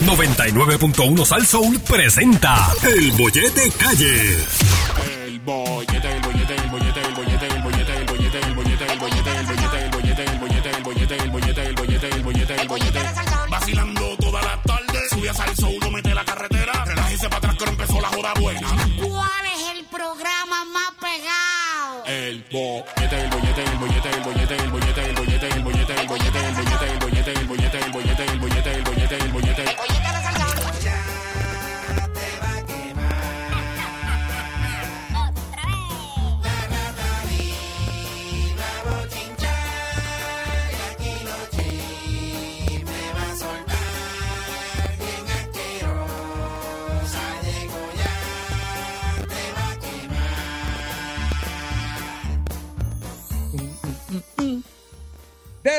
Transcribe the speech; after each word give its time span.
99.1 0.00 1.24
Sal 1.24 1.46
Soul 1.46 1.80
presenta 1.80 2.72
El 2.82 3.12
Bollete 3.12 3.70
Calle. 3.72 4.36
El 5.26 5.40
bollete, 5.40 6.10
el 6.10 6.20
bollete, 6.20 6.54
el 6.54 6.70
bollete, 6.70 7.00
el 7.00 7.14
bollete, 7.14 7.46
el 7.46 7.62
bollete, 7.62 7.96
el 7.96 8.04
bollete, 8.04 8.38
el 8.38 8.54
bollete, 8.54 8.92
el 8.92 8.98
bollete, 8.98 9.32
el 9.32 9.48
bollete, 9.48 9.82
el 9.82 9.90
bollete, 9.90 10.24
el 10.24 10.38
bollete, 10.38 10.68
el 10.68 10.82
bollete, 10.82 11.16
el 11.16 11.30
bollete, 11.30 11.62
el 11.62 11.74
bollete, 11.74 12.08
el 12.08 12.22
bollete, 12.22 12.54
el 12.62 12.68
bollete. 12.68 13.00
Vacilando 13.50 14.16
toda 14.18 14.42
la 14.42 14.62
tarde, 14.62 14.98
sube 15.10 15.30
a 15.30 15.34
salso, 15.34 15.68
uno 15.68 15.90
mete 15.90 16.14
la 16.14 16.24
carretera, 16.24 16.84
relájese 16.84 17.28
para 17.28 17.38
atrás 17.38 17.56
que 17.56 17.64
empezó 17.64 18.00
la 18.00 18.08
joda 18.08 18.34
buena. 18.40 18.68
¿Cuál 19.02 19.46
es 19.54 19.78
el 19.78 19.84
programa 19.86 20.64
más 20.66 20.92
pegado? 21.00 22.04
El 22.06 22.44
bollete, 22.52 22.97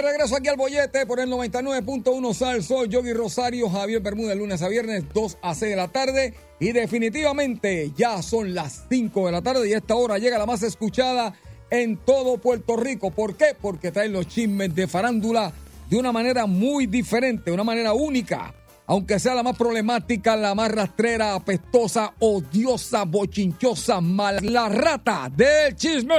Regreso 0.01 0.37
aquí 0.37 0.47
al 0.47 0.55
bollete 0.55 1.05
por 1.05 1.19
el 1.19 1.29
99.1 1.29 2.33
Sal, 2.33 2.63
soy 2.63 2.87
Yogi 2.87 3.11
Rosario, 3.11 3.69
Javier 3.69 4.01
Bermúdez, 4.01 4.37
lunes 4.37 4.61
a 4.61 4.69
viernes, 4.69 5.03
2 5.13 5.37
a 5.41 5.53
6 5.53 5.71
de 5.71 5.75
la 5.75 5.89
tarde. 5.89 6.33
Y 6.59 6.71
definitivamente 6.71 7.91
ya 7.97 8.21
son 8.21 8.53
las 8.53 8.85
5 8.89 9.25
de 9.25 9.31
la 9.31 9.41
tarde 9.41 9.67
y 9.67 9.73
esta 9.73 9.95
hora 9.95 10.17
llega 10.17 10.37
la 10.37 10.45
más 10.45 10.63
escuchada 10.63 11.33
en 11.69 11.97
todo 11.97 12.37
Puerto 12.37 12.77
Rico. 12.77 13.11
¿Por 13.11 13.35
qué? 13.35 13.55
Porque 13.59 13.91
traen 13.91 14.13
los 14.13 14.27
chismes 14.27 14.73
de 14.73 14.87
farándula 14.87 15.51
de 15.89 15.97
una 15.97 16.13
manera 16.13 16.45
muy 16.45 16.85
diferente, 16.85 17.51
una 17.51 17.65
manera 17.65 17.93
única. 17.93 18.53
Aunque 18.87 19.19
sea 19.19 19.35
la 19.35 19.43
más 19.43 19.57
problemática, 19.57 20.37
la 20.37 20.55
más 20.55 20.71
rastrera, 20.71 21.35
apestosa, 21.35 22.13
odiosa, 22.19 23.03
bochinchosa, 23.03 23.99
mala, 23.99 24.39
la 24.41 24.69
rata 24.69 25.29
del 25.35 25.75
chisme. 25.75 26.15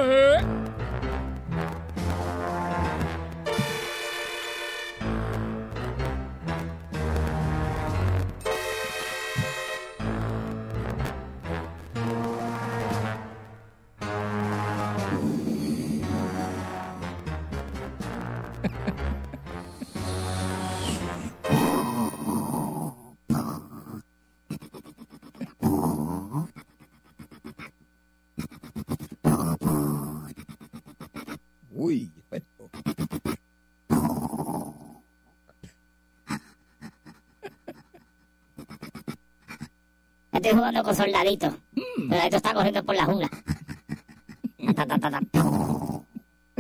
Estoy 40.41 40.57
jugando 40.57 40.83
con 40.83 40.97
soldaditos. 40.97 41.53
Soldadito 41.99 42.37
está 42.39 42.55
corriendo 42.55 42.83
por 42.83 42.97
la 42.97 43.05
jungla. 43.05 43.29
Ta, 44.75 44.87
ta, 44.87 44.99
ta, 44.99 45.11
ta. 45.11 45.21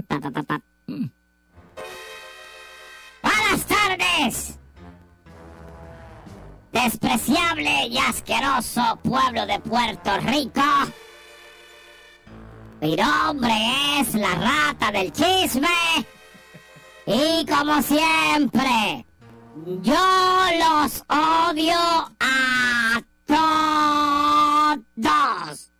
Ta, 0.06 0.20
ta, 0.20 0.30
ta, 0.30 0.42
ta. 0.42 0.60
Buenas 3.22 3.66
tardes. 3.66 4.58
Despreciable 6.72 7.86
y 7.86 7.96
asqueroso 7.96 8.98
pueblo 9.02 9.46
de 9.46 9.58
Puerto 9.60 10.18
Rico. 10.18 10.60
Mi 12.82 12.96
nombre 12.96 13.54
es 13.98 14.14
la 14.14 14.34
rata 14.34 14.92
del 14.92 15.10
chisme. 15.10 15.68
Y 17.06 17.46
como 17.46 17.80
siempre, 17.80 19.06
yo 19.80 19.94
los 20.58 21.02
odio 21.08 21.78
a 22.20 23.00
todos. 24.96 25.70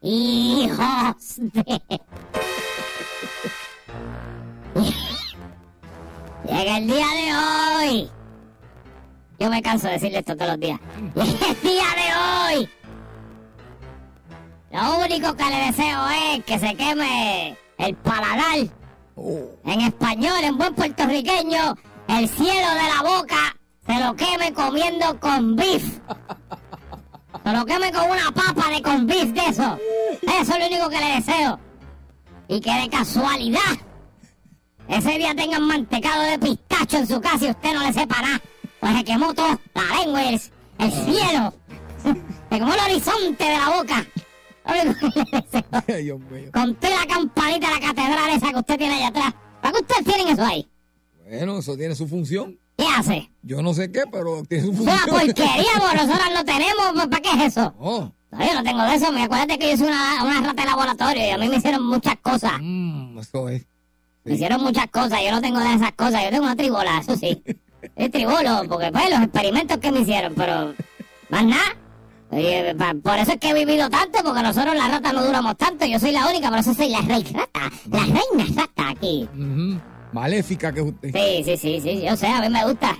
Hijos 0.00 1.36
de... 1.38 1.82
Llega 6.46 6.76
el 6.76 6.86
día 6.86 7.06
de 7.06 7.34
hoy. 7.34 8.10
Yo 9.38 9.50
me 9.50 9.62
canso 9.62 9.86
de 9.86 9.94
decirle 9.94 10.18
esto 10.18 10.36
todos 10.36 10.50
los 10.52 10.60
días. 10.60 10.78
Llega 11.14 11.48
el 11.50 11.60
día 11.62 11.84
de 11.96 12.14
hoy. 12.58 12.68
Lo 14.70 14.98
único 15.04 15.34
que 15.34 15.44
le 15.44 15.66
deseo 15.66 16.08
es 16.08 16.44
que 16.44 16.58
se 16.58 16.74
queme 16.74 17.56
el 17.78 17.94
paladar. 17.96 18.58
En 19.64 19.80
español, 19.80 20.42
en 20.42 20.58
buen 20.58 20.74
puertorriqueño, 20.74 21.76
el 22.08 22.28
cielo 22.28 22.68
de 22.70 22.88
la 22.94 23.02
boca 23.02 23.56
se 23.86 24.00
lo 24.00 24.14
queme 24.16 24.52
comiendo 24.52 25.18
con 25.20 25.56
beef. 25.56 26.00
Se 27.42 27.52
lo 27.52 27.66
queme 27.66 27.92
con 27.92 28.10
una 28.10 28.30
papa 28.30 28.70
de 28.70 28.82
con 28.82 29.06
beef 29.06 29.32
de 29.32 29.46
eso. 29.46 29.78
Eso 30.22 30.52
es 30.52 30.58
lo 30.58 30.66
único 30.66 30.88
que 30.88 30.98
le 30.98 31.14
deseo. 31.16 31.58
Y 32.48 32.60
que 32.60 32.72
de 32.72 32.88
casualidad, 32.88 33.60
ese 34.88 35.18
día 35.18 35.34
tengan 35.34 35.62
mantecado 35.62 36.22
de 36.22 36.38
pistacho 36.38 36.98
en 36.98 37.06
su 37.06 37.20
casa 37.20 37.46
y 37.46 37.50
usted 37.50 37.74
no 37.74 37.80
le 37.80 37.92
sepa 37.92 38.20
nada. 38.20 38.40
Pues 38.80 38.96
se 38.96 39.04
quemó 39.04 39.34
todo, 39.34 39.58
la 39.74 40.00
lengua 40.00 40.22
y 40.22 40.34
el, 40.34 40.40
el 40.78 40.92
cielo. 40.92 41.54
Se 42.02 42.58
quemó 42.58 42.74
el 42.74 42.80
horizonte 42.80 43.44
de 43.44 43.58
la 43.58 43.76
boca. 43.76 44.06
Ay, 44.64 46.04
Dios 46.04 46.20
mío. 46.20 46.50
Con 46.52 46.74
toda 46.76 47.00
la 47.00 47.06
campanita 47.06 47.68
de 47.68 47.74
la 47.74 47.80
catedral 47.80 48.30
esa 48.30 48.50
que 48.50 48.58
usted 48.58 48.78
tiene 48.78 48.94
allá 48.94 49.08
atrás. 49.08 49.34
¿Para 49.60 49.72
qué 49.72 49.80
ustedes 49.80 50.04
tienen 50.04 50.28
eso 50.28 50.44
ahí? 50.44 50.68
Bueno, 51.26 51.58
eso 51.58 51.76
tiene 51.76 51.94
su 51.94 52.06
función. 52.06 52.58
¿Qué 52.86 52.90
hace? 52.96 53.30
Yo 53.42 53.62
no 53.62 53.72
sé 53.74 53.90
qué, 53.92 54.02
pero 54.10 54.42
tiene 54.44 54.64
su 54.64 54.82
Una 54.82 54.92
función. 54.98 55.16
porquería, 55.26 55.70
porque 55.80 55.96
nosotros 55.96 56.28
lo 56.34 56.44
tenemos. 56.44 56.84
pues, 56.94 57.06
¿Para 57.08 57.22
qué 57.22 57.30
es 57.30 57.42
eso? 57.52 57.74
Oh, 57.78 58.10
No, 58.30 58.46
yo 58.46 58.54
no 58.54 58.62
tengo 58.62 58.82
de 58.82 58.94
eso. 58.94 59.12
Me 59.12 59.22
acuérdate 59.24 59.58
que 59.58 59.70
yo 59.70 59.76
soy 59.76 59.86
una, 59.88 60.22
una 60.24 60.40
rata 60.40 60.62
de 60.62 60.68
laboratorio 60.68 61.26
y 61.26 61.30
a 61.30 61.38
mí 61.38 61.48
me 61.48 61.56
hicieron 61.56 61.86
muchas 61.86 62.16
cosas. 62.22 62.52
mm, 62.60 63.18
eso 63.18 63.48
es. 63.48 63.66
Me 64.24 64.34
hicieron 64.34 64.62
muchas 64.62 64.88
cosas. 64.88 65.20
Yo 65.24 65.30
no 65.30 65.40
tengo 65.40 65.60
de 65.60 65.74
esas 65.74 65.92
cosas. 65.92 66.24
Yo 66.24 66.30
tengo 66.30 66.44
una 66.44 66.56
tribola, 66.56 66.98
eso 66.98 67.16
sí. 67.16 67.42
Es 67.96 68.10
tribolo, 68.10 68.62
porque 68.68 68.90
pues 68.90 69.10
los 69.10 69.20
experimentos 69.20 69.76
que 69.76 69.92
me 69.92 70.00
hicieron, 70.00 70.32
pero 70.34 70.72
más 71.28 71.44
nada. 71.44 71.76
Oye, 72.30 72.74
pa- 72.74 72.94
por 72.94 73.18
eso 73.18 73.32
es 73.32 73.38
que 73.38 73.50
he 73.50 73.54
vivido 73.54 73.90
tanto, 73.90 74.20
porque 74.24 74.42
nosotros 74.42 74.74
las 74.74 74.90
ratas 74.90 75.12
no 75.12 75.22
duramos 75.22 75.56
tanto. 75.58 75.84
Yo 75.84 75.98
soy 76.00 76.10
la 76.12 76.26
única, 76.26 76.48
por 76.48 76.58
eso 76.58 76.72
soy 76.72 76.88
la 76.88 77.02
rey 77.02 77.22
rata. 77.24 77.70
La 77.90 77.98
reina 78.00 78.46
rata 78.62 78.88
aquí. 78.88 79.28
Maléfica 80.14 80.72
que 80.72 80.80
usted. 80.80 81.10
Sí, 81.12 81.42
sí, 81.44 81.56
sí, 81.56 81.80
sí, 81.80 82.02
yo 82.02 82.16
sé, 82.16 82.28
a 82.28 82.40
mí 82.40 82.48
me 82.48 82.64
gusta. 82.64 82.90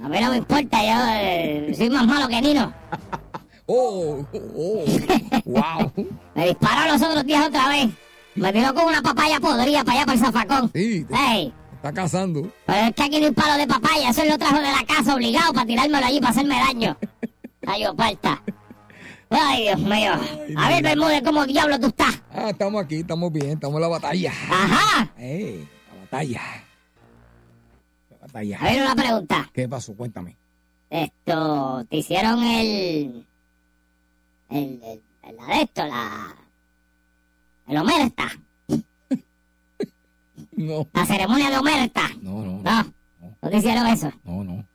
A 0.00 0.08
mí 0.08 0.20
no 0.20 0.30
me 0.30 0.36
importa, 0.36 0.78
yo 0.80 1.00
eh, 1.12 1.74
soy 1.76 1.90
más 1.90 2.06
malo 2.06 2.28
que 2.28 2.40
Nino. 2.40 2.72
Oh, 3.72 4.26
oh, 4.32 4.40
oh. 4.56 4.84
wow. 5.44 5.92
Me 6.34 6.46
disparó 6.48 6.92
los 6.92 7.00
otros 7.02 7.24
días 7.24 7.46
otra 7.46 7.68
vez. 7.68 7.88
Me 8.34 8.52
tiró 8.52 8.74
con 8.74 8.86
una 8.86 9.00
papaya 9.00 9.38
podrida 9.38 9.84
para 9.84 9.98
allá, 9.98 10.06
para 10.06 10.18
el 10.18 10.24
zafacón. 10.24 10.70
Sí, 10.74 11.04
te 11.04 11.14
Ey, 11.14 11.54
está 11.76 11.92
cazando. 11.92 12.50
pero 12.66 12.88
es 12.88 12.94
que 12.96 13.02
aquí 13.04 13.20
no 13.20 13.26
hay 13.26 13.32
palo 13.32 13.56
de 13.56 13.68
papaya, 13.68 14.10
eso 14.10 14.22
él 14.22 14.30
lo 14.30 14.38
trajo 14.38 14.56
de 14.56 14.72
la 14.72 14.84
casa 14.84 15.14
obligado 15.14 15.52
para 15.52 15.66
tirármelo 15.66 16.04
allí 16.04 16.18
para 16.18 16.30
hacerme 16.32 16.56
daño. 16.58 16.96
Ay, 17.68 17.84
falta. 17.96 18.42
Ay, 19.30 19.62
Dios 19.62 19.78
mío. 19.80 20.12
A 20.56 20.68
ver, 20.68 20.82
Bermúdez, 20.82 21.22
¿cómo 21.22 21.46
diablo 21.46 21.78
tú 21.78 21.86
estás? 21.86 22.20
Ah, 22.32 22.50
estamos 22.50 22.82
aquí, 22.84 22.96
estamos 22.96 23.32
bien, 23.32 23.50
estamos 23.50 23.76
en 23.76 23.82
la 23.82 23.88
batalla. 23.88 24.32
Ajá. 24.32 25.12
Eh, 25.18 25.64
la 25.94 26.00
batalla. 26.00 26.40
La 28.10 28.16
batalla. 28.18 28.58
A 28.60 28.64
ver, 28.64 28.82
una 28.82 28.94
pregunta. 28.96 29.50
¿Qué 29.52 29.68
pasó? 29.68 29.94
Cuéntame. 29.94 30.36
Esto, 30.90 31.84
te 31.88 31.96
hicieron 31.98 32.42
el. 32.42 33.26
El. 34.48 34.80
el- 34.82 35.02
la 35.36 35.46
de 35.54 35.62
esto, 35.62 35.86
la. 35.86 36.34
El 37.68 37.76
omerta. 37.78 38.24
No, 40.56 40.86
La 40.92 41.06
ceremonia 41.06 41.48
de 41.48 41.56
omerta. 41.58 42.02
no, 42.20 42.42
no, 42.44 42.62
No, 42.62 42.92
no 43.40 43.48
te 43.50 43.56
hicieron 43.56 43.86
eso. 43.86 44.12
no, 44.24 44.44
no. 44.44 44.66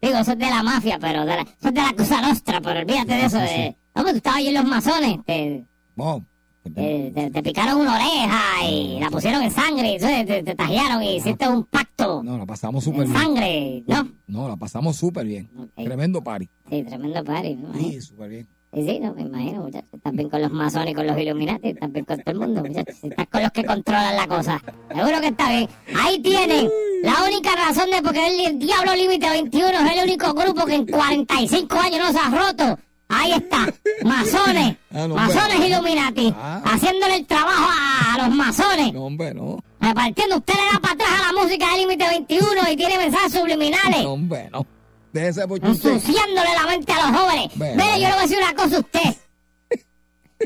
Digo, 0.00 0.18
eso 0.18 0.32
es 0.32 0.38
de 0.38 0.46
la 0.50 0.62
mafia, 0.62 0.98
pero 0.98 1.20
de 1.26 1.36
la, 1.36 1.42
eso 1.42 1.68
es 1.68 1.74
de 1.74 1.82
la 1.82 1.92
cosa 1.94 2.20
nostra, 2.22 2.60
pero 2.62 2.80
olvídate 2.80 3.12
de 3.14 3.24
eso. 3.26 3.38
De, 3.38 3.76
no, 3.94 4.02
pero 4.02 4.10
tú 4.10 4.16
estabas 4.16 4.38
ahí 4.38 4.48
en 4.48 4.54
los 4.54 4.64
masones. 4.64 5.18
Te, 5.24 5.64
eh, 6.76 7.12
te, 7.14 7.30
te 7.30 7.42
picaron 7.42 7.78
una 7.82 7.94
oreja 7.94 8.66
y 8.70 8.98
la 8.98 9.10
pusieron 9.10 9.42
en 9.42 9.50
sangre, 9.50 9.94
entonces 9.96 10.26
te, 10.26 10.42
te 10.42 10.54
tajearon 10.54 11.02
y 11.02 11.16
hiciste 11.16 11.46
un 11.46 11.64
pacto 11.64 12.22
No, 12.22 12.38
la 12.38 12.46
pasamos 12.46 12.82
súper 12.84 13.02
en 13.04 13.12
bien. 13.12 13.22
sangre, 13.22 13.84
¿no? 13.86 14.08
No, 14.26 14.48
la 14.48 14.56
pasamos 14.56 14.96
súper 14.96 15.26
bien. 15.26 15.50
Tremendo 15.76 16.22
party. 16.22 16.48
Sí, 16.70 16.82
tremendo 16.82 17.22
party, 17.22 17.56
¿no? 17.56 17.74
Sí, 17.74 18.00
súper 18.00 18.30
bien. 18.30 18.48
Sí, 18.72 18.82
sí, 18.88 18.98
no, 18.98 19.12
me 19.14 19.22
imagino, 19.22 19.62
muchachos. 19.62 19.88
Estás 19.92 20.12
bien 20.14 20.28
con 20.30 20.40
los 20.42 20.50
masones 20.50 20.90
y 20.92 20.94
con 20.94 21.06
los 21.06 21.16
Illuminati, 21.18 21.68
estás 21.68 21.92
bien 21.92 22.04
con 22.06 22.18
todo 22.20 22.32
el 22.32 22.38
mundo, 22.40 22.64
muchachos. 22.64 22.96
Estás 23.04 23.26
con 23.28 23.42
los 23.42 23.50
que 23.52 23.64
controlan 23.64 24.16
la 24.16 24.26
cosa. 24.26 24.60
Seguro 24.88 25.20
que 25.20 25.26
está 25.28 25.50
bien. 25.50 25.68
Ahí 26.02 26.18
tienen. 26.20 26.68
La 27.02 27.14
única 27.28 27.54
razón 27.54 27.90
de 27.90 28.00
por 28.02 28.12
qué 28.14 28.46
el 28.46 28.58
Diablo 28.58 28.94
Límite 28.96 29.28
21 29.28 29.68
es 29.68 29.92
el 29.98 30.04
único 30.08 30.32
grupo 30.32 30.64
que 30.64 30.74
en 30.76 30.86
45 30.86 31.76
años 31.78 31.98
no 32.00 32.10
se 32.12 32.18
ha 32.18 32.30
roto. 32.30 32.78
Ahí 33.08 33.32
está. 33.32 33.66
Masones. 34.04 34.76
Ah, 34.92 35.06
no, 35.06 35.14
masones. 35.14 35.60
Illuminati. 35.60 36.32
Ah. 36.36 36.62
Haciéndole 36.64 37.16
el 37.16 37.26
trabajo 37.26 37.68
a, 37.70 38.14
a 38.14 38.26
los 38.26 38.36
masones. 38.36 38.92
No, 38.92 39.04
hombre, 39.04 39.34
no. 39.34 39.62
Repartiendo. 39.80 40.36
Usted 40.36 40.54
le 40.54 40.72
da 40.72 40.80
para 40.80 40.94
atrás 40.94 41.10
a 41.20 41.32
la 41.32 41.40
música 41.42 41.70
de 41.70 41.78
Límite 41.78 42.08
21 42.08 42.70
y 42.72 42.76
tiene 42.76 42.98
mensajes 42.98 43.32
subliminales. 43.32 44.02
No, 44.02 44.12
hombre, 44.12 44.48
no. 44.50 44.66
Déjese 45.12 45.42
ensuciándole 45.42 46.54
la 46.54 46.66
mente 46.66 46.92
a 46.92 47.06
los 47.10 47.20
jóvenes. 47.20 47.50
Bueno. 47.54 47.84
Mire, 47.84 48.00
yo 48.00 48.08
le 48.08 48.14
voy 48.14 48.18
a 48.18 48.22
decir 48.22 48.38
una 48.38 48.54
cosa 48.54 48.76
a 48.76 48.80
usted. 48.80 49.16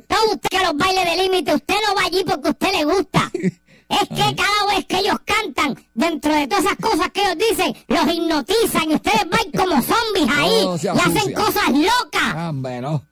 No 0.09 0.17
usted 0.33 0.49
que 0.51 0.59
a 0.59 0.63
los 0.65 0.77
bailes 0.77 1.05
de 1.05 1.23
límite, 1.23 1.55
usted 1.55 1.75
no 1.89 1.95
va 1.97 2.03
allí 2.07 2.23
porque 2.25 2.49
a 2.49 2.51
usted 2.51 2.73
le 2.73 2.85
gusta. 2.85 3.31
Es 3.89 4.09
que 4.09 4.37
cada 4.37 4.75
vez 4.75 4.85
que 4.87 4.99
ellos 4.99 5.17
cantan, 5.25 5.75
dentro 5.95 6.35
de 6.35 6.47
todas 6.47 6.65
esas 6.65 6.77
cosas 6.77 7.11
que 7.11 7.23
ellos 7.23 7.39
dicen, 7.39 7.75
los 7.89 8.07
hipnotizan 8.15 8.91
y 8.91 8.95
ustedes 8.95 9.27
van 9.31 9.51
como 9.53 9.83
zombies 9.83 10.29
ahí 10.37 10.65
No 10.65 10.79
sea 10.79 10.95
y 10.95 10.99
hacen 10.99 11.33
cosas 11.33 11.69
locas. 11.71 12.49
Hombre, 12.49 12.81
no. 12.83 13.05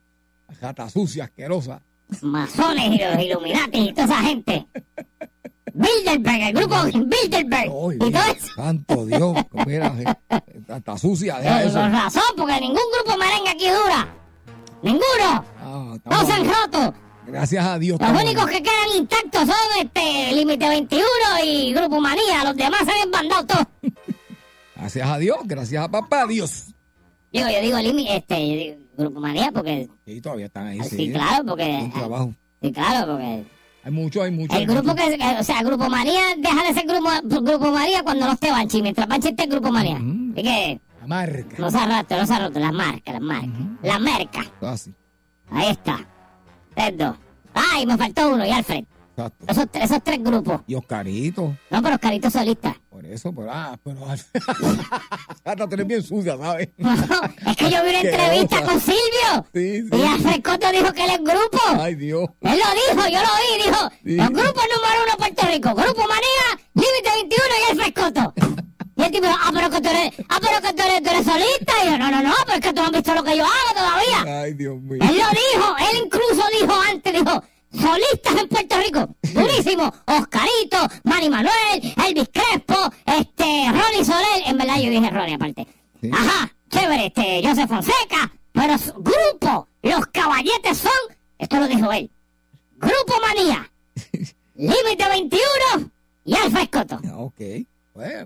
Sucia, 0.91 1.25
asquerosa. 1.25 1.81
Masones 2.21 2.93
y 2.93 2.97
los 3.03 3.19
Illuminati 3.23 3.79
y 3.89 3.93
toda 3.93 4.05
esa 4.05 4.21
gente. 4.21 4.67
Bilderberg, 5.73 6.41
el 6.41 6.53
grupo 6.53 6.75
Bilderberg 6.85 7.71
Oye, 7.71 7.97
y 7.97 8.11
todo 8.11 8.23
eso. 8.23 8.47
santo 8.55 9.05
Dios. 9.05 9.37
Mira, 9.65 9.93
eh, 9.99 10.41
está 10.69 10.97
sucia, 10.97 11.37
deja 11.39 11.63
eso. 11.63 11.79
Con 11.79 11.91
razón, 11.91 12.23
porque 12.35 12.59
ningún 12.61 12.81
grupo 12.95 13.17
merengue 13.17 13.49
aquí 13.49 13.69
dura. 13.69 14.07
Ninguno. 14.81 15.45
Ah, 16.05 16.25
se 16.25 16.31
han 16.31 16.45
roto. 16.45 16.93
Gracias 17.27 17.65
a 17.65 17.77
Dios. 17.79 17.99
Los 17.99 18.23
únicos 18.23 18.45
que 18.45 18.63
quedan 18.63 18.97
intactos 18.97 19.41
son 19.41 19.55
este 19.85 20.31
Límite 20.33 20.67
21 20.69 21.03
y 21.43 21.73
Grupo 21.73 21.99
Manía. 21.99 22.43
Los 22.45 22.55
demás 22.55 22.79
se 22.85 22.91
han 22.91 23.11
desbandado 23.11 23.45
todos. 23.45 23.67
Gracias 24.75 25.07
a 25.09 25.17
Dios, 25.17 25.37
gracias 25.45 25.83
a 25.83 25.89
papá 25.89 26.25
Dios. 26.27 26.65
Digo, 27.31 27.49
yo 27.49 27.61
digo 27.61 27.77
Límite, 27.79 28.15
este, 28.17 28.47
yo 28.47 28.55
digo 28.55 28.75
Grupo 28.97 29.19
Manía 29.19 29.51
porque... 29.51 29.89
Sí, 30.05 30.21
todavía 30.21 30.45
están 30.45 30.67
ahí, 30.67 30.79
Sí, 30.83 30.95
sí. 30.97 31.11
claro, 31.11 31.45
porque... 31.45 31.89
Trabajo. 31.93 32.33
Sí, 32.61 32.71
claro, 32.71 33.11
porque... 33.13 33.45
Hay 33.83 33.91
mucho, 33.91 34.21
hay 34.21 34.31
mucho. 34.31 34.53
hay 34.55 34.63
El 34.63 34.67
grupo 34.67 34.89
mucho. 34.93 34.95
que... 34.95 35.35
O 35.39 35.43
sea, 35.43 35.63
Grupo 35.63 35.89
Manía 35.89 36.21
deja 36.37 36.63
de 36.67 36.73
ser 36.73 36.85
Grupo, 36.87 37.09
grupo 37.41 37.71
Manía 37.71 38.03
cuando 38.03 38.25
no 38.25 38.33
esté 38.33 38.51
Banchi. 38.51 38.81
Mientras 38.81 39.07
Banchi 39.07 39.29
esté 39.29 39.45
Grupo 39.47 39.71
Manía. 39.71 39.95
Ujú. 39.95 40.31
Así 40.33 40.43
que... 40.43 40.81
La 41.01 41.07
marca. 41.07 41.55
No 41.57 41.71
se 41.71 41.85
roto, 41.85 42.17
no 42.17 42.25
se 42.27 42.33
ha 42.33 42.39
roto. 42.39 42.59
Las 42.59 42.73
marcas, 42.73 43.13
las 43.13 43.21
marcas. 43.21 43.49
La 43.83 43.99
merca. 43.99 44.45
Así. 44.61 44.93
Ahí 45.51 45.69
está. 45.71 46.05
Ay, 47.53 47.85
me 47.85 47.97
faltó 47.97 48.29
uno 48.33 48.45
y 48.45 48.51
Alfred. 48.51 48.83
Exacto. 49.17 49.45
Esos, 49.47 49.65
tres- 49.71 49.85
esos 49.85 50.03
tres 50.03 50.23
grupos. 50.23 50.61
Y 50.67 50.75
Oscarito. 50.75 51.57
No, 51.71 51.81
pero 51.81 51.95
Oscarito 51.95 52.29
solista. 52.29 52.79
Por 52.87 53.03
eso, 53.05 53.33
pero 53.33 53.51
ah, 53.51 53.75
pero 53.83 54.05
hasta 55.43 55.67
tenés 55.67 55.87
bien 55.87 56.03
sucia, 56.03 56.37
¿sabes? 56.37 56.69
Es 57.47 57.55
que 57.57 57.69
yo 57.71 57.83
vi 57.83 57.89
una 57.89 58.01
entrevista 58.01 58.61
con 58.63 58.79
Silvio. 58.79 59.45
Sí, 59.53 59.81
sí. 59.81 59.89
Y 59.91 60.03
Alfred 60.03 60.41
Coto 60.43 60.71
dijo 60.71 60.93
que 60.93 61.03
él 61.05 61.09
es 61.11 61.19
grupo. 61.23 61.59
Ay, 61.79 61.95
Dios. 61.95 62.29
Él 62.41 62.59
lo 62.59 62.95
dijo, 62.95 63.07
yo 63.09 63.19
lo 63.19 63.27
vi, 63.41 63.63
dijo. 63.65 63.89
Sí. 64.03 64.15
Los 64.17 64.29
grupos 64.29 64.63
número 64.75 65.03
uno 65.05 65.17
Puerto 65.17 65.47
Rico. 65.47 65.69
Grupo 65.75 66.01
Manía, 66.01 66.65
Límite 66.75 67.09
21 67.15 67.43
y 67.59 67.71
Alfred 67.71 67.93
Coto. 68.03 68.33
Y 68.97 69.03
el 69.03 69.11
tipo 69.11 69.27
ah, 69.27 69.51
pero 69.53 69.69
que 69.69 69.81
tú 69.81 69.89
eres, 69.89 70.13
ah, 70.29 70.39
pero 70.41 70.61
que 70.61 70.73
tú 70.73 70.83
eres, 70.83 71.03
tú 71.03 71.09
eres 71.09 71.25
solista. 71.25 71.73
Y 71.83 71.85
yo, 71.91 71.97
no, 71.99 72.11
no, 72.11 72.23
no, 72.23 72.33
pero 72.45 72.57
es 72.57 72.61
que 72.61 72.73
tú 72.73 72.81
no 72.81 72.85
has 72.87 72.91
visto 72.91 73.13
lo 73.13 73.23
que 73.23 73.37
yo 73.37 73.43
hago 73.45 73.73
todavía. 73.75 74.41
Ay, 74.41 74.53
Dios 74.53 74.81
mío. 74.81 74.99
Él 75.01 75.17
lo 75.17 75.29
dijo, 75.29 75.75
él 75.91 75.97
incluso 76.05 76.43
dijo 76.59 76.73
antes, 76.91 77.13
dijo, 77.13 77.43
solistas 77.71 78.35
en 78.41 78.47
Puerto 78.47 78.77
Rico, 78.79 79.15
durísimo, 79.39 79.93
Oscarito, 80.05 80.77
Manny 81.03 81.29
Manuel, 81.29 81.93
Elvis 82.07 82.29
Crespo, 82.33 82.91
este, 83.05 83.43
Ronnie 83.71 84.05
Soler, 84.05 84.43
en 84.47 84.57
verdad 84.57 84.77
yo 84.77 84.89
dije 84.89 85.09
Ronnie 85.11 85.35
aparte. 85.35 85.67
Sí. 86.01 86.09
Ajá, 86.11 86.51
chévere, 86.69 87.05
este, 87.07 87.41
Joseph 87.47 87.69
Fonseca, 87.69 88.31
pero 88.51 88.77
su 88.79 88.93
grupo, 88.93 89.67
los 89.83 90.07
caballetes 90.07 90.77
son, 90.77 90.91
esto 91.37 91.57
lo 91.57 91.67
dijo 91.67 91.91
él, 91.91 92.09
Grupo 92.77 93.13
Manía, 93.21 93.69
Límite 94.55 95.07
21 95.09 95.91
y 96.25 96.35
Alfa 96.35 96.61
Escoto. 96.63 96.99
Ah, 97.05 97.17
Ok. 97.17 97.41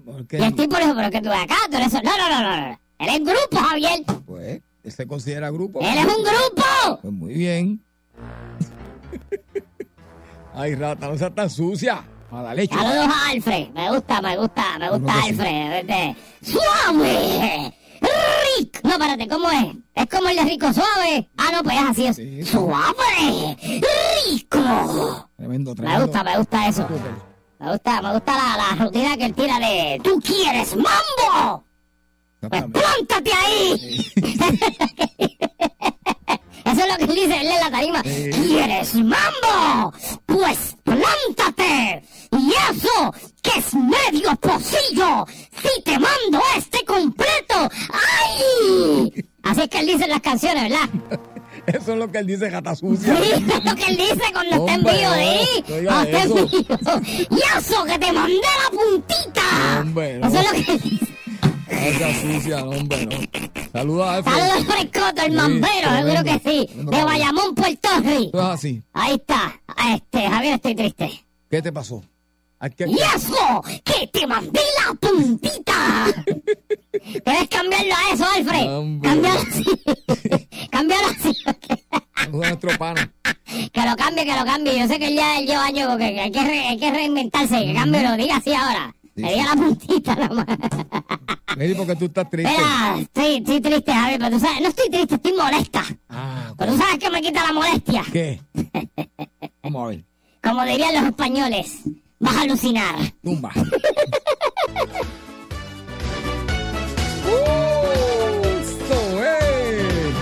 Porque, 0.05 0.37
Y 0.37 0.43
el 0.43 0.55
tipo 0.55 0.77
dijo, 0.77 0.93
pero 0.95 1.09
que 1.11 1.21
tú 1.21 1.29
ves 1.29 1.39
acá, 1.43 1.55
tú 1.69 1.77
eres, 1.77 1.93
no, 1.93 2.01
no, 2.01 2.29
no, 2.29 2.41
no, 2.41 2.67
no, 2.69 2.79
él 2.99 3.09
es 3.09 3.19
grupo, 3.19 3.57
Javier, 3.57 4.03
pues, 4.25 4.61
él 4.83 4.91
se 4.91 5.07
considera 5.07 5.49
grupo. 5.49 5.79
él 5.81 5.97
es 5.97 6.05
un 6.05 6.23
grupo. 6.23 6.99
Pues 7.01 7.13
muy 7.13 7.33
bien. 7.33 7.83
Ay, 10.53 10.75
rata, 10.75 11.07
no 11.07 11.17
seas 11.17 11.33
tan 11.33 11.49
sucia. 11.49 12.03
Mala 12.29 12.53
leche. 12.53 12.73
Saludos 12.75 13.07
a 13.15 13.29
Alfred. 13.29 13.69
Me 13.71 13.89
gusta, 13.89 14.21
me 14.21 14.37
gusta, 14.37 14.79
me 14.79 14.89
gusta 14.89 15.13
sí. 15.23 15.29
Alfred. 15.29 16.15
¡Suave! 16.41 17.73
¡Rico! 18.01 18.79
No, 18.83 18.91
espérate, 18.91 19.27
¿cómo 19.27 19.49
es? 19.49 19.75
Es 19.95 20.05
como 20.09 20.29
el 20.29 20.35
de 20.37 20.43
rico 20.43 20.73
suave. 20.73 21.29
Ah, 21.37 21.49
no, 21.53 21.63
pues 21.63 21.75
es 21.77 21.83
así. 21.89 22.05
Es. 22.07 22.15
Sí. 22.15 22.43
¡Suave! 22.43 23.57
¡Rico! 24.25 25.29
Tremendo, 25.37 25.71
Me 25.71 25.75
tremendo. 25.75 26.05
gusta, 26.07 26.23
me 26.23 26.37
gusta 26.37 26.67
eso. 26.67 26.87
Me 27.61 27.71
gusta, 27.73 28.01
me 28.01 28.13
gusta 28.13 28.33
la, 28.33 28.57
la 28.57 28.85
rutina 28.85 29.15
que 29.15 29.25
él 29.25 29.35
tira 29.35 29.59
de 29.59 30.01
¿Tú 30.03 30.19
quieres 30.19 30.75
mambo? 30.75 31.63
Pues 32.39 32.63
plántate 32.63 33.31
ahí. 33.31 34.03
Eso 36.65 36.81
es 36.81 36.87
lo 36.87 36.97
que 36.97 37.03
él 37.03 37.15
dice, 37.15 37.39
él 37.39 37.47
en 37.47 37.59
la 37.59 37.69
tarima. 37.69 38.01
¿Quieres 38.01 38.95
mambo? 38.95 39.93
Pues 40.25 40.75
plántate. 40.83 42.03
Y 42.31 42.51
eso, 42.71 43.13
que 43.43 43.59
es 43.59 43.73
medio 43.73 44.35
pocillo. 44.37 45.25
Si 45.61 45.81
te 45.83 45.99
mando 45.99 46.41
este 46.55 46.83
completo. 46.85 47.69
¡Ay! 47.91 49.25
Así 49.43 49.61
es 49.61 49.69
que 49.69 49.79
él 49.79 49.87
dice 49.87 50.05
en 50.05 50.09
las 50.11 50.21
canciones, 50.21 50.69
¿verdad? 50.69 50.89
Eso 51.67 51.93
es 51.93 51.97
lo 51.99 52.11
que 52.11 52.19
él 52.19 52.27
dice, 52.27 52.49
gata 52.49 52.75
sucia. 52.75 53.15
Sí, 53.15 53.31
es 53.31 53.65
lo 53.65 53.75
que 53.75 53.85
él 53.85 53.97
dice 53.97 54.21
cuando 54.33 54.55
está 54.55 54.73
en 54.73 54.83
vivo, 54.83 55.13
está 55.13 56.03
en 56.03 56.15
eso. 56.15 56.33
vivo. 56.35 56.47
Y 57.29 57.57
eso, 57.57 57.83
que 57.85 57.99
te 57.99 58.11
mandé 58.13 58.35
la 58.41 58.69
puntita. 58.77 59.79
Hombre, 59.81 60.17
no. 60.19 60.27
Eso 60.27 60.39
es 60.39 60.45
lo 60.45 60.51
que 60.65 60.71
él 60.71 60.81
dice. 60.81 61.07
Esa 61.69 62.21
sucia, 62.21 62.65
hombre, 62.65 63.05
no. 63.05 63.17
Saludos 63.71 64.07
a. 64.07 64.23
Saludos 64.23 64.65
Frescoto, 64.67 65.21
el 65.21 65.31
Sí, 65.31 65.37
mambero, 65.37 65.89
seguro 65.95 66.23
que 66.23 66.39
sí. 66.49 66.69
De. 66.75 67.03
Bayamón, 67.03 67.55
Puerto 67.55 67.89
Rico. 68.03 68.37
Eso 68.37 68.41
es 68.41 68.53
así. 68.55 68.83
Ahí 68.93 69.15
está. 69.15 69.53
Este, 69.95 70.29
Javier, 70.29 70.55
estoy 70.55 70.75
triste. 70.75 71.25
¿Qué 71.49 71.61
te 71.61 71.71
pasó? 71.71 72.03
¡Y 72.85 72.95
eso! 73.15 73.63
¡Que 73.83 74.07
te 74.07 74.27
mandé 74.27 74.59
la 74.85 74.93
puntita! 74.93 76.05
Debes 77.25 77.47
cambiarlo 77.49 77.93
a 77.95 78.13
eso, 78.13 78.25
Alfred. 78.35 78.77
Hombre. 78.77 79.09
Cambiarlo 79.09 79.41
así. 79.41 79.65
Cambiarlo 80.69 81.07
así. 81.07 81.37
A 82.15 82.27
nuestro 82.27 82.77
pana. 82.77 83.11
que 83.71 83.81
lo 83.81 83.95
cambie, 83.95 84.25
que 84.25 84.35
lo 84.37 84.45
cambie. 84.45 84.77
Yo 84.79 84.87
sé 84.87 84.99
que 84.99 85.07
él 85.07 85.15
ya 85.15 85.39
lleva 85.39 85.65
años 85.65 85.87
porque 85.89 86.19
hay 86.19 86.31
que, 86.31 86.43
re- 86.43 86.67
hay 86.67 86.77
que 86.79 86.91
reinventarse. 86.91 87.65
Que 87.65 87.73
cambie, 87.73 88.03
lo 88.07 88.15
diga 88.15 88.35
así 88.37 88.53
ahora. 88.53 88.93
Sí, 89.15 89.23
diga 89.23 89.43
la 89.43 89.55
puntita 89.55 90.15
nomás. 90.15 90.45
Mary, 91.57 91.73
porque 91.75 91.95
tú 91.95 92.05
estás 92.05 92.29
triste. 92.29 92.51
Mira, 92.51 92.95
estoy, 92.99 93.35
estoy 93.37 93.61
triste, 93.61 93.93
Javier, 93.93 94.19
pero 94.19 94.31
tú 94.31 94.39
sabes, 94.39 94.61
no 94.61 94.67
estoy 94.69 94.89
triste, 94.89 95.15
estoy 95.15 95.33
molesta. 95.33 95.83
Ah, 96.09 96.53
Pero 96.57 96.71
tú 96.73 96.77
sabes 96.77 96.99
que 96.99 97.09
me 97.09 97.21
quita 97.21 97.43
la 97.45 97.53
molestia. 97.53 98.03
¿qué? 98.11 98.39
Vamos 99.63 99.83
a 99.83 99.87
ver. 99.89 100.05
Como 100.43 100.63
dirían 100.65 100.93
los 100.95 101.03
españoles, 101.03 101.79
vas 102.21 102.35
a 102.35 102.41
alucinar. 102.41 102.95
Tumba. 103.23 103.51
¡Eso 107.81 109.23
es! 109.23 110.13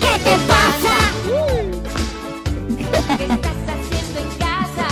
¿Qué 0.00 0.12
te 0.24 0.34
pasa? 0.46 0.94
¿Qué 2.76 3.24
estás 3.24 3.60
haciendo 3.68 4.18
en 4.20 4.30
casa? 4.38 4.88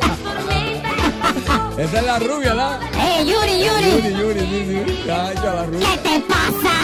Las 0.00 0.18
tormentas 0.18 1.78
Esa 1.78 1.96
es 1.98 2.04
la 2.06 2.18
rubia, 2.18 2.54
¿la? 2.54 2.80
Eh, 2.98 3.24
Yuri, 3.26 3.64
Yuri, 3.64 3.90
Yuri, 3.90 4.10
Yuri, 4.20 4.40
sí, 4.40 4.60
sí. 4.68 5.10
Ay, 5.10 5.34
ya 5.42 5.50
la 5.54 5.64
rubia. 5.66 5.86
¿qué 5.92 5.96
te 6.08 6.20
pasa? 6.20 6.74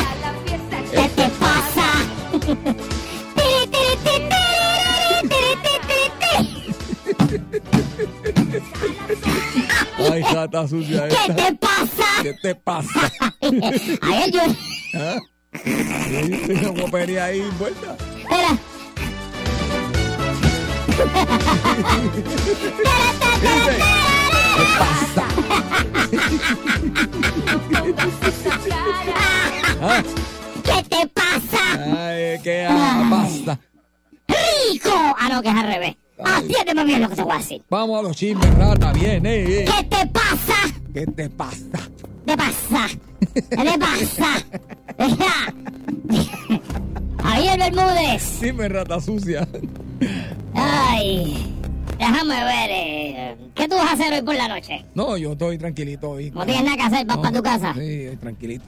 ¿Qué 0.91 1.09
te 1.17 1.29
pasa? 1.41 1.87
Tiri, 3.37 3.63
tiri, 3.73 3.97
tiri, 4.05 4.29
tiri, 4.29 4.42
Ay, 10.11 10.23
gata 10.23 10.67
sucia 10.67 11.09
¿Qué 11.09 11.15
esta. 11.15 11.37
te 11.37 11.55
pasa? 11.55 12.05
¿Qué 12.23 12.35
te 12.35 12.55
pasa? 12.55 13.13
Ay, 13.41 14.23
el 14.25 14.33
Yuri. 14.33 14.59
¿Ah? 14.95 15.19
Sí, 15.63 16.41
sí, 16.47 16.53
una 16.53 16.81
guapería 16.81 17.27
ahí 17.27 17.41
envuelta. 17.41 17.97
Espera. 18.17 18.59
Dice, 23.43 23.77
¿qué 24.57 24.65
pasa? 24.79 25.27
Ah, 29.83 30.03
¿Qué 30.65 30.83
te 30.89 31.07
pasa? 31.09 31.63
Ay, 31.75 32.41
¿qué 32.43 32.67
ah, 32.71 33.07
pasa? 33.11 33.59
¡Rico! 34.29 34.91
Ah, 35.19 35.29
no, 35.31 35.43
que 35.43 35.49
es 35.49 35.55
al 35.55 35.67
revés. 35.67 35.97
Atiéndeme 36.25 36.85
bien 36.85 37.03
lo 37.03 37.09
que 37.09 37.17
te 37.17 37.23
voy 37.23 37.33
a 37.35 37.39
decir. 37.39 37.63
Vamos 37.71 37.99
a 37.99 38.03
los 38.03 38.17
chismes, 38.17 38.55
rata, 38.57 38.93
bien, 38.93 39.25
eh, 39.27 39.61
eh. 39.63 39.65
¿Qué 39.65 39.85
te 39.85 40.07
pasa? 40.07 40.55
¿Qué 40.95 41.07
te 41.07 41.31
pasa? 41.31 41.79
¿Qué 42.27 42.37
pasa? 42.37 42.89
¿Qué 43.35 43.41
te 43.41 43.79
pasa? 43.79 44.45
Javier 47.23 47.59
Bermúdez. 47.59 48.41
Dime, 48.41 48.69
rata 48.69 49.01
sucia. 49.01 49.47
Ay, 50.55 51.55
déjame 51.99 52.35
ver. 52.45 52.71
eh, 52.71 53.37
¿Qué 53.55 53.69
tú 53.69 53.77
vas 53.77 53.91
a 53.91 53.93
hacer 53.93 54.13
hoy 54.13 54.23
por 54.23 54.35
la 54.35 54.49
noche? 54.49 54.85
No, 54.95 55.17
yo 55.17 55.33
estoy 55.33 55.59
tranquilito 55.59 56.11
hoy. 56.11 56.31
No 56.31 56.45
tienes 56.45 56.65
nada 56.65 56.77
que 56.77 56.83
hacer, 56.83 57.07
vas 57.07 57.17
No, 57.17 57.23
para 57.23 57.37
tu 57.37 57.43
casa. 57.43 57.75
Sí, 57.75 58.09
tranquilito. 58.21 58.65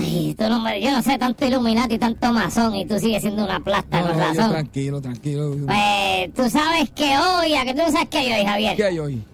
Ay, 0.00 0.34
tú 0.38 0.48
no 0.48 0.60
me, 0.60 0.80
yo 0.80 0.90
no 0.90 1.02
sé 1.02 1.18
tanto 1.18 1.44
Illuminati 1.46 1.94
y 1.94 1.98
tanto 1.98 2.32
masón 2.32 2.74
y 2.76 2.86
tú 2.86 2.98
sigues 2.98 3.22
siendo 3.22 3.44
una 3.44 3.60
plasta 3.60 4.00
No, 4.00 4.08
con 4.08 4.16
no, 4.18 4.22
yo 4.24 4.28
razón. 4.34 4.50
tranquilo, 4.52 5.00
tranquilo. 5.00 5.50
Pues 5.66 6.34
tú 6.34 6.48
sabes 6.50 6.90
que 6.90 7.16
hoy, 7.18 7.54
a 7.54 7.64
que 7.64 7.74
tú 7.74 7.82
no 7.82 7.90
sabes 7.92 8.08
que 8.08 8.18
hay 8.18 8.32
hoy, 8.32 8.44
Javier. 8.46 8.76
¿Qué 8.76 8.84
hay 8.84 8.98
hoy? 8.98 9.24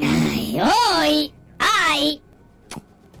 Ay, 0.00 0.60
hoy 0.60 1.32
hay 1.58 2.22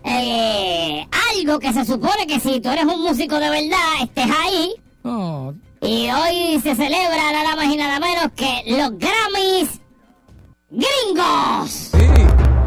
eh, 0.04 1.06
algo 1.34 1.58
que 1.58 1.72
se 1.72 1.84
supone 1.84 2.26
que 2.26 2.38
si 2.38 2.60
tú 2.60 2.68
eres 2.68 2.84
un 2.84 3.02
músico 3.02 3.36
de 3.38 3.50
verdad, 3.50 4.02
estés 4.02 4.26
ahí. 4.30 4.74
No, 5.02 5.54
Y 5.80 6.08
hoy 6.10 6.60
se 6.62 6.74
celebra 6.74 7.32
nada 7.32 7.56
más 7.56 7.66
y 7.66 7.76
nada 7.76 7.98
menos 8.00 8.30
que 8.36 8.62
los 8.66 8.90
Grammys 8.98 9.80
gringos. 10.70 11.70
sí. 11.70 11.98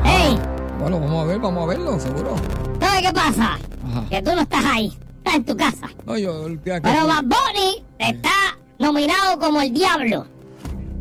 ¡Ey! 0.05 0.39
Bueno, 0.79 0.99
vamos 0.99 1.23
a 1.23 1.25
ver, 1.27 1.39
vamos 1.39 1.63
a 1.63 1.65
verlo, 1.67 1.99
seguro. 1.99 2.35
¿Sabes 2.79 3.01
qué 3.01 3.13
pasa? 3.13 3.59
Ajá. 3.89 4.05
Que 4.09 4.21
tú 4.21 4.31
no 4.35 4.41
estás 4.41 4.65
ahí, 4.65 4.97
estás 5.17 5.35
en 5.35 5.45
tu 5.45 5.55
casa. 5.57 5.89
No, 6.05 6.17
yo. 6.17 6.45
Pero 6.63 7.07
Bad 7.07 7.23
Bunny 7.23 7.83
está 7.97 8.57
nominado 8.77 9.39
como 9.39 9.61
el 9.61 9.73
diablo. 9.73 10.25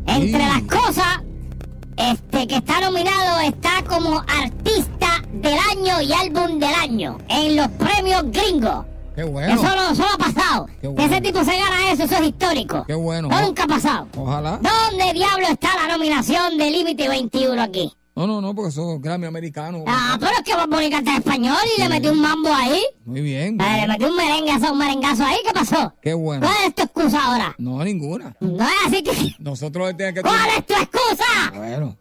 Entre 0.07 0.39
Sí. 0.41 0.47
las 0.47 0.61
cosas 0.63 1.19
este, 1.97 2.47
que 2.47 2.55
está 2.55 2.79
nominado 2.81 3.39
está 3.41 3.83
como 3.87 4.19
artista 4.27 5.21
del 5.33 5.57
año 5.71 6.01
y 6.01 6.13
álbum 6.13 6.57
del 6.59 6.73
año 6.73 7.17
en 7.27 7.55
los 7.57 7.67
premios 7.69 8.23
gringos. 8.31 8.85
Qué 9.15 9.23
bueno. 9.23 9.53
Eso 9.53 9.63
no, 9.75 9.91
eso 9.91 10.03
no 10.03 10.13
ha 10.13 10.17
pasado. 10.17 10.67
Bueno. 10.81 11.01
ese 11.05 11.21
tipo 11.21 11.43
se 11.43 11.57
gana 11.57 11.91
eso, 11.91 12.03
eso 12.05 12.15
es 12.15 12.27
histórico. 12.29 12.85
Qué 12.87 12.93
bueno. 12.93 13.27
No, 13.27 13.41
nunca 13.41 13.63
ha 13.63 13.67
pasado. 13.67 14.07
Ojalá. 14.15 14.59
¿Dónde 14.61 15.13
diablo 15.13 15.47
está 15.49 15.75
la 15.75 15.93
nominación 15.93 16.57
de 16.57 16.71
Límite 16.71 17.09
21 17.09 17.61
aquí? 17.61 17.91
No, 18.19 18.27
no, 18.27 18.41
no, 18.41 18.53
porque 18.53 18.71
son 18.71 19.01
Grammy 19.01 19.27
americanos. 19.27 19.83
Ah, 19.87 20.17
pero 20.19 20.33
es 20.33 20.41
que 20.43 20.53
Bad 20.53 20.67
Bunny 20.67 20.89
canta 20.89 21.11
en 21.11 21.17
español 21.19 21.55
y 21.77 21.81
le 21.81 21.87
metió 21.87 22.11
un 22.11 22.19
mambo 22.19 22.53
ahí. 22.53 22.81
Muy 23.05 23.21
bien. 23.21 23.57
Eh, 23.61 23.77
le 23.79 23.87
metió 23.87 24.09
un 24.09 24.17
merengazo, 24.17 24.73
un 24.73 24.77
merengazo 24.77 25.23
ahí. 25.23 25.37
¿Qué 25.41 25.53
pasó? 25.53 25.93
Qué 26.01 26.13
bueno. 26.13 26.45
¿Cuál 26.45 26.67
es 26.67 26.75
tu 26.75 26.81
excusa 26.83 27.23
ahora? 27.23 27.55
No, 27.57 27.81
ninguna. 27.81 28.35
No 28.41 28.61
es 28.65 28.73
así 28.87 29.03
que... 29.03 29.13
Nosotros 29.39 29.95
tenemos 29.95 30.15
que... 30.15 30.21
¿Cuál 30.23 30.49
es 30.57 30.65
tu 30.65 30.73
excusa? 30.73 31.51
Bueno, 31.55 31.97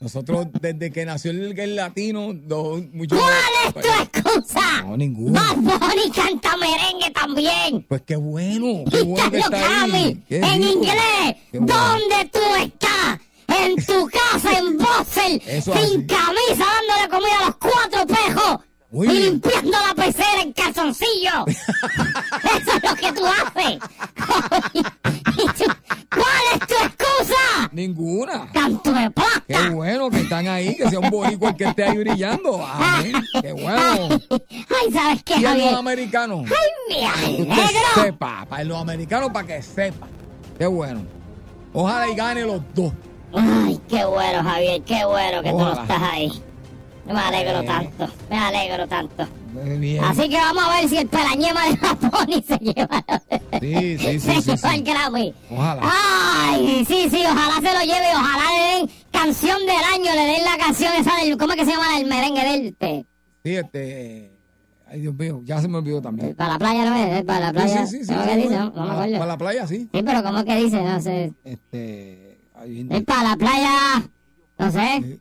nosotros 0.00 0.46
desde 0.58 0.90
que 0.90 1.04
nació 1.04 1.32
el, 1.32 1.58
el 1.58 1.76
latino, 1.76 2.30
dos, 2.32 2.80
mucho 2.90 3.18
¿Cuál 3.18 3.32
es 3.66 3.74
tu 3.74 4.20
excusa? 4.20 4.82
No, 4.84 4.96
ninguna. 4.96 5.52
Bad 5.54 5.80
Bunny 5.80 6.10
canta 6.14 6.56
merengue 6.56 7.10
también. 7.10 7.84
Pues 7.90 8.00
qué 8.06 8.16
bueno, 8.16 8.84
qué 8.90 9.02
bueno 9.02 9.30
que 9.30 9.38
está 9.40 9.50
Grammy 9.50 9.98
ahí. 9.98 10.22
Qué 10.26 10.38
en 10.38 10.62
rico. 10.62 10.72
inglés. 10.78 11.36
Qué 11.52 11.58
bueno. 11.58 11.74
¿Dónde 11.76 12.30
tú 12.32 12.40
estás? 12.58 13.20
En 13.60 13.76
tu 13.84 14.08
casa, 14.08 14.58
en 14.58 14.78
Bossel, 14.78 15.42
sin 15.62 16.06
camisa, 16.06 16.64
dándole 16.64 17.08
comida 17.10 17.38
a 17.40 17.46
los 17.46 17.56
cuatro 17.56 18.06
pejos. 18.06 18.58
Muy 18.90 19.06
y 19.06 19.10
bien. 19.10 19.22
limpiando 19.24 19.70
la 19.88 19.94
pecera 19.94 20.42
en 20.42 20.52
calzoncillo. 20.52 21.46
Eso 21.46 22.72
es 22.76 22.82
lo 22.90 22.94
que 22.94 23.12
tú 23.12 23.24
haces. 23.26 23.78
¿Cuál 26.10 26.42
es 26.52 26.58
tu 26.66 26.74
excusa? 26.74 27.70
Ninguna. 27.72 28.50
Canto 28.52 28.92
de 28.92 29.10
plata. 29.10 29.42
Qué 29.48 29.68
bueno 29.70 30.10
que 30.10 30.20
están 30.20 30.46
ahí, 30.46 30.76
que 30.76 30.90
sea 30.90 30.98
un 30.98 31.08
boricua 31.10 31.50
el 31.50 31.56
que 31.56 31.64
esté 31.64 31.84
ahí 31.84 31.96
brillando. 31.98 32.64
Amén. 32.66 33.14
Qué 33.40 33.52
bueno. 33.52 34.08
Ay, 34.50 34.92
¿sabes 34.92 35.22
qué, 35.24 35.38
Y 35.40 35.44
a 35.46 35.54
los 35.54 35.72
americanos. 35.74 36.44
Ay, 36.50 36.68
mi 36.88 37.36
Que 37.36 37.42
usted 37.42 37.48
negro. 37.64 37.80
sepa, 38.04 38.46
para 38.48 38.64
los 38.64 38.78
americanos 38.78 39.30
para 39.32 39.46
que 39.46 39.62
sepa. 39.62 40.06
Qué 40.58 40.66
bueno. 40.66 41.02
Ojalá 41.72 42.08
y 42.10 42.14
gane 42.14 42.42
los 42.44 42.60
dos. 42.74 42.92
Ay, 43.34 43.80
qué 43.88 44.04
bueno, 44.04 44.42
Javier, 44.42 44.82
qué 44.82 45.04
bueno 45.04 45.42
que 45.42 45.50
tú 45.50 45.58
no 45.58 45.72
estás 45.72 46.02
ahí. 46.02 46.32
Me 47.06 47.18
alegro 47.18 47.60
Eh. 47.60 47.66
tanto, 47.66 48.08
me 48.30 48.38
alegro 48.38 48.86
tanto. 48.86 49.26
Muy 49.52 49.76
bien. 49.78 50.04
Así 50.04 50.28
que 50.28 50.36
vamos 50.36 50.64
a 50.64 50.80
ver 50.80 50.88
si 50.88 50.96
el 50.98 51.08
pelañema 51.08 51.66
de 51.66 51.76
Japón 51.76 52.26
y 52.28 52.42
se 52.42 52.56
lleva, 52.58 53.04
Sí, 53.60 53.98
sí, 53.98 53.98
sí, 53.98 54.20
se 54.20 54.40
sí, 54.40 54.50
lleva 54.50 54.56
sí. 54.70 54.76
el 54.76 54.82
Grammy. 54.84 55.34
Ojalá. 55.50 55.82
Ay, 55.82 56.84
sí, 56.86 57.08
sí, 57.10 57.22
ojalá 57.26 57.54
se 57.56 57.74
lo 57.76 57.80
lleve, 57.80 58.06
ojalá 58.14 58.44
le 58.56 58.76
den 58.78 58.90
canción 59.10 59.58
del 59.60 59.84
año, 59.94 60.12
le 60.14 60.26
den 60.32 60.44
la 60.44 60.56
canción 60.64 60.92
esa 60.98 61.16
del, 61.16 61.36
¿cómo 61.36 61.52
es 61.52 61.58
que 61.58 61.64
se 61.66 61.72
llama 61.72 61.98
el 61.98 62.06
merengue 62.06 62.44
del, 62.44 62.66
este, 62.68 63.06
Sí, 63.44 63.56
este. 63.56 64.32
Ay, 64.88 65.00
Dios 65.00 65.14
mío, 65.14 65.40
ya 65.44 65.60
se 65.60 65.68
me 65.68 65.78
olvidó 65.78 66.00
también. 66.00 66.34
para 66.36 66.52
la 66.52 66.58
playa, 66.58 66.84
¿no 66.88 66.94
es? 66.96 67.24
Para 67.24 67.40
la 67.46 67.52
playa, 67.52 67.86
sí, 67.86 67.98
sí, 67.98 68.04
sí. 68.04 68.12
¿cómo 68.14 68.26
que 68.26 68.36
dice? 68.36 68.56
No, 68.58 68.70
no 68.70 68.84
me 68.86 68.90
acuerdo. 68.92 69.12
Para 69.14 69.26
la 69.26 69.38
playa, 69.38 69.66
sí. 69.66 69.88
Sí, 69.92 70.02
pero 70.04 70.22
¿cómo 70.22 70.44
que 70.44 70.56
dice? 70.56 70.82
No 70.82 71.00
sé. 71.00 71.32
Este. 71.44 72.31
Es 72.64 73.02
para 73.04 73.22
la 73.30 73.36
playa, 73.36 74.02
no 74.58 74.70
sé. 74.70 75.20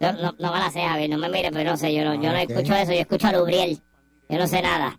Yo 0.00 0.12
no, 0.14 0.34
no 0.38 0.52
me 0.52 0.58
la 0.58 0.70
sé, 0.70 0.80
Javier, 0.82 1.10
no 1.10 1.18
me 1.18 1.28
mire, 1.28 1.50
pero 1.52 1.70
no 1.70 1.76
sé, 1.76 1.94
yo 1.94 2.04
no, 2.04 2.14
yo 2.14 2.30
no 2.30 2.36
Ah, 2.36 2.42
escucho 2.42 2.74
eso, 2.74 2.92
yo 2.92 3.00
escucho 3.00 3.26
a 3.26 3.32
Lubriel. 3.32 3.80
Yo 4.28 4.38
no 4.38 4.46
sé 4.46 4.62
nada. 4.62 4.98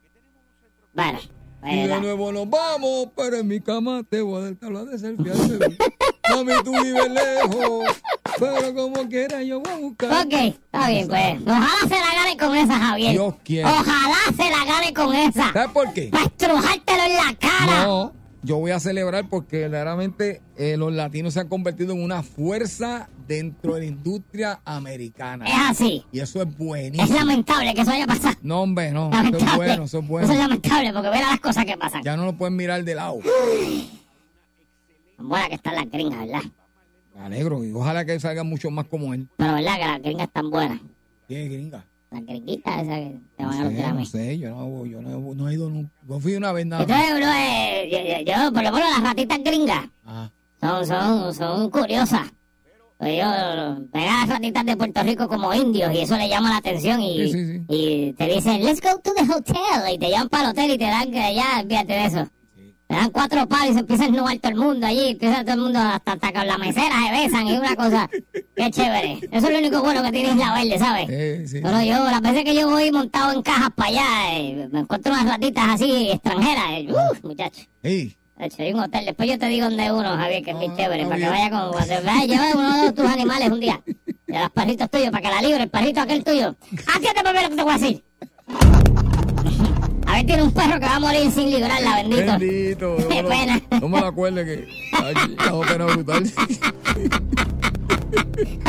Bueno, 0.94 1.20
pues, 1.62 1.74
Y 1.74 1.88
de 1.88 2.02
nuevo 2.02 2.32
nos 2.32 2.50
vamos, 2.50 3.08
pero 3.16 3.38
en 3.38 3.48
mi 3.48 3.60
cama 3.62 4.04
te 4.08 4.22
voy 4.22 4.42
a 4.42 4.46
dar 4.46 4.56
tabla 4.56 4.84
de 4.86 5.00
selfie. 5.00 5.32
Mami, 6.30 6.54
tú 6.64 6.72
vives 6.84 7.10
lejos, 7.10 8.02
pero 8.40 8.74
como 8.76 9.10
quiera 9.10 9.42
yo 9.44 9.60
voy 9.60 9.72
a 9.74 9.78
buscar. 9.78 10.26
Ok, 10.26 10.34
está 10.34 10.88
bien, 10.90 11.08
pues. 11.08 11.42
Ojalá 11.42 11.68
se 11.82 11.90
la 11.90 12.14
gane 12.24 12.38
con 12.38 12.56
esa, 12.56 12.80
Javier. 12.80 13.12
Dios 13.12 13.36
quiera. 13.44 13.70
Ojalá 13.72 14.18
se 14.38 14.50
la 14.50 14.66
gane 14.66 14.94
con 14.94 15.16
esa. 15.16 15.52
¿Sabes 15.54 15.72
por 15.72 15.94
qué? 15.94 16.10
Para 16.12 16.26
estrujártelo 16.26 17.04
en 17.04 17.14
la 17.16 17.36
cara. 17.40 17.84
No, 17.86 18.14
yo 18.44 18.58
voy 18.58 18.72
a 18.72 18.80
celebrar 18.80 19.30
porque 19.30 19.60
verdaderamente 19.60 20.42
eh, 20.58 20.76
los 20.78 20.92
latinos 20.94 21.34
se 21.36 21.40
han 21.42 21.48
convertido 21.48 21.94
en 21.94 22.02
una 22.04 22.24
fuerza 22.24 23.08
dentro 23.28 23.76
de 23.76 23.82
la 23.82 23.86
industria 23.86 24.60
americana. 24.66 25.46
Es 25.46 25.54
así. 25.70 26.04
Y 26.12 26.20
eso 26.20 26.42
es 26.42 26.48
Es 26.48 26.58
buenísimo. 26.58 27.14
lamentable 27.18 27.74
que 27.74 27.82
eso 27.82 27.92
haya 27.92 28.08
pasado. 28.08 28.36
No, 28.42 28.62
hombre, 28.62 28.92
no. 28.92 29.10
Eso 29.12 29.38
es 29.38 29.56
bueno, 29.56 29.74
eso 29.74 29.84
es 29.84 29.94
Eso 29.94 29.98
es 30.04 30.08
bueno. 30.08 30.34
lamentable 30.34 30.94
porque 30.94 31.10
mira 31.12 31.30
las 31.30 31.40
cosas 31.40 31.66
que 31.66 31.78
pasan. 31.78 32.04
Ya 32.04 32.18
no 32.18 32.26
lo 32.26 32.34
pueden 32.34 32.56
mirar 32.56 32.84
de 32.84 32.96
lado. 32.96 33.20
Tan 35.18 35.30
buenas 35.30 35.50
que 35.50 35.56
están 35.56 35.76
las 35.76 35.90
gringas, 35.90 36.20
¿verdad? 36.20 36.42
Me 37.16 37.22
alegro. 37.22 37.64
Y 37.64 37.72
ojalá 37.74 38.06
que 38.06 38.20
salgan 38.20 38.48
muchos 38.48 38.72
más 38.72 38.86
como 38.86 39.14
él. 39.14 39.28
Pero 39.38 39.54
verdad 39.54 39.76
que 39.78 39.86
las 39.86 40.02
gringas 40.02 40.28
están 40.28 40.50
buenas. 40.50 40.80
¿Qué 41.28 41.46
gringa? 41.48 41.86
Las 42.12 42.26
gringuitas 42.26 42.84
esas 42.84 43.00
que 43.00 43.20
te 43.38 43.46
van 43.46 43.54
a 43.54 43.58
No 43.58 43.64
los 43.64 43.72
sé, 43.74 43.78
no 43.78 43.84
Grammy. 43.88 44.06
sé, 44.06 44.38
yo 44.38 44.50
no, 44.50 44.86
yo 44.86 45.02
no, 45.02 45.34
no 45.34 45.50
he 45.50 45.54
ido 45.54 45.70
nunca. 45.70 45.90
Yo 46.08 46.20
fui 46.20 46.36
una 46.36 46.52
vez 46.52 46.66
nada. 46.66 46.84
Entonces, 46.84 47.08
uno, 47.16 47.32
eh, 47.34 48.24
yo, 48.28 48.54
por 48.54 48.64
lo 48.64 48.72
menos 48.74 48.90
las 48.90 49.02
ratitas 49.04 49.40
gringas 49.44 49.86
Ah, 50.06 50.30
son, 50.60 50.86
son, 50.86 51.34
son 51.34 51.70
curiosas. 51.70 52.28
Pues 52.98 53.18
yo 53.18 53.26
ven 53.94 54.04
a 54.08 54.20
las 54.20 54.30
ratitas 54.30 54.66
de 54.66 54.78
Puerto 54.78 55.02
Rico 55.04 55.28
como 55.28 55.54
indios 55.56 55.92
y 55.94 56.00
eso 56.00 56.18
le 56.18 56.28
llama 56.30 56.50
la 56.52 56.58
atención 56.58 57.02
y, 57.02 57.28
Sí, 57.28 57.32
sí, 57.32 57.46
sí. 57.58 57.62
y 57.70 58.14
te 58.14 58.28
dicen, 58.28 58.64
let's 58.64 58.80
go 58.82 59.00
to 59.02 59.12
the 59.14 59.22
hotel 59.34 59.94
y 59.94 59.98
te 59.98 60.08
llevan 60.08 60.30
para 60.30 60.44
el 60.44 60.50
hotel 60.52 60.72
y 60.72 60.78
te 60.78 60.84
dan 60.86 61.12
que 61.12 61.34
ya, 61.36 61.66
fíjate 61.68 61.94
de 61.94 62.06
eso. 62.06 62.28
Te 62.92 62.98
dan 62.98 63.10
cuatro 63.12 63.48
palos 63.48 63.70
y 63.70 63.74
se 63.74 63.80
empieza 63.80 64.04
a 64.04 64.08
ennubar 64.08 64.38
todo 64.40 64.52
el 64.52 64.58
mundo 64.58 64.86
allí, 64.86 65.12
empieza 65.12 65.44
todo 65.46 65.54
el 65.54 65.62
mundo 65.62 65.80
hasta, 65.80 66.12
hasta 66.12 66.34
con 66.34 66.46
la 66.46 66.58
mesera 66.58 66.94
se 67.06 67.12
besan 67.22 67.48
y 67.48 67.58
una 67.58 67.74
cosa, 67.78 68.10
qué 68.54 68.70
chévere. 68.70 69.20
Eso 69.32 69.48
es 69.48 69.54
lo 69.54 69.60
único 69.60 69.82
bueno 69.82 70.04
que 70.04 70.12
tiene 70.12 70.32
Isla 70.32 70.54
Verde, 70.54 70.78
¿sabes? 70.78 71.08
eh, 71.10 71.46
sí. 71.48 71.60
Pero 71.64 71.82
yo, 71.84 72.04
las 72.12 72.20
veces 72.22 72.44
que 72.44 72.54
yo 72.54 72.70
voy 72.70 72.92
montado 72.92 73.32
en 73.32 73.44
cajas 73.44 73.70
para 73.74 73.90
allá, 73.92 74.38
eh, 74.38 74.68
me 74.74 74.80
encuentro 74.82 75.14
unas 75.14 75.26
ratitas 75.26 75.70
así 75.70 76.12
extranjeras. 76.12 76.66
eh, 76.72 76.88
¡Uh, 76.90 77.28
muchacho! 77.30 77.62
Sí. 77.82 78.18
Hay 78.58 78.74
un 78.74 78.80
hotel. 78.82 79.06
Después 79.06 79.30
yo 79.30 79.40
te 79.40 79.46
digo 79.46 79.68
dónde 79.68 79.86
es 79.86 79.92
uno, 79.92 80.18
Javier, 80.18 80.44
que 80.44 80.50
es 80.52 80.58
muy 80.58 80.68
Ah, 80.68 80.74
chévere, 80.76 81.06
para 81.06 81.16
que 81.18 81.30
vaya 81.30 81.50
con... 81.50 81.72
Vaya, 81.72 82.26
lleva 82.26 82.46
uno 82.56 82.84
de 82.86 82.92
tus 82.92 83.06
animales 83.06 83.50
un 83.52 83.60
día. 83.60 83.82
De 83.86 84.40
los 84.40 84.50
perritos 84.50 84.90
tuyos, 84.90 85.12
para 85.12 85.22
que 85.22 85.28
la 85.36 85.42
libre, 85.42 85.64
el 85.64 85.70
perrito 85.70 86.02
aquel 86.02 86.24
tuyo. 86.26 86.56
Ver 86.72 87.44
lo 87.44 87.50
que 87.50 87.56
te 87.56 87.64
voy 87.64 87.72
a 87.72 87.78
decir. 87.78 88.04
Tiene 90.26 90.44
un 90.44 90.52
perro 90.52 90.80
que 90.80 90.86
va 90.86 90.96
a 90.96 91.00
morir 91.00 91.32
sin 91.32 91.50
librarla, 91.50 91.96
bendito. 91.96 92.26
Bendito. 92.38 92.98
No, 93.02 93.08
Qué 93.10 93.24
pena. 93.24 93.62
no 93.82 93.90
me 93.90 94.00
lo 94.00 94.08
acuerde 94.08 94.46
que. 94.46 94.68
Ay, 94.94 95.14
la 95.38 95.62
pena 95.68 95.86
brutal. 95.86 96.24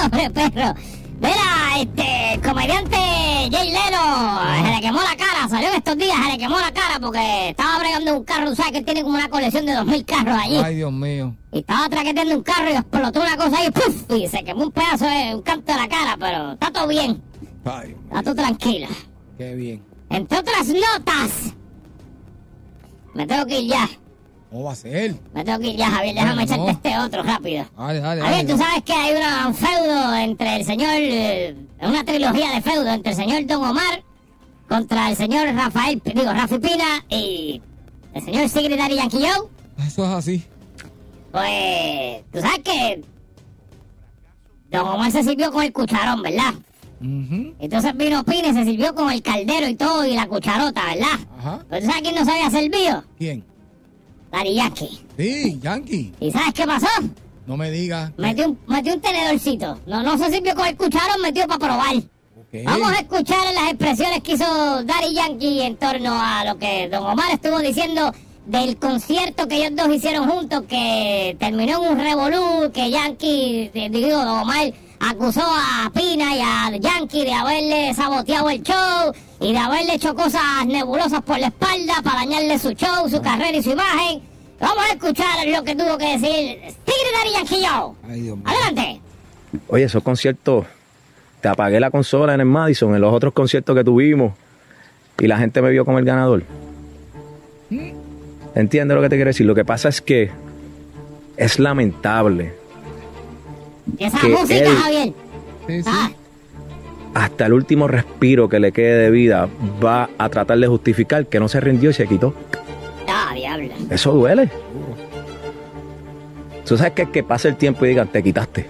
Hombre, 0.03 0.31
perro. 0.31 0.75
Mira, 1.21 1.81
este, 1.81 2.35
el 2.35 2.41
comediante 2.41 2.97
Jay 2.97 3.71
Leno, 3.71 4.41
se 4.65 4.71
le 4.75 4.81
quemó 4.81 5.01
la 5.03 5.17
cara, 5.17 5.49
salió 5.49 5.69
en 5.69 5.75
estos 5.77 5.97
días, 5.97 6.17
se 6.25 6.33
le 6.33 6.39
quemó 6.39 6.59
la 6.59 6.73
cara 6.73 6.99
porque 7.01 7.51
estaba 7.51 7.79
bregando 7.79 8.17
un 8.19 8.25
carro, 8.25 8.53
¿sabes? 8.57 8.73
Que 8.73 8.79
él 8.79 8.85
tiene 8.85 9.03
como 9.05 9.15
una 9.15 9.29
colección 9.29 9.65
de 9.65 9.73
2.000 9.73 10.05
carros 10.05 10.37
allí. 10.43 10.57
Ay, 10.57 10.77
Dios 10.77 10.93
mío. 10.93 11.37
Y 11.53 11.59
estaba 11.61 11.89
traqueteando 11.89 12.35
un 12.35 12.43
carro 12.43 12.71
y 12.71 12.73
explotó 12.73 13.21
una 13.21 13.37
cosa 13.37 13.59
ahí, 13.59 13.71
¡puf! 13.71 14.03
Y 14.17 14.27
se 14.27 14.43
quemó 14.43 14.65
un 14.65 14.73
pedazo 14.73 15.05
de 15.07 15.35
un 15.37 15.43
canto 15.43 15.73
de 15.73 15.79
la 15.79 15.89
cara, 15.89 16.17
pero 16.19 16.53
está 16.55 16.73
todo 16.73 16.89
bien. 16.89 17.23
Ay. 17.65 17.95
Está 18.09 18.23
todo 18.25 18.35
tranquilo. 18.35 18.89
Qué 19.39 19.55
bien. 19.55 19.92
Entre 20.13 20.39
otras 20.39 20.69
notas, 20.69 21.55
me 23.15 23.27
tengo 23.27 23.47
que 23.47 23.61
ir 23.61 23.71
ya. 23.71 23.89
¿Cómo 24.51 24.65
va 24.65 24.73
a 24.73 24.77
ser? 24.77 25.15
Me 25.33 25.43
tengo 25.43 25.59
que 25.59 25.69
ir 25.69 25.77
ya, 25.77 25.91
Javier. 25.91 26.15
Déjame 26.15 26.43
echarte 26.43 26.71
este 26.73 26.99
otro 26.99 27.23
rápido. 27.23 27.65
Dale, 27.77 28.01
dale, 28.01 28.21
Javier, 28.21 28.47
dale. 28.47 28.53
tú 28.53 28.59
sabes 28.59 28.83
que 28.83 28.93
hay 28.93 29.17
una, 29.17 29.49
un 29.49 29.55
feudo 29.55 30.15
entre 30.15 30.57
el 30.57 30.65
señor. 30.67 30.91
eh, 30.95 31.57
una 31.81 32.05
trilogía 32.05 32.51
de 32.51 32.61
feudo 32.61 32.89
entre 32.89 33.13
el 33.13 33.17
señor 33.17 33.47
Don 33.47 33.65
Omar 33.65 34.05
contra 34.69 35.11
el 35.11 35.17
señor 35.17 35.49
Rafael, 35.55 36.01
digo, 36.05 36.33
Rafi 36.33 36.59
Pina 36.59 37.05
y 37.09 37.61
el 38.15 38.23
señor 38.51 38.79
Daddy 38.79 38.97
Yankee 38.97 39.19
Joe. 39.19 39.49
Eso 39.87 40.05
es 40.05 40.11
así. 40.11 40.45
Pues. 41.31 42.23
Tú 42.31 42.41
sabes 42.41 42.59
que. 42.59 43.05
Don 44.71 44.87
Omar 44.89 45.11
se 45.11 45.23
sirvió 45.23 45.51
con 45.51 45.63
el 45.65 45.73
cucharón, 45.73 46.23
¿verdad? 46.23 46.55
Entonces 47.03 47.97
vino 47.97 48.25
Pina 48.25 48.49
y 48.49 48.55
se 48.55 48.65
sirvió 48.65 48.95
con 48.95 49.11
el 49.11 49.23
caldero 49.23 49.69
y 49.69 49.75
todo 49.75 50.07
y 50.07 50.15
la 50.15 50.27
cucharota, 50.27 50.87
¿verdad? 50.87 51.19
Ajá. 51.39 51.65
Pero 51.69 51.81
tú 51.83 51.87
sabes 51.89 52.03
quién 52.03 52.15
no 52.15 52.25
se 52.25 52.31
había 52.31 52.51
servido? 52.51 53.05
¿Quién? 53.19 53.45
Daddy 54.31 54.55
Yankee. 54.55 55.01
Sí, 55.17 55.59
Yankee. 55.61 56.13
¿Y 56.21 56.31
sabes 56.31 56.55
qué 56.55 56.67
pasó? 56.67 56.87
No 57.47 57.57
me 57.57 57.71
digas. 57.71 58.13
Metió 58.17 58.49
un, 58.49 58.59
metió 58.67 58.95
un 58.95 59.01
tenedorcito. 59.01 59.79
No, 59.87 60.03
no 60.03 60.17
se 60.17 60.31
sirvió 60.31 60.55
con 60.55 60.67
el 60.67 60.77
cucharón, 60.77 61.21
metió 61.21 61.47
para 61.47 61.59
probar. 61.59 61.97
Vamos 62.65 62.93
a 62.93 63.01
escuchar 63.01 63.39
las 63.55 63.71
expresiones 63.71 64.23
que 64.23 64.33
hizo 64.33 64.85
Daddy 64.85 65.15
Yankee 65.15 65.63
en 65.63 65.77
torno 65.77 66.13
a 66.13 66.45
lo 66.45 66.59
que 66.59 66.89
Don 66.89 67.03
Omar 67.05 67.33
estuvo 67.33 67.59
diciendo 67.61 68.13
del 68.45 68.77
concierto 68.77 69.49
que 69.49 69.57
ellos 69.57 69.75
dos 69.75 69.95
hicieron 69.95 70.29
juntos, 70.29 70.65
que 70.69 71.35
terminó 71.39 71.83
en 71.83 71.93
un 71.93 71.99
revolú, 71.99 72.71
que 72.73 72.91
Yankee, 72.91 73.71
eh, 73.73 73.89
digo, 73.91 74.19
Don 74.19 74.41
Omar 74.41 74.73
acusó 75.03 75.43
a 75.43 75.91
Pina 75.93 76.37
y 76.37 76.41
a 76.41 76.77
Yankee 76.77 77.25
de 77.25 77.33
haberle 77.33 77.93
saboteado 77.95 78.49
el 78.51 78.63
show 78.63 79.13
y 79.41 79.53
de 79.53 79.59
haberle 79.59 79.95
hecho 79.95 80.15
cosas 80.15 80.43
nebulosas 80.67 81.23
por 81.23 81.39
la 81.39 81.49
espalda 81.49 81.95
para 82.03 82.21
dañarle 82.21 82.59
su 82.59 82.71
show, 82.73 83.09
su 83.09 83.21
carrera 83.21 83.57
y 83.57 83.63
su 83.63 83.71
imagen. 83.71 84.23
Vamos 84.61 84.85
a 84.85 84.93
escuchar 84.93 85.47
lo 85.49 85.65
que 85.65 85.75
tuvo 85.75 85.99
que 85.99 86.17
decir 86.19 86.59
Tigre 86.85 87.33
Yankee 87.35 87.67
Joe. 87.67 87.95
Ay, 88.09 88.21
Dios 88.21 88.37
mío. 88.37 88.47
Adelante. 88.47 89.01
Oye, 89.69 89.85
esos 89.85 90.03
conciertos, 90.03 90.67
te 91.41 91.49
apagué 91.49 91.81
la 91.81 91.91
consola 91.91 92.35
en 92.35 92.41
el 92.41 92.47
Madison, 92.47 92.95
en 92.95 93.01
los 93.01 93.13
otros 93.13 93.33
conciertos 93.33 93.77
que 93.77 93.83
tuvimos, 93.83 94.33
y 95.19 95.27
la 95.27 95.37
gente 95.37 95.61
me 95.61 95.71
vio 95.71 95.85
como 95.85 95.99
el 95.99 96.05
ganador. 96.05 96.45
¿Entiendes 98.55 98.95
lo 98.95 99.03
que 99.03 99.09
te 99.09 99.17
quiero 99.17 99.31
decir? 99.31 99.47
Lo 99.47 99.55
que 99.55 99.65
pasa 99.65 99.89
es 99.89 100.01
que 100.01 100.31
es 101.37 101.59
lamentable. 101.59 102.62
Esa 103.99 104.21
Que 104.21 104.29
música, 104.29 104.59
él- 104.59 104.77
Javier. 104.77 105.13
Sí, 105.67 105.83
sí. 105.83 105.89
Ah, 105.93 106.11
Hasta 107.15 107.47
el 107.47 107.53
último 107.53 107.89
respiro 107.89 108.49
que 108.49 108.59
le 108.59 108.73
quede 108.73 108.97
de 109.05 109.11
vida 109.11 109.49
va 109.85 110.09
a 110.19 110.29
tratar 110.29 110.59
de 110.59 110.67
justificar 110.67 111.27
que 111.27 111.39
no 111.41 111.49
se 111.49 111.61
rindió 111.61 111.91
y 111.91 111.93
se 111.93 112.07
quitó. 112.07 112.35
ah, 113.09 113.33
diablo. 113.35 113.69
Eso 113.91 114.13
duele. 114.13 114.49
Tú 116.67 116.77
sabes 116.77 116.93
que 116.93 117.03
es 117.03 117.09
que 117.09 117.23
pase 117.23 117.49
el 117.49 117.57
tiempo 117.57 117.85
y 117.85 117.89
digan, 117.91 118.09
te 118.09 118.23
quitaste. 118.23 118.67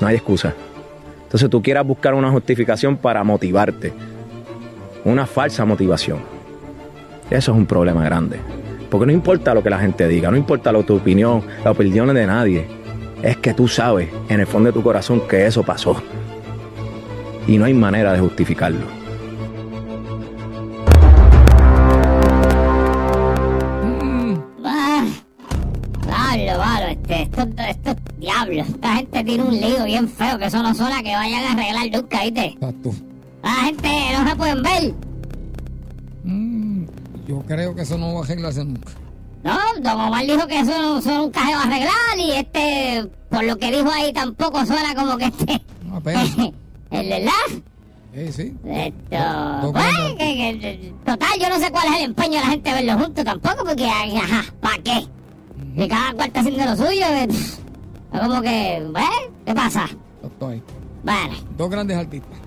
No 0.00 0.06
hay 0.06 0.16
excusa. 0.16 0.54
Entonces 1.24 1.48
tú 1.50 1.62
quieras 1.62 1.86
buscar 1.86 2.14
una 2.14 2.30
justificación 2.30 2.96
para 2.96 3.24
motivarte. 3.24 3.92
Una 5.04 5.26
falsa 5.26 5.64
motivación. 5.64 6.18
Eso 7.30 7.52
es 7.52 7.58
un 7.58 7.66
problema 7.66 8.04
grande. 8.04 8.36
Porque 8.90 9.06
no 9.06 9.12
importa 9.12 9.54
lo 9.54 9.62
que 9.62 9.70
la 9.70 9.78
gente 9.78 10.06
diga, 10.08 10.30
no 10.30 10.36
importa 10.36 10.72
lo, 10.72 10.82
tu 10.82 10.96
opinión, 10.96 11.42
la 11.64 11.70
opinión 11.70 12.12
de 12.12 12.26
nadie. 12.26 12.66
Es 13.22 13.36
que 13.36 13.52
tú 13.52 13.68
sabes 13.68 14.08
en 14.28 14.40
el 14.40 14.46
fondo 14.46 14.68
de 14.68 14.72
tu 14.72 14.82
corazón 14.82 15.20
que 15.28 15.46
eso 15.46 15.62
pasó. 15.62 16.02
Y 17.46 17.58
no 17.58 17.66
hay 17.66 17.74
manera 17.74 18.12
de 18.12 18.20
justificarlo. 18.20 18.86
Ah, 24.64 26.36
diablo, 26.36 26.64
malo, 26.64 26.86
este, 26.86 27.22
estos, 27.22 27.46
estos 27.68 27.96
diablos. 28.18 28.68
Esta 28.68 28.96
gente 28.96 29.24
tiene 29.24 29.44
un 29.44 29.60
lío 29.60 29.84
bien 29.84 30.08
feo 30.08 30.38
que 30.38 30.46
eso 30.46 30.62
no 30.62 30.74
suena 30.74 31.02
que 31.02 31.14
vayan 31.14 31.44
a 31.44 31.52
arreglar 31.52 32.00
nunca, 32.00 32.22
¿viste? 32.22 32.46
Exacto. 32.46 32.90
La 33.42 33.50
gente 33.50 33.88
no 34.16 34.28
se 34.28 34.36
pueden 34.36 34.62
ver. 34.62 34.94
Mm, 36.24 36.84
yo 37.26 37.42
creo 37.46 37.74
que 37.74 37.82
eso 37.82 37.98
no 37.98 38.14
va 38.14 38.20
a 38.20 38.24
arreglarse 38.24 38.64
nunca. 38.64 38.92
No, 39.42 39.58
Don 39.80 40.00
Omar 40.00 40.26
dijo 40.26 40.46
que 40.46 40.60
eso, 40.60 40.70
no- 40.82 40.98
eso 40.98 41.14
nunca 41.16 41.40
se 41.46 41.54
va 41.54 41.60
a 41.62 41.64
arreglar 41.64 42.18
y 42.18 42.32
este, 42.32 43.08
por 43.30 43.42
lo 43.44 43.56
que 43.56 43.70
dijo 43.72 43.90
ahí, 43.90 44.12
tampoco 44.12 44.64
suena 44.66 44.94
como 44.94 45.16
que 45.16 45.24
este. 45.26 45.62
Pena. 46.04 46.22
¿El 46.90 47.08
verdad? 47.08 47.62
Sí, 48.14 48.32
sí. 48.32 48.54
Esto, 48.66 49.16
Do- 49.62 49.72
pues, 49.72 49.84
que- 50.18 50.58
que- 50.60 50.94
total, 51.06 51.30
yo 51.40 51.48
no 51.48 51.58
sé 51.58 51.70
cuál 51.70 51.86
es 51.88 51.98
el 52.00 52.04
empeño 52.06 52.32
de 52.32 52.40
la 52.40 52.46
gente 52.46 52.68
de 52.70 52.74
verlo 52.84 53.02
juntos 53.04 53.24
tampoco, 53.24 53.64
porque, 53.64 53.86
ajá, 53.88 54.44
¿para 54.60 54.78
qué? 54.82 55.06
Y 55.76 55.88
cada 55.88 56.12
cual 56.14 56.26
está 56.28 56.40
haciendo 56.40 56.64
lo 56.64 56.76
suyo, 56.76 57.06
eh, 57.06 57.28
es 57.30 58.20
como 58.20 58.42
que, 58.42 58.76
¿eh? 58.76 59.30
¿Qué 59.46 59.54
pasa? 59.54 59.84
Ahí. 60.40 60.62
Bueno, 61.02 61.34
Dos 61.56 61.70
grandes 61.70 61.96
artistas. 61.96 62.38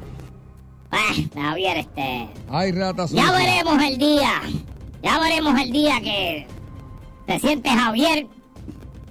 pues, 0.90 1.30
Javier, 1.34 1.78
este, 1.78 2.30
Ay, 2.52 2.72
rata 2.72 3.06
ya 3.08 3.32
veremos 3.32 3.82
el 3.82 3.98
día, 3.98 4.42
ya 5.02 5.20
veremos 5.20 5.60
el 5.60 5.72
día 5.72 6.02
que 6.02 6.46
te 7.26 7.40
sientes 7.40 7.72
Javier 7.72 8.28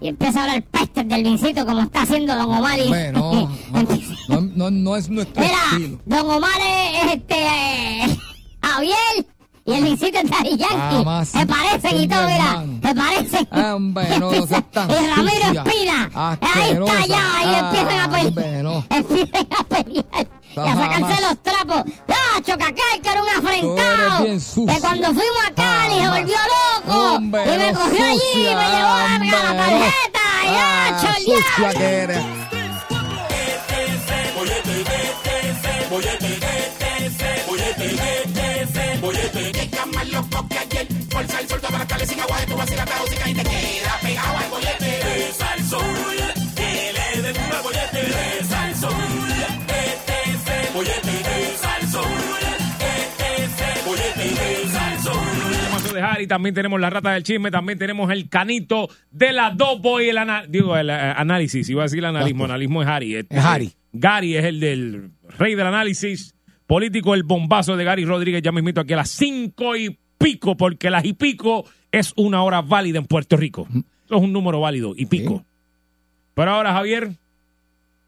y 0.00 0.08
empieza 0.08 0.40
a 0.40 0.44
hablar 0.44 0.62
peste 0.64 1.04
del 1.04 1.22
vincito 1.22 1.64
como 1.64 1.80
está 1.82 2.02
haciendo 2.02 2.34
Don 2.34 2.50
Omar 2.52 2.78
y... 2.78 2.88
Bueno, 2.88 3.50
no, 4.28 4.40
no, 4.40 4.70
no, 4.70 4.96
es 4.96 5.08
nuestro 5.08 5.42
Mira, 5.42 5.54
estilo. 5.72 5.98
Don 6.06 6.30
Omar 6.30 6.50
es, 6.60 7.04
es 7.04 7.12
este 7.14 7.34
eh, 7.46 8.18
Javier 8.62 9.26
y 9.64 9.72
el 9.74 9.84
visito 9.84 10.18
es 10.18 10.28
Daddy 10.28 10.56
Yankee. 10.56 10.96
Jamás. 10.96 11.28
Se 11.28 11.46
parecen 11.46 12.00
y 12.00 12.08
todo, 12.08 12.26
mi 12.26 12.32
mira. 12.32 12.64
Se 12.82 12.94
parecen. 12.96 13.48
Ah, 13.52 13.74
hombre, 13.76 14.18
no 14.18 14.32
seas 14.46 14.70
tan 14.72 14.90
Y 14.90 14.94
Ramiro. 14.94 15.62
Espina. 15.70 16.10
Ahí 16.14 16.72
está 16.72 17.06
ya. 17.06 17.22
Y 17.44 17.54
empiezan 17.54 18.00
a 18.00 18.04
Ah, 18.04 18.08
pelear. 18.10 18.26
hombre, 18.26 18.62
no. 18.64 18.84
Empiezan 18.90 19.46
a 19.56 19.64
pelear. 19.64 20.28
Y 20.54 20.60
a 20.60 20.74
sacarse 20.74 21.22
los 21.22 21.42
trapos. 21.42 21.82
¡Ah, 22.08 22.40
Chocacay, 22.42 23.00
que 23.02 23.08
era 23.08 23.22
un 23.22 23.28
afrentado! 23.28 24.24
Que 24.24 24.80
cuando 24.80 25.06
fuimos 25.08 25.44
a 25.46 25.50
Cali 25.54 25.94
se 26.00 26.08
volvió 26.08 26.36
loco. 26.36 27.14
Hombre, 27.14 27.54
y 27.54 27.58
me 27.58 27.72
cogió 27.72 28.04
allí 28.04 28.20
y 28.34 28.54
me 28.54 28.60
llevó 28.68 28.88
a 28.88 29.18
la 29.18 29.56
tarjeta. 29.56 30.20
¡Y 30.44 30.46
Ah, 30.54 30.90
ah, 30.90 30.92
sucia 31.18 31.70
que 31.72 31.84
eres. 31.84 32.22
Tenemos 42.52 42.66
de 45.86 45.91
Harry, 56.22 56.26
también 56.26 56.54
tenemos 56.54 56.80
la 56.80 56.90
rata 56.90 57.12
del 57.12 57.22
chisme, 57.22 57.50
también 57.50 57.78
tenemos 57.78 58.10
el 58.10 58.28
canito 58.28 58.88
de 59.10 59.32
la 59.32 59.50
Dopo 59.50 60.00
y 60.00 60.08
el 60.08 60.18
ana- 60.18 60.44
digo 60.48 60.76
el 60.76 60.90
eh, 60.90 60.92
análisis, 60.92 61.68
iba 61.68 61.82
a 61.82 61.84
decir 61.84 61.98
el 62.00 62.04
analismo, 62.06 62.44
analismo 62.44 62.82
es 62.82 62.88
Harry. 62.88 63.14
Este, 63.16 63.36
Es 63.36 63.44
Harry. 63.44 63.72
Gary 63.92 64.36
es 64.36 64.44
el 64.44 64.60
del 64.60 65.10
rey 65.38 65.54
del 65.54 65.66
análisis 65.66 66.34
político, 66.66 67.14
el 67.14 67.22
bombazo 67.24 67.76
de 67.76 67.84
Gary 67.84 68.04
Rodríguez, 68.04 68.40
ya 68.42 68.52
mismito 68.52 68.80
aquí 68.80 68.94
a 68.94 68.96
las 68.96 69.10
cinco 69.10 69.76
y 69.76 69.98
pico, 70.18 70.56
porque 70.56 70.88
las 70.90 71.04
y 71.04 71.12
pico 71.12 71.64
es 71.90 72.12
una 72.16 72.42
hora 72.42 72.62
válida 72.62 72.98
en 72.98 73.04
Puerto 73.06 73.36
Rico. 73.36 73.66
Eso 74.06 74.16
es 74.16 74.22
un 74.22 74.32
número 74.32 74.60
válido, 74.60 74.94
y 74.96 75.06
pico. 75.06 75.44
Pero 76.34 76.52
ahora, 76.52 76.72
Javier, 76.72 77.10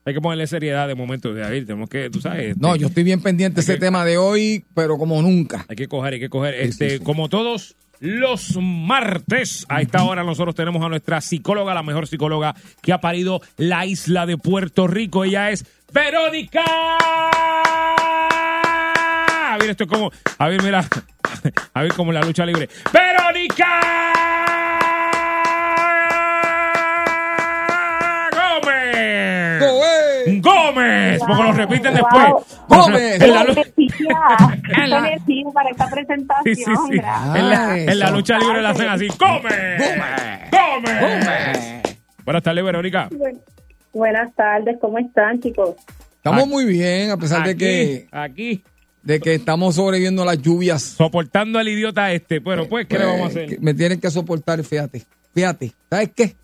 hay 0.06 0.14
que 0.14 0.20
ponerle 0.20 0.46
seriedad 0.46 0.88
de 0.88 0.94
momento, 0.94 1.34
Javier, 1.34 1.66
tenemos 1.66 1.88
que, 1.90 2.08
tú 2.08 2.20
sabes. 2.20 2.50
este, 2.52 2.60
No, 2.60 2.76
yo 2.76 2.86
estoy 2.86 3.02
bien 3.04 3.20
pendiente 3.20 3.56
de 3.56 3.60
ese 3.62 3.74
que- 3.74 3.80
tema 3.80 4.04
de 4.04 4.16
hoy, 4.16 4.64
pero 4.74 4.96
como 4.96 5.20
nunca. 5.20 5.66
hay 5.68 5.76
que 5.76 5.88
coger, 5.88 6.14
hay 6.14 6.20
que 6.20 6.28
coger. 6.30 6.54
Sí, 6.54 6.68
este, 6.68 6.90
sí, 6.90 6.96
sí. 6.98 7.04
Como 7.04 7.28
todos 7.28 7.76
los 8.04 8.58
martes, 8.60 9.64
a 9.70 9.80
esta 9.80 10.04
hora 10.04 10.22
nosotros 10.24 10.54
tenemos 10.54 10.84
a 10.84 10.90
nuestra 10.90 11.22
psicóloga, 11.22 11.72
la 11.72 11.82
mejor 11.82 12.06
psicóloga 12.06 12.54
que 12.82 12.92
ha 12.92 13.00
parido 13.00 13.40
la 13.56 13.86
isla 13.86 14.26
de 14.26 14.36
Puerto 14.36 14.86
Rico. 14.86 15.24
Ella 15.24 15.50
es 15.50 15.64
Verónica. 15.90 16.62
A 19.50 19.56
ver, 19.58 19.70
esto 19.70 19.84
es 19.84 19.90
como. 19.90 20.10
A 20.38 20.48
ver, 20.48 20.62
mira. 20.62 20.84
A 21.74 21.82
ver, 21.82 21.94
como 21.94 22.12
la 22.12 22.20
lucha 22.20 22.44
libre. 22.44 22.68
¡Verónica! 22.92 24.63
Gómez. 30.44 31.18
Gómez, 31.18 31.20
porque 31.26 31.42
lo 31.42 31.52
repiten 31.52 31.94
Wow. 31.94 32.02
después. 32.12 32.60
Gómez. 32.68 33.20
En 33.22 33.30
la, 33.34 33.40
Qué 33.40 33.46
lu- 33.46 33.52
energía, 33.52 34.18
En 34.76 34.90
la- 34.90 35.02
qué 35.02 35.08
energía 35.08 35.44
para 35.54 35.70
esta 35.70 35.90
presentación. 35.90 36.54
Sí, 36.56 36.64
sí, 36.64 36.72
sí. 36.90 36.96
gracias. 36.98 37.36
En 37.36 37.50
la, 37.50 37.70
Ay, 37.72 37.80
en 37.88 37.98
la 37.98 38.04
eso. 38.06 38.14
lucha 38.14 38.38
libre 38.38 38.62
la 38.62 38.70
hacen 38.70 38.88
así. 38.88 39.08
¡Gómez! 39.18 39.94
¡Gómez! 40.50 41.82
Buenas 42.24 42.42
tardes, 42.42 42.64
Verónica. 42.64 43.08
Buen- 43.10 43.40
Buenas 43.92 44.34
tardes, 44.34 44.76
¿cómo 44.80 44.98
están, 44.98 45.40
chicos? 45.40 45.76
Estamos 46.16 46.48
muy 46.48 46.64
bien, 46.64 47.10
a 47.12 47.16
pesar 47.16 47.46
de 47.46 47.56
que, 47.56 48.08
aquí, 48.10 48.64
de 49.02 49.20
que 49.20 49.34
estamos 49.34 49.76
sobreviviendo 49.76 50.22
a 50.22 50.24
las 50.26 50.38
lluvias. 50.42 50.82
soportando 50.82 51.58
al 51.60 51.68
idiota 51.68 52.10
este. 52.12 52.40
Bueno, 52.40 52.64
pues, 52.68 52.86
¿qué 52.88 52.98
le 52.98 53.04
vamos 53.04 53.30
a 53.30 53.32
Pues, 53.32 53.46
hacer? 53.46 53.60
Me 53.60 53.72
tienen 53.74 54.00
que 54.00 54.10
soportar, 54.10 54.62
fíjate. 54.64 55.02
Fíjate, 55.32 55.72
¿sabes 55.90 56.10
qué? 56.16 56.34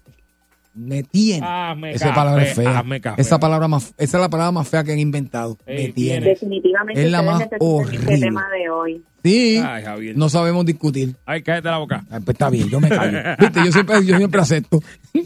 Me 0.73 1.03
tiene. 1.03 1.45
Hazme 1.47 1.91
Esa 1.93 2.07
café, 2.07 2.15
palabra 2.17 2.43
es 2.45 2.55
fea. 2.55 2.85
café. 3.03 3.21
Esa 3.21 3.41
palabra 3.41 3.67
más, 3.69 3.93
esa 3.99 4.17
es 4.19 4.21
la 4.21 4.29
palabra 4.31 4.53
más 4.53 4.69
fea 4.69 4.85
que 4.85 4.93
han 4.93 4.99
inventado. 5.01 5.59
Ey, 5.67 5.89
me 5.89 5.93
tiene. 5.93 6.27
Definitivamente 6.27 7.05
Es 7.05 7.11
la 7.11 7.23
más 7.23 7.45
horrible. 7.59 8.15
este 8.15 8.27
tema 8.27 8.45
de 8.51 8.71
hoy. 8.71 9.03
Sí. 9.23 9.61
Ay. 9.63 10.13
No 10.15 10.29
sabemos 10.29 10.65
discutir. 10.65 11.15
Ay, 11.27 11.43
cállate 11.43 11.69
la 11.69 11.79
boca. 11.79 12.05
Ah, 12.11 12.21
pues 12.25 12.35
está 12.37 12.49
bien, 12.51 12.69
yo 12.71 12.81
me 12.81 12.89
callo. 12.89 13.19
Viste, 13.39 13.61
yo 13.67 13.73
siempre, 13.73 14.05
yo 14.07 14.17
siempre 14.17 14.41
acepto. 14.41 14.81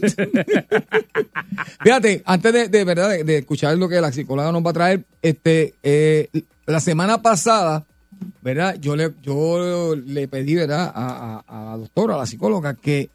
Fíjate, 1.83 2.21
antes 2.25 2.53
de, 2.53 2.67
de 2.69 2.83
verdad 2.83 3.09
de, 3.09 3.23
de 3.23 3.37
escuchar 3.39 3.77
lo 3.77 3.87
que 3.89 4.01
la 4.01 4.11
psicóloga 4.11 4.51
nos 4.51 4.65
va 4.65 4.69
a 4.71 4.73
traer, 4.73 5.05
este, 5.21 5.73
eh, 5.83 6.29
la 6.65 6.79
semana 6.79 7.21
pasada, 7.21 7.85
verdad, 8.41 8.75
yo 8.79 8.95
le, 8.95 9.11
yo 9.21 9.95
le 9.95 10.27
pedí, 10.27 10.55
verdad, 10.55 10.91
a, 10.93 11.43
a- 11.47 11.61
a 11.61 11.65
la 11.71 11.77
doctora, 11.77 12.15
a 12.15 12.19
la 12.19 12.25
psicóloga, 12.25 12.73
que, 12.75 13.09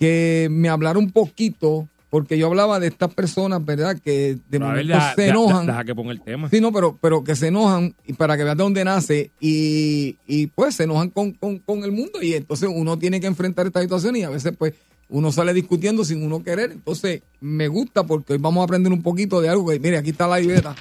que 0.00 0.48
me 0.50 0.68
hablara 0.70 0.98
un 0.98 1.10
poquito, 1.12 1.86
porque 2.08 2.36
yo 2.38 2.46
hablaba 2.48 2.80
de 2.80 2.88
estas 2.88 3.12
personas, 3.14 3.64
verdad, 3.64 3.96
que 4.02 4.36
de 4.48 4.58
ver, 4.58 4.60
momento 4.62 4.94
deja, 4.94 5.14
se 5.14 5.28
enojan. 5.28 5.66
deja 5.66 5.84
que 5.84 5.94
ponga 5.94 6.10
el 6.12 6.20
tema. 6.22 6.48
Sí, 6.48 6.60
no, 6.60 6.72
pero, 6.72 6.98
pero 7.00 7.22
que 7.22 7.36
se 7.36 7.48
enojan 7.48 7.94
y 8.06 8.14
para 8.14 8.36
que 8.36 8.42
vean 8.44 8.56
de 8.56 8.64
dónde 8.64 8.82
nace 8.84 9.30
y, 9.38 10.16
y 10.26 10.46
pues 10.48 10.74
se 10.74 10.84
enojan 10.84 11.10
con, 11.10 11.32
con, 11.32 11.58
con 11.60 11.84
el 11.84 11.92
mundo 11.92 12.20
y 12.22 12.32
entonces 12.34 12.68
uno 12.72 12.98
tiene 12.98 13.20
que 13.20 13.26
enfrentar 13.28 13.66
esta 13.66 13.80
situación 13.82 14.16
y 14.16 14.22
a 14.24 14.30
veces 14.30 14.54
pues 14.58 14.72
uno 15.10 15.30
sale 15.32 15.52
discutiendo 15.54 16.04
sin 16.04 16.24
uno 16.24 16.42
querer. 16.42 16.72
Entonces 16.72 17.22
me 17.40 17.68
gusta 17.68 18.02
porque 18.04 18.32
hoy 18.32 18.38
vamos 18.40 18.62
a 18.62 18.64
aprender 18.64 18.92
un 18.92 19.02
poquito 19.02 19.40
de 19.40 19.50
algo 19.50 19.68
que, 19.68 19.78
mire, 19.78 19.98
aquí 19.98 20.10
está 20.10 20.26
la 20.26 20.40
libreta 20.40 20.74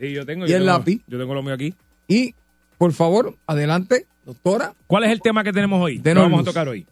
Y 0.00 0.12
yo 0.12 0.26
tengo, 0.26 0.44
¿Y 0.46 0.50
yo 0.50 0.56
el 0.56 0.62
tengo- 0.64 0.72
lápiz? 0.78 1.00
Yo 1.06 1.18
tengo 1.18 1.32
lo 1.32 1.42
mío 1.42 1.54
aquí. 1.54 1.72
y 2.08 2.34
por 2.76 2.92
favor, 2.92 3.36
adelante, 3.46 4.06
doctora. 4.26 4.74
¿Cuál 4.86 5.04
es 5.04 5.10
el 5.12 5.20
tema 5.20 5.42
que 5.44 5.52
tenemos 5.52 5.80
hoy? 5.82 5.98
¿Qué 6.00 6.14
vamos 6.14 6.40
a 6.40 6.44
tocar 6.44 6.68
hoy? 6.68 6.86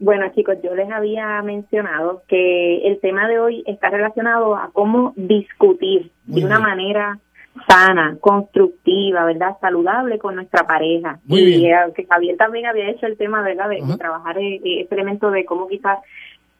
Bueno, 0.00 0.26
chicos, 0.34 0.56
yo 0.62 0.74
les 0.74 0.90
había 0.90 1.42
mencionado 1.42 2.22
que 2.26 2.88
el 2.88 2.98
tema 3.00 3.28
de 3.28 3.38
hoy 3.38 3.62
está 3.66 3.90
relacionado 3.90 4.56
a 4.56 4.70
cómo 4.72 5.12
discutir 5.14 6.10
Muy 6.26 6.40
de 6.40 6.46
una 6.46 6.56
bien. 6.56 6.68
manera 6.68 7.18
sana, 7.68 8.16
constructiva, 8.20 9.26
¿verdad? 9.26 9.56
Saludable 9.60 10.18
con 10.18 10.36
nuestra 10.36 10.66
pareja. 10.66 11.18
Muy 11.26 11.40
y 11.40 11.44
bien. 11.58 11.74
eh, 11.74 11.92
que 11.94 12.06
Javier 12.06 12.36
también 12.38 12.64
había 12.66 12.88
hecho 12.88 13.06
el 13.06 13.18
tema, 13.18 13.42
¿verdad? 13.42 13.68
De, 13.68 13.82
de 13.82 13.96
trabajar 13.98 14.38
eh, 14.38 14.60
eh, 14.64 14.80
ese 14.82 14.94
elemento 14.94 15.30
de 15.30 15.44
cómo 15.44 15.68
quizás 15.68 15.98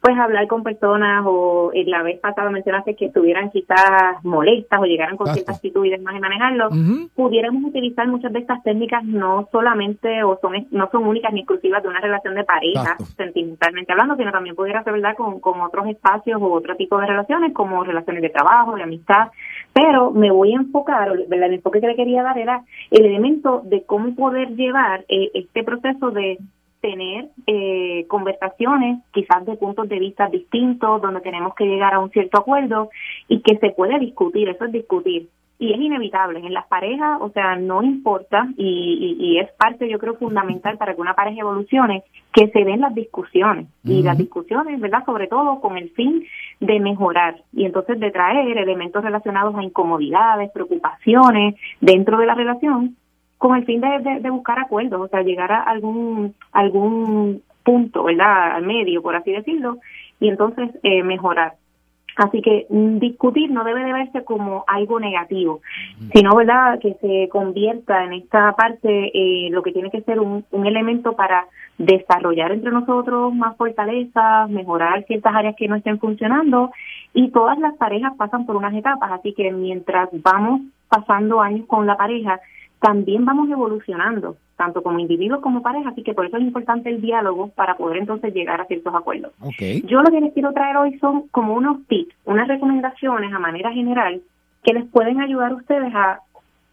pues 0.01 0.17
hablar 0.19 0.47
con 0.47 0.63
personas 0.63 1.25
o 1.27 1.73
en 1.75 1.91
la 1.91 2.03
vez 2.03 2.19
pasada 2.21 2.51
mencionaste 2.51 2.97
que 2.97 3.07
estuvieran 3.07 3.51
quizás 3.51 4.23
molestas 4.23 4.81
o 4.81 4.85
llegaran 4.85 5.17
con 5.17 5.29
Exacto. 5.29 5.53
cierta 5.53 5.53
actitud 5.53 5.85
y 5.85 5.99
manejarlo 5.99 6.71
pudiéramos 7.15 7.65
utilizar 7.65 8.09
muchas 8.09 8.33
de 8.33 8.39
estas 8.39 8.63
técnicas 8.63 9.05
no 9.05 9.47
solamente 9.53 10.23
o 10.23 10.39
son 10.41 10.67
no 10.71 10.89
son 10.91 11.07
únicas 11.07 11.33
ni 11.35 11.41
exclusivas 11.41 11.83
de 11.83 11.89
una 11.89 12.01
relación 12.01 12.35
de 12.35 12.45
pareja 12.45 12.81
Exacto. 12.81 13.05
sentimentalmente 13.17 13.93
hablando 13.93 14.17
sino 14.17 14.33
también 14.33 14.57
pudiera 14.57 14.83
ser 14.83 14.95
verdad 14.95 15.17
con, 15.17 15.39
con 15.41 15.61
otros 15.61 15.87
espacios 15.89 16.41
o 16.41 16.51
otro 16.51 16.77
tipo 16.77 16.99
de 16.99 17.07
relaciones 17.07 17.53
como 17.53 17.85
relaciones 17.85 18.23
de 18.23 18.31
trabajo 18.31 18.77
de 18.77 18.83
amistad 18.83 19.29
pero 19.75 20.11
me 20.13 20.31
voy 20.31 20.55
a 20.55 20.57
enfocar 20.57 21.11
¿verdad? 21.29 21.49
el 21.49 21.55
enfoque 21.55 21.81
que 21.81 21.89
le 21.89 21.97
quería 21.97 22.23
dar 22.23 22.39
era 22.39 22.65
el 22.91 23.05
elemento 23.05 23.61
de 23.65 23.85
cómo 23.85 24.15
poder 24.15 24.57
llevar 24.57 25.05
eh, 25.09 25.31
este 25.35 25.63
proceso 25.63 26.11
de 26.11 26.39
tener 26.81 27.29
eh, 27.47 28.07
conversaciones 28.09 29.01
quizás 29.13 29.45
de 29.47 29.57
puntos 29.57 29.89
de 29.89 29.99
vista 29.99 30.29
distintos 30.29 31.03
donde 31.03 31.21
tenemos 31.21 31.55
que 31.55 31.67
llegar 31.67 31.95
a 31.95 31.99
un 31.99 32.11
cierto 32.11 32.39
acuerdo 32.39 32.91
y 33.29 33.41
que 33.41 33.59
se 33.59 33.71
puede 33.71 33.99
discutir 33.99 34.49
eso 34.49 34.65
es 34.65 34.73
discutir. 34.73 35.29
Y 35.59 35.75
es 35.75 35.79
inevitable 35.79 36.39
en 36.39 36.55
las 36.55 36.67
parejas, 36.69 37.19
o 37.21 37.29
sea, 37.33 37.55
no 37.55 37.83
importa 37.83 38.49
y, 38.57 39.17
y, 39.21 39.23
y 39.23 39.39
es 39.41 39.53
parte, 39.59 39.91
yo 39.91 39.99
creo, 39.99 40.15
fundamental 40.15 40.79
para 40.79 40.95
que 40.95 41.03
una 41.03 41.13
pareja 41.13 41.43
evolucione, 41.43 42.03
que 42.33 42.49
se 42.49 42.65
den 42.65 42.81
las 42.81 42.95
discusiones. 42.95 43.67
Y 43.85 44.03
las 44.03 44.17
discusiones, 44.17 44.81
¿verdad? 44.81 45.05
Sobre 45.05 45.27
todo 45.27 45.61
con 45.61 45.77
el 45.77 45.91
fin 45.91 46.25
de 46.61 46.81
mejorar. 46.81 47.43
Y 47.53 47.67
entonces 47.67 48.01
de 48.01 48.11
traer 48.11 48.57
elementos 48.57 49.05
relacionados 49.05 49.55
a 49.55 49.63
incomodidades, 49.63 50.51
preocupaciones 50.51 51.57
dentro 51.79 52.17
de 52.17 52.25
la 52.25 52.35
relación 52.35 52.97
con 53.41 53.57
el 53.57 53.65
fin 53.65 53.81
de, 53.81 53.89
de- 54.07 54.21
de 54.21 54.31
buscar 54.31 54.59
acuerdos, 54.59 55.01
o 55.01 55.09
sea, 55.09 55.23
llegar 55.23 55.51
a 55.51 55.63
algún 55.63 56.35
algún 56.53 57.41
punto, 57.65 58.05
¿verdad? 58.05 58.53
Al 58.57 58.65
medio, 58.67 59.01
por 59.03 59.17
así 59.17 59.33
decirlo, 59.33 59.79
y 60.21 60.29
entonces 60.29 60.69
eh, 60.83 61.03
mejorar. 61.03 61.55
Así 62.17 62.43
que 62.43 62.67
mm, 62.69 62.99
discutir 62.99 63.51
no 63.51 63.65
debe 63.65 63.83
de 63.85 63.93
verse 63.95 64.25
como 64.25 64.65
algo 64.67 65.01
negativo, 65.01 65.61
sino 66.13 66.35
verdad 66.37 66.79
que 66.81 66.95
se 67.01 67.29
convierta 67.31 68.05
en 68.05 68.13
esta 68.13 68.53
parte 68.53 69.11
eh, 69.15 69.49
lo 69.51 69.63
que 69.63 69.73
tiene 69.73 69.91
que 69.91 70.03
ser 70.03 70.21
un, 70.21 70.45
un 70.51 70.67
elemento 70.67 71.15
para 71.15 71.47
desarrollar 71.79 72.53
entre 72.53 72.73
nosotros 72.73 73.33
más 73.35 73.57
fortalezas, 73.57 74.51
mejorar 74.51 75.05
ciertas 75.07 75.35
áreas 75.35 75.55
que 75.57 75.69
no 75.69 75.77
estén 75.77 75.99
funcionando 75.99 76.71
y 77.15 77.31
todas 77.31 77.59
las 77.59 77.75
parejas 77.77 78.13
pasan 78.19 78.45
por 78.45 78.57
unas 78.57 78.75
etapas, 78.75 79.11
así 79.13 79.33
que 79.33 79.51
mientras 79.53 80.09
vamos 80.13 80.61
pasando 80.89 81.41
años 81.41 81.67
con 81.67 81.87
la 81.87 81.97
pareja, 81.97 82.39
también 82.81 83.25
vamos 83.25 83.51
evolucionando, 83.51 84.37
tanto 84.57 84.83
como 84.83 84.99
individuos 84.99 85.41
como 85.41 85.63
pareja, 85.63 85.91
así 85.91 86.03
que 86.03 86.15
por 86.15 86.27
eso 86.27 86.39
es 86.39 86.43
importante 86.43 86.89
el 86.89 87.01
diálogo 87.01 87.49
para 87.49 87.77
poder 87.77 87.99
entonces 87.99 88.33
llegar 88.35 88.61
a 88.61 88.67
ciertos 88.67 88.95
acuerdos. 88.95 89.33
Yo 89.85 90.03
lo 90.03 90.11
que 90.11 90.21
les 90.21 90.33
quiero 90.33 90.53
traer 90.53 90.77
hoy 90.77 90.99
son 90.99 91.29
como 91.29 91.55
unos 91.55 91.87
tips, 91.87 92.15
unas 92.25 92.49
recomendaciones 92.49 93.33
a 93.33 93.39
manera 93.39 93.71
general 93.73 94.21
que 94.65 94.75
les 94.75 94.87
pueden 94.87 95.21
ayudar 95.21 95.53
a 95.53 95.57
ustedes 95.57 95.95
a 95.95 96.21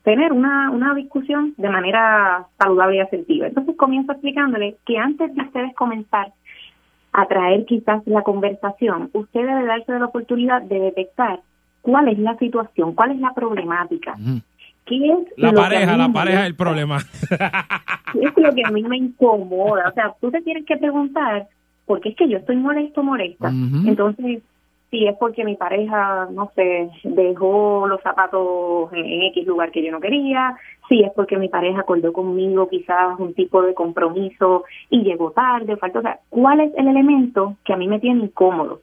tener 0.04 0.32
una, 0.32 0.72
una 0.72 0.94
discusión 0.94 1.54
de 1.58 1.70
manera 1.70 2.46
saludable 2.58 2.98
y 2.98 3.00
asertiva. 3.02 3.48
Entonces 3.48 3.76
comienzo 3.76 4.14
explicándoles 4.14 4.76
que 4.86 4.98
antes 4.98 5.36
de 5.36 5.42
ustedes 5.42 5.76
comenzar 5.76 6.32
a 7.12 7.26
traer 7.26 7.66
quizás 7.66 8.06
la 8.06 8.22
conversación, 8.22 9.10
usted 9.12 9.46
debe 9.46 9.66
darse 9.66 10.00
la 10.00 10.06
oportunidad 10.06 10.62
de 10.62 10.80
detectar 10.80 11.42
cuál 11.82 12.08
es 12.08 12.20
la 12.20 12.38
situación, 12.38 12.94
cuál 12.94 13.12
es 13.12 13.20
la 13.20 13.34
problemática. 13.34 14.16
Qué 14.88 14.96
es 14.96 15.38
La 15.38 15.52
pareja, 15.52 15.98
la 15.98 16.10
pareja 16.10 16.42
es 16.42 16.48
el 16.48 16.56
problema. 16.56 16.98
es 16.98 18.38
lo 18.38 18.56
que 18.56 18.64
a 18.66 18.72
mí 18.72 18.84
me 18.84 18.98
incomoda. 18.98 19.90
O 19.90 19.94
sea, 19.94 20.14
tú 20.20 20.32
te 20.32 20.42
tienes 20.42 20.66
que 20.66 20.78
preguntar, 20.78 21.48
¿por 21.86 22.02
qué 22.02 22.10
es 22.10 22.16
que 22.16 22.28
yo 22.28 22.38
estoy 22.38 22.56
molesto 22.56 23.02
o 23.02 23.04
molesta? 23.04 23.50
Entonces, 23.50 24.42
si 24.90 25.06
es 25.06 25.16
porque 25.18 25.44
mi 25.44 25.56
pareja, 25.56 26.28
no 26.32 26.52
sé, 26.56 26.90
dejó 27.04 27.88
los 27.88 28.02
zapatos 28.02 28.92
en, 28.94 29.06
en 29.06 29.24
X 29.24 29.46
lugar 29.46 29.72
que 29.72 29.84
yo 29.84 29.92
no 29.92 30.00
quería, 30.00 30.56
si 30.88 31.04
es 31.04 31.12
porque 31.14 31.38
mi 31.38 31.50
pareja 31.50 31.82
acordó 31.82 32.14
conmigo 32.14 32.70
quizás 32.70 33.20
un 33.20 33.34
tipo 33.34 33.62
de 33.62 33.74
compromiso 33.74 34.64
y 34.90 35.04
llegó 35.04 35.32
tarde, 35.32 35.76
faltó, 35.76 36.00
o 36.00 36.02
sea, 36.02 36.20
¿cuál 36.30 36.62
es 36.62 36.72
el 36.78 36.88
elemento 36.88 37.58
que 37.66 37.74
a 37.74 37.78
mí 37.78 37.88
me 37.88 38.00
tiene 38.00 38.24
incómodo? 38.24 38.82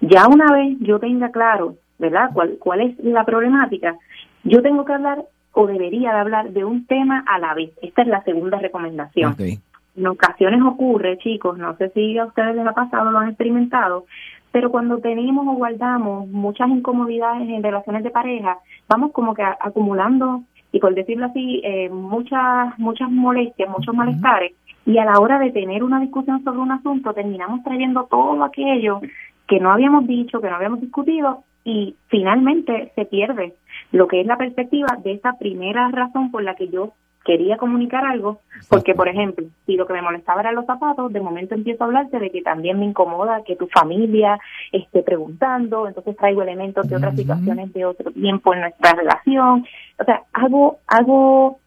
Ya 0.00 0.26
una 0.26 0.50
vez 0.52 0.78
yo 0.80 0.98
tenga 0.98 1.30
claro, 1.30 1.76
¿verdad? 1.98 2.30
¿Cuál, 2.32 2.56
cuál 2.58 2.80
es 2.80 2.98
la 3.04 3.24
problemática? 3.24 3.96
Yo 4.44 4.62
tengo 4.62 4.84
que 4.84 4.94
hablar 4.94 5.24
o 5.52 5.66
debería 5.66 6.12
de 6.12 6.20
hablar 6.20 6.50
de 6.50 6.64
un 6.64 6.86
tema 6.86 7.24
a 7.26 7.38
la 7.38 7.54
vez. 7.54 7.70
Esta 7.82 8.02
es 8.02 8.08
la 8.08 8.22
segunda 8.24 8.58
recomendación. 8.58 9.36
En 9.94 10.06
ocasiones 10.06 10.62
ocurre, 10.62 11.18
chicos, 11.18 11.58
no 11.58 11.76
sé 11.76 11.90
si 11.90 12.16
a 12.18 12.24
ustedes 12.24 12.56
les 12.56 12.66
ha 12.66 12.72
pasado, 12.72 13.10
lo 13.10 13.18
han 13.18 13.28
experimentado, 13.28 14.06
pero 14.50 14.70
cuando 14.70 14.98
tenemos 14.98 15.46
o 15.46 15.52
guardamos 15.52 16.28
muchas 16.28 16.68
incomodidades 16.70 17.48
en 17.48 17.62
relaciones 17.62 18.02
de 18.02 18.10
pareja, 18.10 18.58
vamos 18.88 19.12
como 19.12 19.34
que 19.34 19.42
acumulando, 19.42 20.42
y 20.72 20.78
por 20.78 20.94
decirlo 20.94 21.26
así, 21.26 21.60
eh, 21.64 21.90
muchas, 21.90 22.78
muchas 22.78 23.10
molestias, 23.10 23.68
muchos 23.68 23.94
malestares, 23.94 24.52
y 24.86 24.98
a 24.98 25.04
la 25.04 25.20
hora 25.20 25.38
de 25.38 25.50
tener 25.50 25.84
una 25.84 26.00
discusión 26.00 26.42
sobre 26.42 26.58
un 26.58 26.72
asunto, 26.72 27.12
terminamos 27.12 27.62
trayendo 27.62 28.04
todo 28.10 28.42
aquello 28.44 29.00
que 29.46 29.60
no 29.60 29.70
habíamos 29.70 30.06
dicho, 30.06 30.40
que 30.40 30.48
no 30.48 30.56
habíamos 30.56 30.80
discutido, 30.80 31.44
y 31.64 31.96
finalmente 32.08 32.92
se 32.94 33.04
pierde 33.04 33.54
lo 33.92 34.08
que 34.08 34.20
es 34.20 34.26
la 34.26 34.36
perspectiva 34.36 34.98
de 35.02 35.12
esa 35.12 35.38
primera 35.38 35.88
razón 35.90 36.30
por 36.30 36.42
la 36.42 36.54
que 36.54 36.68
yo 36.68 36.92
quería 37.24 37.56
comunicar 37.56 38.04
algo, 38.04 38.40
porque 38.68 38.94
por 38.94 39.08
ejemplo, 39.08 39.46
si 39.66 39.76
lo 39.76 39.86
que 39.86 39.92
me 39.92 40.02
molestaba 40.02 40.40
eran 40.40 40.56
los 40.56 40.66
zapatos, 40.66 41.12
de 41.12 41.20
momento 41.20 41.54
empiezo 41.54 41.84
a 41.84 41.86
hablarte 41.86 42.18
de 42.18 42.30
que 42.30 42.42
también 42.42 42.78
me 42.78 42.86
incomoda 42.86 43.44
que 43.44 43.56
tu 43.56 43.68
familia 43.68 44.40
esté 44.72 45.02
preguntando, 45.02 45.86
entonces 45.86 46.16
traigo 46.16 46.42
elementos 46.42 46.88
de 46.88 46.96
otras 46.96 47.14
situaciones 47.14 47.72
de 47.72 47.84
otro 47.84 48.10
tiempo 48.10 48.52
en 48.54 48.62
nuestra 48.62 48.94
relación, 48.94 49.64
o 49.98 50.04
sea, 50.04 50.22
hago, 50.32 50.78
hago 50.88 51.60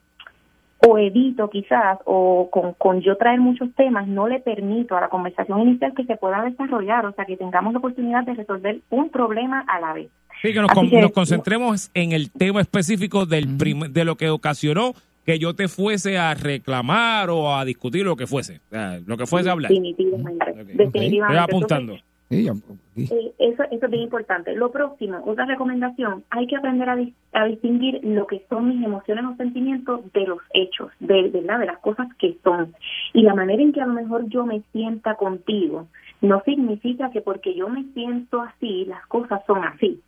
o 0.79 0.97
evito 0.97 1.49
quizás, 1.49 1.97
o 2.05 2.49
con, 2.51 2.73
con 2.73 3.01
yo 3.01 3.17
traer 3.17 3.39
muchos 3.39 3.73
temas, 3.75 4.07
no 4.07 4.27
le 4.27 4.39
permito 4.39 4.95
a 4.95 5.01
la 5.01 5.09
conversación 5.09 5.61
inicial 5.61 5.93
que 5.95 6.03
se 6.05 6.15
pueda 6.17 6.43
desarrollar, 6.43 7.05
o 7.05 7.11
sea, 7.13 7.25
que 7.25 7.37
tengamos 7.37 7.73
la 7.73 7.79
oportunidad 7.79 8.23
de 8.23 8.35
resolver 8.35 8.79
un 8.89 9.09
problema 9.09 9.61
a 9.67 9.79
la 9.79 9.93
vez. 9.93 10.09
Sí, 10.41 10.53
que 10.53 10.59
nos, 10.61 10.71
con- 10.71 10.89
que- 10.89 11.01
nos 11.01 11.11
concentremos 11.11 11.89
en 11.93 12.11
el 12.11 12.29
tema 12.31 12.61
específico 12.61 13.25
del 13.25 13.57
prim- 13.57 13.91
de 13.91 14.05
lo 14.05 14.15
que 14.15 14.29
ocasionó 14.29 14.93
que 15.25 15.39
yo 15.39 15.55
te 15.55 15.67
fuese 15.67 16.19
a 16.19 16.35
reclamar 16.35 17.31
o 17.31 17.55
a 17.55 17.65
discutir 17.65 18.05
lo 18.05 18.15
que 18.15 18.27
fuese, 18.27 18.57
o 18.69 18.69
sea, 18.69 18.99
lo 19.07 19.17
que 19.17 19.25
fuese 19.25 19.49
a 19.49 19.53
hablar. 19.53 19.71
Definitivamente. 19.71 20.45
Estoy 20.83 21.37
apuntando. 21.37 21.95
Sí, 22.29 22.47
aquí. 22.47 22.61
Eh, 22.95 23.33
eso, 23.37 23.63
eso 23.63 23.85
es 23.85 23.91
bien 23.91 24.03
importante. 24.03 24.55
Lo 24.55 24.71
próximo, 24.71 25.21
otra 25.25 25.45
recomendación, 25.45 26.23
hay 26.31 26.47
que 26.47 26.55
aprender 26.55 26.89
a, 26.89 26.95
dis- 26.95 27.13
a 27.33 27.45
distinguir 27.45 27.99
lo 28.03 28.25
que 28.25 28.43
son 28.49 28.67
mis 28.69 28.83
emociones 28.83 29.25
o 29.25 29.35
sentimientos 29.35 30.11
de 30.11 30.25
los 30.25 30.39
hechos, 30.53 30.91
de, 30.99 31.29
¿verdad? 31.29 31.59
de 31.59 31.67
las 31.67 31.77
cosas 31.79 32.07
que 32.17 32.37
son. 32.43 32.73
Y 33.13 33.21
la 33.21 33.35
manera 33.35 33.61
en 33.61 33.73
que 33.73 33.81
a 33.81 33.85
lo 33.85 33.93
mejor 33.93 34.27
yo 34.27 34.45
me 34.45 34.61
sienta 34.71 35.15
contigo 35.15 35.87
no 36.21 36.41
significa 36.45 37.11
que 37.11 37.21
porque 37.21 37.53
yo 37.53 37.69
me 37.69 37.83
siento 37.93 38.41
así, 38.41 38.85
las 38.85 39.05
cosas 39.07 39.41
son 39.45 39.63
así. 39.63 39.99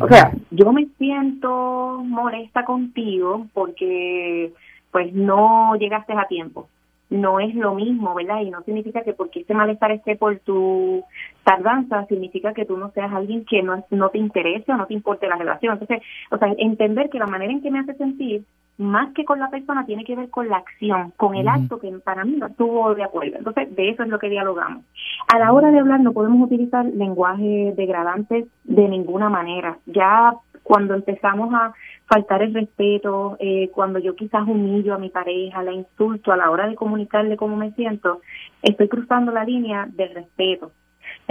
O 0.00 0.08
sea, 0.08 0.32
yo 0.50 0.72
me 0.72 0.88
siento 0.98 2.02
molesta 2.04 2.64
contigo 2.64 3.46
porque 3.54 4.52
pues 4.90 5.14
no 5.14 5.76
llegaste 5.76 6.12
a 6.12 6.26
tiempo. 6.26 6.68
No 7.12 7.40
es 7.40 7.54
lo 7.54 7.74
mismo, 7.74 8.14
¿verdad? 8.14 8.40
Y 8.40 8.50
no 8.50 8.62
significa 8.62 9.02
que 9.02 9.12
porque 9.12 9.40
ese 9.40 9.52
malestar 9.52 9.92
esté 9.92 10.16
por 10.16 10.38
tu 10.38 11.04
tardanza, 11.44 12.06
significa 12.06 12.52
que 12.52 12.64
tú 12.64 12.76
no 12.76 12.90
seas 12.90 13.12
alguien 13.12 13.44
que 13.44 13.62
no, 13.62 13.84
no 13.90 14.08
te 14.10 14.18
interese 14.18 14.72
o 14.72 14.76
no 14.76 14.86
te 14.86 14.94
importe 14.94 15.28
la 15.28 15.36
relación. 15.36 15.74
Entonces, 15.74 16.06
o 16.30 16.38
sea, 16.38 16.52
entender 16.58 17.10
que 17.10 17.18
la 17.18 17.26
manera 17.26 17.52
en 17.52 17.62
que 17.62 17.70
me 17.70 17.80
hace 17.80 17.94
sentir, 17.94 18.44
más 18.78 19.12
que 19.12 19.24
con 19.24 19.38
la 19.38 19.50
persona, 19.50 19.84
tiene 19.84 20.04
que 20.04 20.16
ver 20.16 20.30
con 20.30 20.48
la 20.48 20.56
acción, 20.56 21.12
con 21.16 21.34
el 21.34 21.48
acto 21.48 21.78
que 21.78 21.90
para 22.04 22.24
mí 22.24 22.36
no 22.36 22.46
estuvo 22.46 22.94
de 22.94 23.04
acuerdo. 23.04 23.36
Entonces, 23.38 23.74
de 23.74 23.90
eso 23.90 24.02
es 24.02 24.08
lo 24.08 24.18
que 24.18 24.30
dialogamos. 24.30 24.84
A 25.32 25.38
la 25.38 25.52
hora 25.52 25.70
de 25.70 25.78
hablar 25.78 26.00
no 26.00 26.12
podemos 26.12 26.46
utilizar 26.46 26.84
lenguaje 26.86 27.74
degradante 27.76 28.46
de 28.64 28.88
ninguna 28.88 29.28
manera. 29.28 29.78
Ya 29.86 30.34
cuando 30.62 30.94
empezamos 30.94 31.52
a 31.54 31.74
faltar 32.06 32.42
el 32.42 32.54
respeto, 32.54 33.36
eh, 33.40 33.70
cuando 33.72 33.98
yo 33.98 34.14
quizás 34.14 34.46
humillo 34.46 34.94
a 34.94 34.98
mi 34.98 35.10
pareja, 35.10 35.62
la 35.62 35.72
insulto 35.72 36.32
a 36.32 36.36
la 36.36 36.50
hora 36.50 36.68
de 36.68 36.74
comunicarle 36.74 37.36
cómo 37.36 37.56
me 37.56 37.72
siento, 37.72 38.20
estoy 38.62 38.88
cruzando 38.88 39.32
la 39.32 39.44
línea 39.44 39.86
del 39.90 40.14
respeto. 40.14 40.72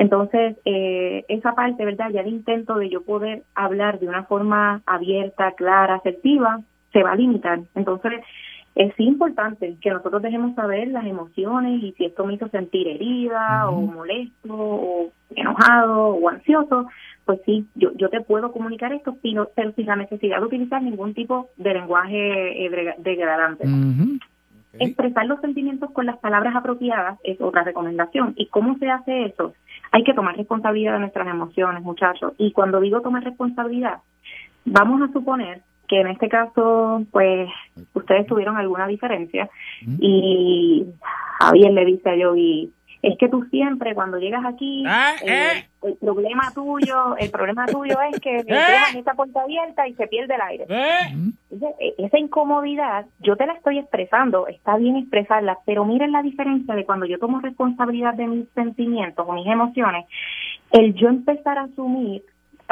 Entonces, 0.01 0.57
eh, 0.65 1.25
esa 1.27 1.53
parte, 1.53 1.85
¿verdad? 1.85 2.09
Ya 2.09 2.21
el 2.21 2.27
intento 2.29 2.73
de 2.73 2.89
yo 2.89 3.03
poder 3.03 3.43
hablar 3.53 3.99
de 3.99 4.07
una 4.07 4.23
forma 4.23 4.81
abierta, 4.87 5.51
clara, 5.51 5.93
asertiva, 5.93 6.59
se 6.91 7.03
va 7.03 7.11
a 7.11 7.15
limitar. 7.15 7.59
Entonces, 7.75 8.13
es 8.73 8.99
importante 8.99 9.75
que 9.79 9.91
nosotros 9.91 10.23
dejemos 10.23 10.55
saber 10.55 10.87
las 10.87 11.05
emociones 11.05 11.83
y 11.83 11.91
si 11.91 12.05
esto 12.05 12.25
me 12.25 12.33
hizo 12.33 12.47
sentir 12.47 12.87
herida 12.87 13.69
o 13.69 13.79
molesto 13.81 14.55
o 14.55 15.11
enojado 15.35 16.15
o 16.15 16.29
ansioso, 16.29 16.87
pues 17.25 17.39
sí, 17.45 17.67
yo, 17.75 17.91
yo 17.93 18.09
te 18.09 18.21
puedo 18.21 18.51
comunicar 18.51 18.91
esto, 18.93 19.15
pero, 19.21 19.51
pero 19.55 19.71
sin 19.73 19.85
la 19.85 19.97
necesidad 19.97 20.39
de 20.39 20.45
utilizar 20.47 20.81
ningún 20.81 21.13
tipo 21.13 21.49
de 21.57 21.75
lenguaje 21.75 22.65
eh, 22.65 22.95
degradante. 22.97 23.67
Expresar 24.79 25.27
los 25.27 25.41
sentimientos 25.41 25.91
con 25.91 26.07
las 26.07 26.17
palabras 26.17 26.55
apropiadas 26.55 27.19
es 27.23 27.39
otra 27.39 27.63
recomendación. 27.63 28.33
¿Y 28.35 28.47
cómo 28.47 28.79
se 28.79 28.89
hace 28.89 29.25
eso? 29.25 29.53
Hay 29.91 30.03
que 30.03 30.13
tomar 30.13 30.37
responsabilidad 30.37 30.93
de 30.93 30.99
nuestras 30.99 31.27
emociones, 31.27 31.83
muchachos. 31.83 32.33
Y 32.37 32.51
cuando 32.51 32.79
digo 32.79 33.01
tomar 33.01 33.23
responsabilidad, 33.23 33.99
vamos 34.65 35.01
a 35.01 35.11
suponer 35.11 35.61
que 35.87 35.99
en 35.99 36.07
este 36.07 36.29
caso, 36.29 37.03
pues, 37.11 37.49
ustedes 37.93 38.25
tuvieron 38.25 38.55
alguna 38.55 38.87
diferencia 38.87 39.49
y 39.99 40.85
Javier 41.41 41.73
le 41.73 41.85
dice 41.85 42.09
a 42.09 42.15
Yogi, 42.15 42.71
es 43.01 43.17
que 43.17 43.27
tú 43.27 43.43
siempre 43.51 43.93
cuando 43.93 44.17
llegas 44.17 44.45
aquí, 44.45 44.85
Ah, 44.87 45.15
eh, 45.21 45.47
eh. 45.57 45.67
El 45.83 45.95
problema 45.95 46.51
tuyo, 46.53 47.15
el 47.17 47.31
problema 47.31 47.65
tuyo 47.65 47.99
es 48.01 48.19
que 48.19 48.43
dejan 48.43 48.95
esa 48.95 49.13
puerta 49.13 49.41
abierta 49.41 49.87
y 49.87 49.93
se 49.95 50.07
pierde 50.07 50.35
el 50.35 50.41
aire. 50.41 50.65
¿Eh? 50.69 51.31
E- 51.79 51.95
esa 51.97 52.19
incomodidad, 52.19 53.05
yo 53.19 53.35
te 53.35 53.45
la 53.45 53.53
estoy 53.53 53.79
expresando, 53.79 54.47
está 54.47 54.77
bien 54.77 54.95
expresarla, 54.95 55.57
pero 55.65 55.85
miren 55.85 56.11
la 56.11 56.21
diferencia 56.21 56.75
de 56.75 56.85
cuando 56.85 57.05
yo 57.05 57.19
tomo 57.19 57.39
responsabilidad 57.39 58.13
de 58.13 58.27
mis 58.27 58.49
sentimientos 58.49 59.25
o 59.27 59.33
mis 59.33 59.47
emociones, 59.47 60.05
el 60.71 60.93
yo 60.93 61.09
empezar 61.09 61.57
a 61.57 61.63
asumir 61.63 62.23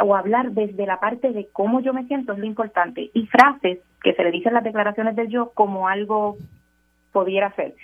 o 0.02 0.16
hablar 0.16 0.52
desde 0.52 0.86
la 0.86 0.98
parte 0.98 1.32
de 1.32 1.48
cómo 1.52 1.80
yo 1.80 1.92
me 1.92 2.06
siento 2.06 2.32
es 2.32 2.38
lo 2.38 2.46
importante. 2.46 3.10
Y 3.12 3.26
frases 3.26 3.80
que 4.02 4.14
se 4.14 4.24
le 4.24 4.30
dicen 4.30 4.54
las 4.54 4.64
declaraciones 4.64 5.14
del 5.16 5.28
yo 5.28 5.50
como 5.52 5.88
algo 5.88 6.36
pudiera 7.12 7.52
ser. 7.54 7.74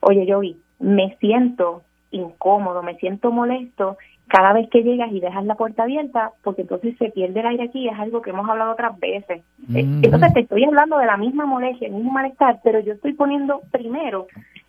Oye, 0.00 0.26
yo 0.26 0.40
vi, 0.40 0.56
me 0.80 1.16
siento 1.18 1.82
incómodo, 2.10 2.82
me 2.82 2.96
siento 2.96 3.32
molesto 3.32 3.96
cada 4.28 4.52
vez 4.52 4.68
que 4.70 4.82
llegas 4.82 5.12
y 5.12 5.20
dejas 5.20 5.44
la 5.44 5.56
puerta 5.56 5.82
abierta, 5.82 6.32
porque 6.42 6.62
entonces 6.62 6.96
se 6.98 7.10
pierde 7.10 7.40
el 7.40 7.46
aire 7.46 7.64
aquí, 7.64 7.88
es 7.88 7.98
algo 7.98 8.22
que 8.22 8.30
hemos 8.30 8.48
hablado 8.48 8.72
otras 8.72 8.98
veces. 8.98 9.42
Eh, 9.74 9.84
Ujú. 9.84 10.00
Entonces 10.02 10.32
te 10.32 10.40
estoy 10.40 10.64
hablando 10.64 10.98
de 10.98 11.06
la 11.06 11.16
misma 11.16 11.44
molestia, 11.44 11.88
el 11.88 11.94
mismo 11.94 12.12
malestar, 12.12 12.60
pero 12.64 12.80
yo 12.80 12.94
estoy 12.94 13.12
poniendo 13.12 13.60
primero 13.70 14.26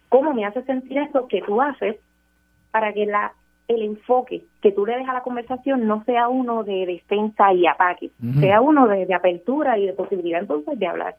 cómo 0.09 0.33
me 0.33 0.45
hace 0.45 0.63
sentir 0.63 0.97
eso 0.97 1.27
que 1.27 1.41
tú 1.41 1.61
haces 1.61 1.97
para 2.71 2.93
que 2.93 3.05
la 3.05 3.33
el 3.69 3.81
enfoque 3.81 4.43
que 4.61 4.73
tú 4.73 4.85
le 4.85 4.97
des 4.97 5.07
a 5.07 5.13
la 5.13 5.21
conversación 5.21 5.87
no 5.87 6.03
sea 6.03 6.27
uno 6.27 6.63
de 6.63 6.85
defensa 6.85 7.53
y 7.53 7.65
ataque, 7.65 8.11
Ujú. 8.21 8.41
sea 8.41 8.59
uno 8.59 8.87
de, 8.87 9.05
de 9.05 9.13
apertura 9.13 9.77
y 9.77 9.85
de 9.85 9.93
posibilidad 9.93 10.41
entonces 10.41 10.77
de 10.77 10.87
hablar. 10.87 11.15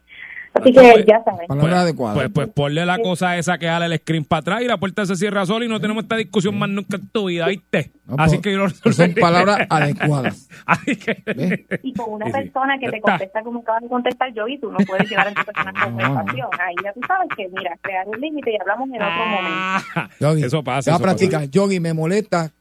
Así 0.54 0.72
que 0.72 1.04
ya 1.06 1.22
saben. 1.24 1.46
Palabra 1.48 1.80
adecuada. 1.80 2.14
Pues, 2.14 2.30
pues 2.32 2.48
ponle 2.48 2.86
la 2.86 2.98
cosa 2.98 3.36
esa 3.36 3.58
que 3.58 3.66
jala 3.66 3.86
el 3.86 3.96
screen 3.98 4.24
para 4.24 4.40
atrás 4.40 4.62
y 4.62 4.66
la 4.66 4.78
puerta 4.78 5.04
se 5.04 5.16
cierra 5.16 5.44
sola 5.46 5.64
y 5.64 5.68
no 5.68 5.80
tenemos 5.80 6.04
esta 6.04 6.16
discusión 6.16 6.56
más 6.58 6.68
nunca 6.68 6.96
en 6.96 7.08
tu 7.08 7.26
vida, 7.26 7.48
¿viste? 7.48 7.90
No, 8.06 8.14
Así 8.18 8.36
pues, 8.36 8.40
que 8.42 8.52
yo 8.52 8.58
lo 8.58 8.72
pues 8.82 8.96
son 8.96 9.14
palabras 9.14 9.66
adecuadas. 9.68 10.48
Así 10.66 10.94
que... 10.96 11.22
¿Ves? 11.26 11.80
Y 11.82 11.92
con 11.94 12.12
una 12.14 12.26
Sí, 12.26 12.32
sí. 12.32 12.38
persona 12.38 12.78
que 12.78 12.84
Ya 12.86 12.90
te 12.92 12.96
está. 12.98 13.10
contesta 13.12 13.42
como 13.42 13.60
acabas 13.60 13.82
de 13.82 13.88
contestar 13.88 14.32
yo 14.34 14.46
y 14.48 14.58
tú 14.60 14.70
no 14.70 14.78
puedes 14.86 15.10
llevar 15.10 15.26
a 15.26 15.30
esa 15.30 15.44
persona 15.44 15.70
en 15.76 15.76
conversación. 15.90 16.48
Ahí 16.64 16.74
ya 16.84 16.92
tú 16.92 17.00
sabes 17.06 17.28
que, 17.36 17.48
mira, 17.48 17.76
crear 17.82 18.06
un 18.08 18.20
límite 18.20 18.52
y 18.52 18.56
hablamos 18.60 18.88
en 18.90 18.94
otro 19.02 19.26
momento. 19.26 19.48
Ah, 19.96 20.08
Yogi, 20.20 20.44
eso 20.44 20.62
pasa. 20.62 20.90
Ya 20.90 20.94
eso 20.96 21.02
practica. 21.02 21.44
Yogi, 21.46 21.80
me 21.80 21.92
molesta. 21.94 22.52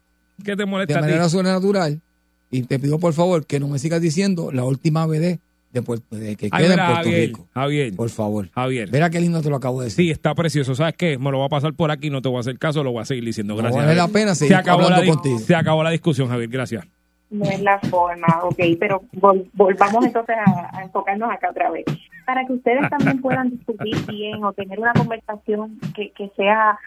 ¿Qué 0.44 0.56
te 0.56 0.56
de 0.56 0.66
molesta 0.66 0.96
a 0.98 1.02
ti? 1.02 1.06
manera 1.06 1.30
sobrenatural 1.30 2.02
y 2.50 2.64
te 2.64 2.80
pido 2.80 2.98
por 3.00 3.14
favor 3.14 3.46
que 3.46 3.60
no 3.60 3.68
me 3.68 3.78
sigas 3.80 4.02
diciendo 4.02 4.52
la 4.52 4.64
última 4.64 5.06
vez 5.06 5.40
de, 5.74 5.82
Puerto- 5.82 6.16
de 6.16 6.36
que 6.38 6.46
Ay, 6.52 6.64
queda 6.64 6.64
en 6.66 6.70
mira, 6.72 6.86
Puerto 6.88 7.04
Javier, 7.04 7.28
Rico. 7.28 7.48
Javier, 7.54 7.96
Por 7.96 8.10
favor. 8.10 8.50
Javier. 8.52 8.90
Verá 8.90 9.10
qué 9.10 9.20
lindo 9.20 9.42
te 9.42 9.50
lo 9.50 9.56
acabo 9.58 9.80
de 9.82 9.86
decir. 9.86 10.06
Sí, 10.06 10.12
está 10.12 10.34
precioso. 10.36 10.76
¿Sabes 10.76 10.96
qué? 10.98 11.18
Me 11.18 11.32
lo 11.32 11.40
voy 11.40 11.46
a 11.48 11.50
pasar 11.50 11.74
por 11.74 11.92
aquí, 11.92 12.10
no 12.10 12.22
te 12.22 12.30
voy 12.30 12.38
a 12.38 12.42
hacer 12.42 12.58
caso, 12.60 12.84
lo 12.84 12.92
voy 12.92 13.02
a 13.02 13.06
seguir 13.06 13.26
diciendo. 13.26 13.54
No 13.56 13.62
Gracias. 13.62 13.84
vale 13.84 13.96
la 13.96 14.08
pena 14.08 14.36
se 14.36 14.46
seguir 14.46 14.56
acabó, 14.56 14.82
la, 14.82 14.86
hablando 14.86 15.06
dis- 15.12 15.16
contigo. 15.16 15.40
se 15.40 15.56
acabó 15.56 15.84
la 15.84 15.90
discusión, 15.90 16.30
Javier. 16.30 16.50
Gracias. 16.50 16.86
No 17.30 17.46
es 17.46 17.62
la 17.62 17.80
forma, 17.80 18.28
ok, 18.44 18.60
pero 18.80 19.02
vol- 19.14 19.50
volvamos 19.54 20.06
entonces 20.06 20.36
a, 20.46 20.78
a 20.78 20.84
enfocarnos 20.84 21.32
acá 21.32 21.50
otra 21.50 21.72
vez. 21.72 21.84
Para 22.28 22.46
que 22.46 22.54
ustedes 22.54 22.88
también 22.90 23.20
puedan 23.22 23.50
discutir 23.50 23.96
bien 24.06 24.44
o 24.44 24.54
tener 24.54 24.80
una 24.80 24.94
conversación 24.94 25.80
que, 25.96 26.12
que 26.12 26.30
sea 26.38 26.78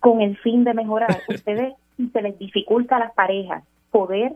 con 0.00 0.22
el 0.22 0.36
fin 0.38 0.64
de 0.64 0.72
mejorar, 0.72 1.20
ustedes, 1.28 1.74
si 1.98 2.08
se 2.08 2.22
les 2.22 2.38
dificulta 2.38 2.96
a 2.96 3.00
las 3.00 3.12
parejas 3.12 3.62
poder 3.90 4.32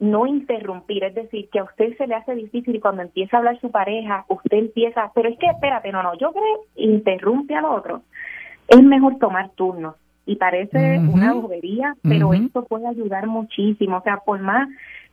no 0.00 0.26
interrumpir, 0.26 1.04
es 1.04 1.14
decir, 1.14 1.48
que 1.50 1.58
a 1.58 1.64
usted 1.64 1.96
se 1.96 2.06
le 2.06 2.14
hace 2.14 2.34
difícil 2.34 2.76
y 2.76 2.80
cuando 2.80 3.02
empieza 3.02 3.36
a 3.36 3.40
hablar 3.40 3.60
su 3.60 3.70
pareja, 3.70 4.24
usted 4.28 4.58
empieza, 4.58 5.10
pero 5.14 5.28
es 5.28 5.38
que 5.38 5.46
espérate, 5.46 5.90
no, 5.90 6.02
no, 6.02 6.16
yo 6.16 6.32
creo, 6.32 6.64
interrumpe 6.76 7.54
al 7.54 7.64
otro. 7.64 8.02
Es 8.68 8.82
mejor 8.82 9.18
tomar 9.18 9.50
turnos. 9.50 9.96
Y 10.26 10.36
parece 10.36 10.98
una 10.98 11.32
bobería, 11.32 11.94
pero 12.02 12.34
esto 12.34 12.62
puede 12.66 12.86
ayudar 12.86 13.26
muchísimo. 13.26 13.96
O 13.96 14.02
sea, 14.02 14.18
por 14.18 14.38
más, 14.40 14.68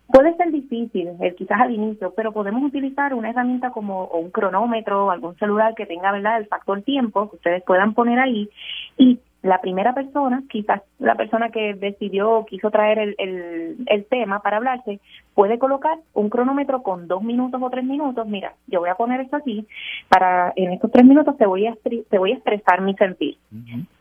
puede 0.07 0.35
ser 0.35 0.51
difícil, 0.51 1.07
eh, 1.21 1.33
quizás 1.37 1.61
al 1.61 1.71
inicio, 1.71 2.13
pero 2.15 2.33
podemos 2.33 2.63
utilizar 2.63 3.13
una 3.13 3.29
herramienta 3.29 3.71
como 3.71 4.03
o 4.03 4.19
un 4.19 4.29
cronómetro 4.29 5.05
o 5.05 5.11
algún 5.11 5.35
celular 5.37 5.73
que 5.73 5.85
tenga, 5.85 6.11
¿verdad?, 6.11 6.39
el 6.39 6.47
factor 6.47 6.81
tiempo 6.81 7.29
que 7.29 7.37
ustedes 7.37 7.63
puedan 7.63 7.93
poner 7.93 8.19
ahí 8.19 8.49
y 8.97 9.19
la 9.45 9.61
primera 9.61 9.93
persona, 9.93 10.41
quizás 10.49 10.81
la 10.97 11.13
persona 11.13 11.49
que 11.49 11.75
decidió 11.75 12.31
o 12.31 12.45
quiso 12.47 12.71
traer 12.71 12.97
el, 12.97 13.15
el, 13.19 13.75
el 13.85 14.05
tema 14.05 14.39
para 14.39 14.57
hablarse, 14.57 14.99
puede 15.35 15.59
colocar 15.59 15.99
un 16.15 16.29
cronómetro 16.29 16.81
con 16.81 17.07
dos 17.07 17.21
minutos 17.21 17.61
o 17.61 17.69
tres 17.69 17.83
minutos. 17.83 18.25
Mira, 18.25 18.53
yo 18.65 18.79
voy 18.79 18.89
a 18.89 18.95
poner 18.95 19.21
esto 19.21 19.35
aquí 19.35 19.67
para 20.09 20.51
en 20.55 20.71
estos 20.73 20.91
tres 20.91 21.05
minutos 21.05 21.37
te 21.37 21.45
voy 21.45 21.67
a 21.67 21.75
te 21.83 22.17
voy 22.17 22.31
a 22.31 22.35
expresar 22.35 22.81
mi 22.81 22.95
sentir. 22.95 23.37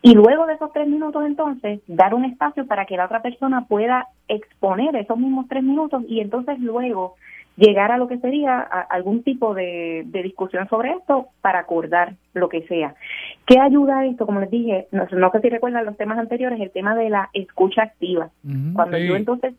Y 0.01 0.15
luego 0.15 0.47
de 0.47 0.55
esos 0.55 0.73
tres 0.73 0.89
minutos 0.89 1.23
entonces 1.27 1.81
dar 1.89 2.15
un 2.15 2.25
espacio 2.25 2.67
para 2.67 2.87
que 2.87 2.97
la 2.97 3.05
otra 3.05 3.21
persona 3.21 3.67
pueda 3.69 4.09
exponer 4.29 4.97
esos 4.97 5.19
mismos 5.19 5.47
tres 5.49 5.63
minutos 5.63 6.05
y 6.09 6.21
entonces 6.21 6.59
luego 6.59 7.17
llegar 7.57 7.93
a 7.93 7.99
lo 7.99 8.09
que 8.09 8.19
sería 8.19 8.59
a- 8.59 8.81
algún 8.91 9.23
tipo 9.23 9.55
de, 9.55 10.03
de 10.07 10.23
discusión 10.23 10.69
sobre 10.69 10.91
esto 10.93 11.29
para 11.41 11.61
acordar 11.61 12.15
lo 12.33 12.49
que 12.49 12.63
sea. 12.67 12.95
¿Qué 13.47 13.59
ayuda 13.61 14.05
esto? 14.07 14.27
Como 14.27 14.41
les 14.41 14.51
dije, 14.51 14.89
no, 14.91 15.07
no 15.13 15.31
sé 15.31 15.41
si 15.41 15.49
recuerdan 15.51 15.85
los 15.85 15.97
temas 15.97 16.19
anteriores, 16.19 16.61
el 16.61 16.71
tema 16.73 16.95
de 16.97 17.11
la 17.11 17.31
escucha 17.33 17.83
activa. 17.83 18.31
Cuando 18.75 18.97
Sí. 18.99 19.07
yo 19.07 19.17
entonces 19.17 19.55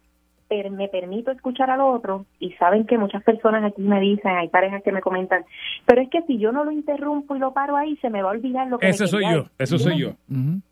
per- 0.63 0.72
me 0.72 0.88
permito 0.88 1.32
escuchar 1.32 1.70
al 1.70 1.82
otro 1.82 2.26
y 2.39 2.52
saben 2.54 2.86
que 2.86 2.98
muchas 2.98 3.24
personas 3.24 3.63
aquí 3.63 3.82
me 3.82 4.00
dicen, 4.00 4.32
hay 4.36 4.48
parejas 4.48 4.82
que 4.84 4.91
me 4.91 5.02
comentan, 5.02 5.44
pero 5.86 6.02
es 6.02 6.10
que 6.10 6.22
si 6.24 6.38
yo 6.38 6.52
no 6.52 6.63
lo 6.63 6.72
interrumpo 6.72 7.36
y 7.36 7.39
lo 7.39 7.52
paro 7.54 7.76
ahí, 7.76 7.96
se 7.98 8.10
me 8.10 8.22
va 8.22 8.30
a 8.30 8.34
olvidar 8.34 8.68
lo 8.68 8.78
que 8.78 8.86
me 8.88 8.91
Ese 8.91 9.08
soy 9.08 9.24
yo, 9.32 9.46
eso 9.58 9.78
soy 9.78 10.00
yo. 10.00 10.12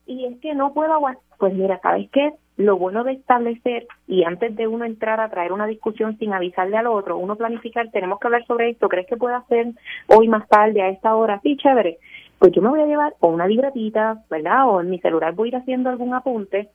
Y 0.06 0.26
es 0.26 0.40
que 0.40 0.54
no 0.54 0.74
puedo 0.74 0.94
aguantar. 0.94 1.24
Pues 1.38 1.54
mira, 1.54 1.80
¿sabes 1.82 2.10
qué? 2.12 2.32
Lo 2.56 2.78
bueno 2.78 3.04
de 3.04 3.14
establecer 3.14 3.88
y 4.08 4.24
antes 4.24 4.56
de 4.56 4.68
uno 4.68 4.86
entrar 4.86 5.20
a 5.20 5.28
traer 5.30 5.52
una 5.52 5.66
discusión 5.66 6.18
sin 6.20 6.32
avisarle 6.34 6.78
al 6.78 6.88
otro, 6.88 7.18
uno 7.18 7.36
planificar, 7.36 7.90
tenemos 7.92 8.20
que 8.20 8.28
hablar 8.28 8.46
sobre 8.46 8.70
esto, 8.70 8.88
¿crees 8.88 9.08
que 9.08 9.18
puedo 9.18 9.36
hacer 9.36 9.74
hoy 10.08 10.28
más 10.28 10.48
tarde 10.48 10.82
a 10.82 10.90
esta 10.90 11.16
hora? 11.16 11.40
Sí, 11.44 11.58
chévere. 11.58 11.98
Pues 12.40 12.52
yo 12.52 12.62
me 12.62 12.70
voy 12.70 12.82
a 12.82 12.86
llevar 12.86 13.14
o 13.20 13.28
una 13.28 13.48
libretita, 13.48 14.24
¿verdad? 14.30 14.70
O 14.70 14.82
en 14.82 14.90
mi 14.90 15.00
celular 15.00 15.34
voy 15.34 15.48
a 15.48 15.50
ir 15.50 15.56
haciendo 15.56 15.90
algún 15.90 16.14
apunte 16.14 16.70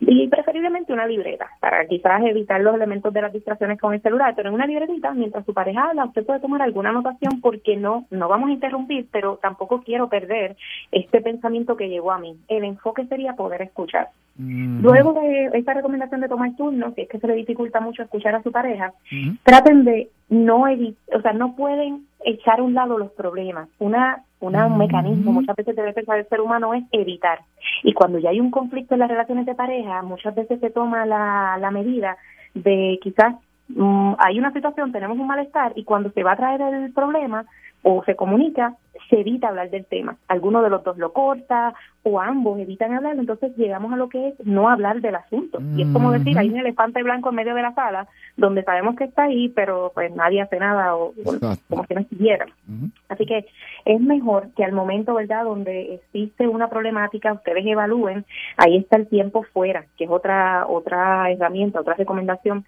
y 0.00 0.28
preferiblemente 0.28 0.92
una 0.92 1.06
libreta 1.06 1.46
para 1.60 1.86
quizás 1.86 2.22
evitar 2.24 2.60
los 2.60 2.74
elementos 2.74 3.12
de 3.12 3.22
las 3.22 3.32
distracciones 3.32 3.80
con 3.80 3.94
el 3.94 4.02
celular, 4.02 4.34
pero 4.36 4.48
en 4.48 4.54
una 4.54 4.66
libretita, 4.66 5.12
mientras 5.12 5.46
su 5.46 5.54
pareja 5.54 5.88
habla, 5.88 6.06
usted 6.06 6.26
puede 6.26 6.40
tomar 6.40 6.62
alguna 6.62 6.90
anotación 6.90 7.40
porque 7.40 7.76
no 7.76 8.06
no 8.10 8.28
vamos 8.28 8.50
a 8.50 8.52
interrumpir, 8.52 9.06
pero 9.10 9.38
tampoco 9.40 9.82
quiero 9.82 10.08
perder 10.08 10.56
este 10.92 11.20
pensamiento 11.20 11.76
que 11.76 11.88
llegó 11.88 12.12
a 12.12 12.18
mí. 12.18 12.36
El 12.48 12.64
enfoque 12.64 13.06
sería 13.06 13.34
poder 13.34 13.62
escuchar. 13.62 14.08
Luego 14.36 15.12
de 15.12 15.50
esta 15.54 15.74
recomendación 15.74 16.20
de 16.20 16.28
tomar 16.28 16.56
turno, 16.56 16.92
si 16.94 17.02
es 17.02 17.08
que 17.08 17.20
se 17.20 17.26
le 17.28 17.34
dificulta 17.34 17.78
mucho 17.78 18.02
escuchar 18.02 18.34
a 18.34 18.42
su 18.42 18.50
pareja, 18.50 18.92
traten 19.44 19.84
de 19.84 20.10
no 20.28 20.66
evitar, 20.66 21.18
o 21.18 21.22
sea, 21.22 21.32
no 21.32 21.54
pueden 21.54 22.06
echar 22.24 22.58
a 22.58 22.62
un 22.64 22.74
lado 22.74 22.98
los 22.98 23.12
problemas. 23.12 23.68
Una, 23.78 24.24
una 24.44 24.66
un 24.66 24.78
mecanismo 24.78 25.32
muchas 25.32 25.56
veces 25.56 25.76
debe 25.76 25.92
pensar 25.92 26.18
el 26.18 26.28
ser 26.28 26.40
humano 26.40 26.74
es 26.74 26.84
evitar. 26.92 27.40
Y 27.82 27.92
cuando 27.92 28.18
ya 28.18 28.30
hay 28.30 28.40
un 28.40 28.50
conflicto 28.50 28.94
en 28.94 29.00
las 29.00 29.10
relaciones 29.10 29.46
de 29.46 29.54
pareja, 29.54 30.02
muchas 30.02 30.34
veces 30.34 30.60
se 30.60 30.70
toma 30.70 31.06
la, 31.06 31.56
la 31.60 31.70
medida 31.70 32.16
de 32.54 32.98
quizás 33.02 33.34
mm, 33.68 34.12
hay 34.18 34.38
una 34.38 34.52
situación, 34.52 34.92
tenemos 34.92 35.18
un 35.18 35.26
malestar 35.26 35.72
y 35.74 35.84
cuando 35.84 36.10
se 36.10 36.22
va 36.22 36.32
a 36.32 36.36
traer 36.36 36.60
el 36.60 36.92
problema 36.92 37.46
o 37.84 38.02
se 38.04 38.16
comunica, 38.16 38.74
se 39.10 39.20
evita 39.20 39.48
hablar 39.48 39.70
del 39.70 39.84
tema. 39.84 40.16
Alguno 40.28 40.62
de 40.62 40.70
los 40.70 40.82
dos 40.82 40.96
lo 40.96 41.12
corta 41.12 41.74
o 42.02 42.18
ambos 42.20 42.58
evitan 42.58 42.94
hablar, 42.94 43.16
entonces 43.16 43.54
llegamos 43.56 43.92
a 43.92 43.96
lo 43.96 44.08
que 44.08 44.28
es 44.28 44.34
no 44.44 44.68
hablar 44.68 45.00
del 45.02 45.14
asunto. 45.14 45.60
Y 45.76 45.82
es 45.82 45.88
como 45.92 46.10
decir, 46.10 46.38
hay 46.38 46.48
un 46.48 46.58
elefante 46.58 47.02
blanco 47.02 47.28
en 47.28 47.34
medio 47.34 47.54
de 47.54 47.62
la 47.62 47.74
sala 47.74 48.08
donde 48.36 48.64
sabemos 48.64 48.96
que 48.96 49.04
está 49.04 49.24
ahí, 49.24 49.50
pero 49.50 49.92
pues 49.94 50.14
nadie 50.14 50.40
hace 50.40 50.58
nada 50.58 50.96
o, 50.96 51.12
como 51.68 51.84
que 51.84 51.94
no 51.94 52.00
estuviera. 52.00 52.46
Así 53.08 53.26
que 53.26 53.46
es 53.84 54.00
mejor 54.00 54.48
que 54.56 54.64
al 54.64 54.72
momento, 54.72 55.14
¿verdad?, 55.14 55.44
donde 55.44 55.94
existe 55.94 56.48
una 56.48 56.68
problemática, 56.68 57.34
ustedes 57.34 57.66
evalúen, 57.66 58.24
ahí 58.56 58.78
está 58.78 58.96
el 58.96 59.08
tiempo 59.08 59.42
fuera, 59.52 59.84
que 59.98 60.04
es 60.04 60.10
otra 60.10 60.66
otra 60.66 61.30
herramienta, 61.30 61.80
otra 61.80 61.94
recomendación. 61.94 62.64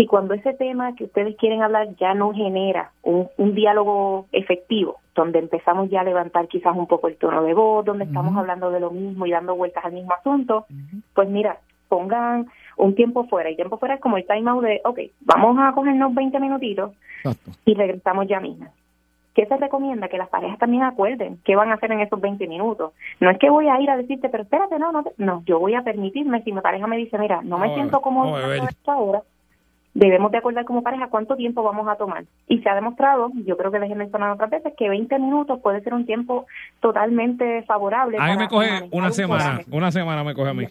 Y 0.00 0.06
cuando 0.06 0.32
ese 0.34 0.54
tema 0.54 0.94
que 0.94 1.04
ustedes 1.04 1.36
quieren 1.36 1.62
hablar 1.62 1.88
ya 1.96 2.14
no 2.14 2.32
genera 2.32 2.92
un, 3.02 3.28
un 3.36 3.54
diálogo 3.54 4.26
efectivo, 4.32 4.96
donde 5.14 5.38
empezamos 5.38 5.90
ya 5.90 6.00
a 6.00 6.04
levantar 6.04 6.48
quizás 6.48 6.74
un 6.74 6.86
poco 6.86 7.08
el 7.08 7.16
tono 7.16 7.42
de 7.42 7.52
voz, 7.52 7.84
donde 7.84 8.04
estamos 8.04 8.34
hablando 8.36 8.70
de 8.70 8.80
lo 8.80 8.90
mismo 8.90 9.26
y 9.26 9.30
dando 9.32 9.54
vueltas 9.54 9.84
al 9.84 9.92
mismo 9.92 10.14
asunto, 10.14 10.64
pues 11.14 11.28
mira, 11.28 11.58
pongan 11.88 12.46
un 12.78 12.94
tiempo 12.94 13.24
fuera. 13.24 13.50
Y 13.50 13.56
tiempo 13.56 13.76
fuera 13.76 13.96
es 13.96 14.00
como 14.00 14.16
el 14.16 14.26
time 14.26 14.50
out 14.50 14.62
de, 14.62 14.80
ok, 14.84 15.00
vamos 15.20 15.58
a 15.60 15.72
cogernos 15.72 16.14
20 16.14 16.40
minutitos 16.40 16.92
Exacto. 17.22 17.50
y 17.66 17.74
regresamos 17.74 18.26
ya 18.26 18.40
mismo. 18.40 18.68
¿Qué 19.34 19.46
se 19.46 19.56
recomienda? 19.56 20.08
Que 20.08 20.18
las 20.18 20.28
parejas 20.28 20.58
también 20.58 20.82
acuerden 20.82 21.38
qué 21.44 21.54
van 21.54 21.70
a 21.70 21.74
hacer 21.74 21.92
en 21.92 22.00
esos 22.00 22.20
20 22.20 22.48
minutos. 22.48 22.92
No 23.20 23.30
es 23.30 23.38
que 23.38 23.48
voy 23.48 23.68
a 23.68 23.80
ir 23.80 23.88
a 23.90 23.96
decirte, 23.96 24.28
pero 24.28 24.42
espérate, 24.42 24.78
no, 24.78 24.90
no, 24.92 25.04
te- 25.04 25.12
no, 25.18 25.42
yo 25.46 25.58
voy 25.60 25.74
a 25.74 25.82
permitirme, 25.82 26.42
si 26.42 26.52
mi 26.52 26.60
pareja 26.60 26.86
me 26.86 26.96
dice, 26.96 27.16
mira, 27.18 27.40
no 27.42 27.58
me 27.58 27.72
siento 27.74 28.00
cómodo 28.00 28.38
esto 28.52 28.90
ahora, 28.90 29.22
debemos 30.00 30.32
de 30.32 30.38
acordar 30.38 30.64
como 30.64 30.82
pareja 30.82 31.08
cuánto 31.08 31.36
tiempo 31.36 31.62
vamos 31.62 31.86
a 31.86 31.96
tomar. 31.96 32.24
Y 32.48 32.60
se 32.60 32.70
ha 32.70 32.74
demostrado, 32.74 33.30
yo 33.44 33.56
creo 33.58 33.70
que 33.70 33.78
les 33.78 33.90
he 33.90 33.94
mencionado 33.94 34.34
otras 34.34 34.50
veces, 34.50 34.72
que 34.76 34.88
20 34.88 35.18
minutos 35.18 35.60
puede 35.60 35.82
ser 35.82 35.92
un 35.92 36.06
tiempo 36.06 36.46
totalmente 36.80 37.62
favorable. 37.64 38.16
A 38.18 38.30
mí 38.30 38.36
me 38.38 38.48
coge 38.48 38.88
una 38.90 39.08
un 39.08 39.12
semana, 39.12 39.60
una 39.70 39.92
semana 39.92 40.24
me 40.24 40.34
coge 40.34 40.50
a 40.50 40.54
mí. 40.54 40.66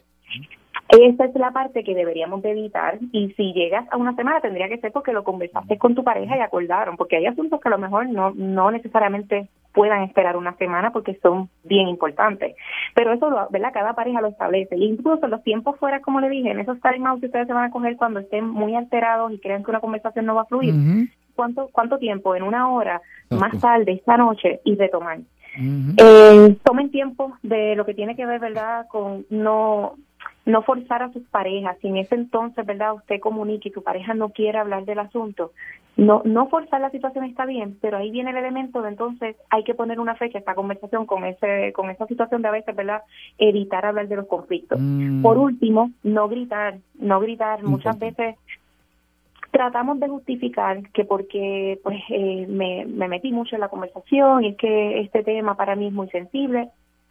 Esa 0.89 1.25
es 1.25 1.35
la 1.35 1.51
parte 1.51 1.83
que 1.83 1.93
deberíamos 1.93 2.41
de 2.41 2.49
evitar 2.49 2.97
y 3.11 3.31
si 3.33 3.53
llegas 3.53 3.85
a 3.91 3.97
una 3.97 4.15
semana 4.15 4.41
tendría 4.41 4.67
que 4.67 4.79
ser 4.79 4.91
porque 4.91 5.13
lo 5.13 5.23
conversaste 5.23 5.77
con 5.77 5.93
tu 5.93 6.03
pareja 6.03 6.35
y 6.35 6.39
acordaron, 6.39 6.97
porque 6.97 7.17
hay 7.17 7.27
asuntos 7.27 7.61
que 7.61 7.67
a 7.67 7.71
lo 7.71 7.77
mejor 7.77 8.09
no, 8.09 8.31
no 8.35 8.71
necesariamente 8.71 9.47
puedan 9.73 10.03
esperar 10.03 10.35
una 10.35 10.55
semana 10.57 10.91
porque 10.91 11.17
son 11.21 11.49
bien 11.63 11.87
importantes. 11.87 12.55
Pero 12.95 13.13
eso, 13.13 13.29
lo, 13.29 13.47
¿verdad? 13.49 13.71
Cada 13.73 13.93
pareja 13.93 14.21
lo 14.21 14.27
establece. 14.27 14.75
Y 14.75 14.85
incluso 14.85 15.27
los 15.27 15.43
tiempos 15.43 15.77
fuera, 15.77 16.01
como 16.01 16.19
le 16.19 16.29
dije, 16.29 16.51
en 16.51 16.59
esos 16.59 16.79
time 16.81 17.07
outs 17.07 17.21
que 17.21 17.27
ustedes 17.27 17.47
se 17.47 17.53
van 17.53 17.65
a 17.65 17.71
coger 17.71 17.95
cuando 17.97 18.19
estén 18.19 18.47
muy 18.47 18.75
alterados 18.75 19.31
y 19.31 19.39
crean 19.39 19.63
que 19.63 19.71
una 19.71 19.79
conversación 19.79 20.25
no 20.25 20.35
va 20.35 20.41
a 20.41 20.45
fluir. 20.45 20.73
¿Cuánto, 21.35 21.69
¿Cuánto 21.71 21.97
tiempo? 21.97 22.35
En 22.35 22.43
una 22.43 22.69
hora, 22.69 23.01
más 23.29 23.57
tarde, 23.59 23.93
esta 23.93 24.17
noche 24.17 24.59
y. 24.65 24.77
Ujú. 25.59 25.93
Eh, 25.97 26.57
tomen 26.63 26.91
tiempo 26.91 27.33
de 27.41 27.75
lo 27.75 27.85
que 27.85 27.93
tiene 27.93 28.15
que 28.15 28.25
ver, 28.25 28.39
¿verdad? 28.39 28.87
Con 28.87 29.25
no 29.29 29.95
no 30.49 30.63
forzar 30.63 31.03
a 31.03 31.13
sus 31.13 31.23
parejas. 31.27 31.77
Si 31.79 31.87
en 31.87 31.97
ese 31.97 32.15
entonces, 32.15 32.65
¿verdad? 32.65 32.95
Usted 32.95 33.19
comunique 33.19 33.69
y 33.69 33.71
tu 33.71 33.83
pareja 33.83 34.13
no 34.13 34.29
quiere 34.29 34.57
hablar 34.57 34.85
del 34.85 34.99
asunto, 34.99 35.51
no 35.95 36.21
no 36.25 36.47
forzar 36.47 36.81
la 36.81 36.89
situación 36.89 37.25
está 37.25 37.45
bien, 37.45 37.77
pero 37.81 37.97
ahí 37.97 38.09
viene 38.09 38.31
el 38.31 38.37
elemento 38.37 38.81
de 38.81 38.89
entonces 38.89 39.35
hay 39.49 39.63
que 39.63 39.75
poner 39.75 39.99
una 39.99 40.15
fecha 40.15 40.37
a 40.37 40.39
esta 40.39 40.55
conversación 40.55 41.05
con 41.05 41.25
ese 41.25 41.73
con 41.73 41.89
esa 41.89 42.07
situación 42.07 42.41
de 42.41 42.47
a 42.47 42.51
veces, 42.51 42.75
¿verdad? 42.75 43.01
Evitar 43.37 43.85
hablar 43.85 44.07
de 44.07 44.15
los 44.15 44.27
conflictos. 44.27 44.79
Mm. 44.81 45.21
Por 45.21 45.37
último, 45.37 45.91
no 46.03 46.27
gritar, 46.29 46.79
no 46.95 47.19
gritar. 47.19 47.63
Muchas 47.63 47.99
veces 47.99 48.35
tratamos 49.51 49.99
de 49.99 50.07
justificar 50.07 50.89
que 50.91 51.05
porque 51.05 51.79
pues 51.83 51.99
eh, 52.09 52.45
me, 52.47 52.85
me 52.85 53.07
metí 53.07 53.31
mucho 53.31 53.55
en 53.55 53.61
la 53.61 53.69
conversación 53.69 54.43
y 54.43 54.49
es 54.49 54.57
que 54.57 55.01
este 55.01 55.23
tema 55.23 55.55
para 55.55 55.75
mí 55.75 55.87
es 55.87 55.93
muy 55.93 56.09
sensible 56.09 56.69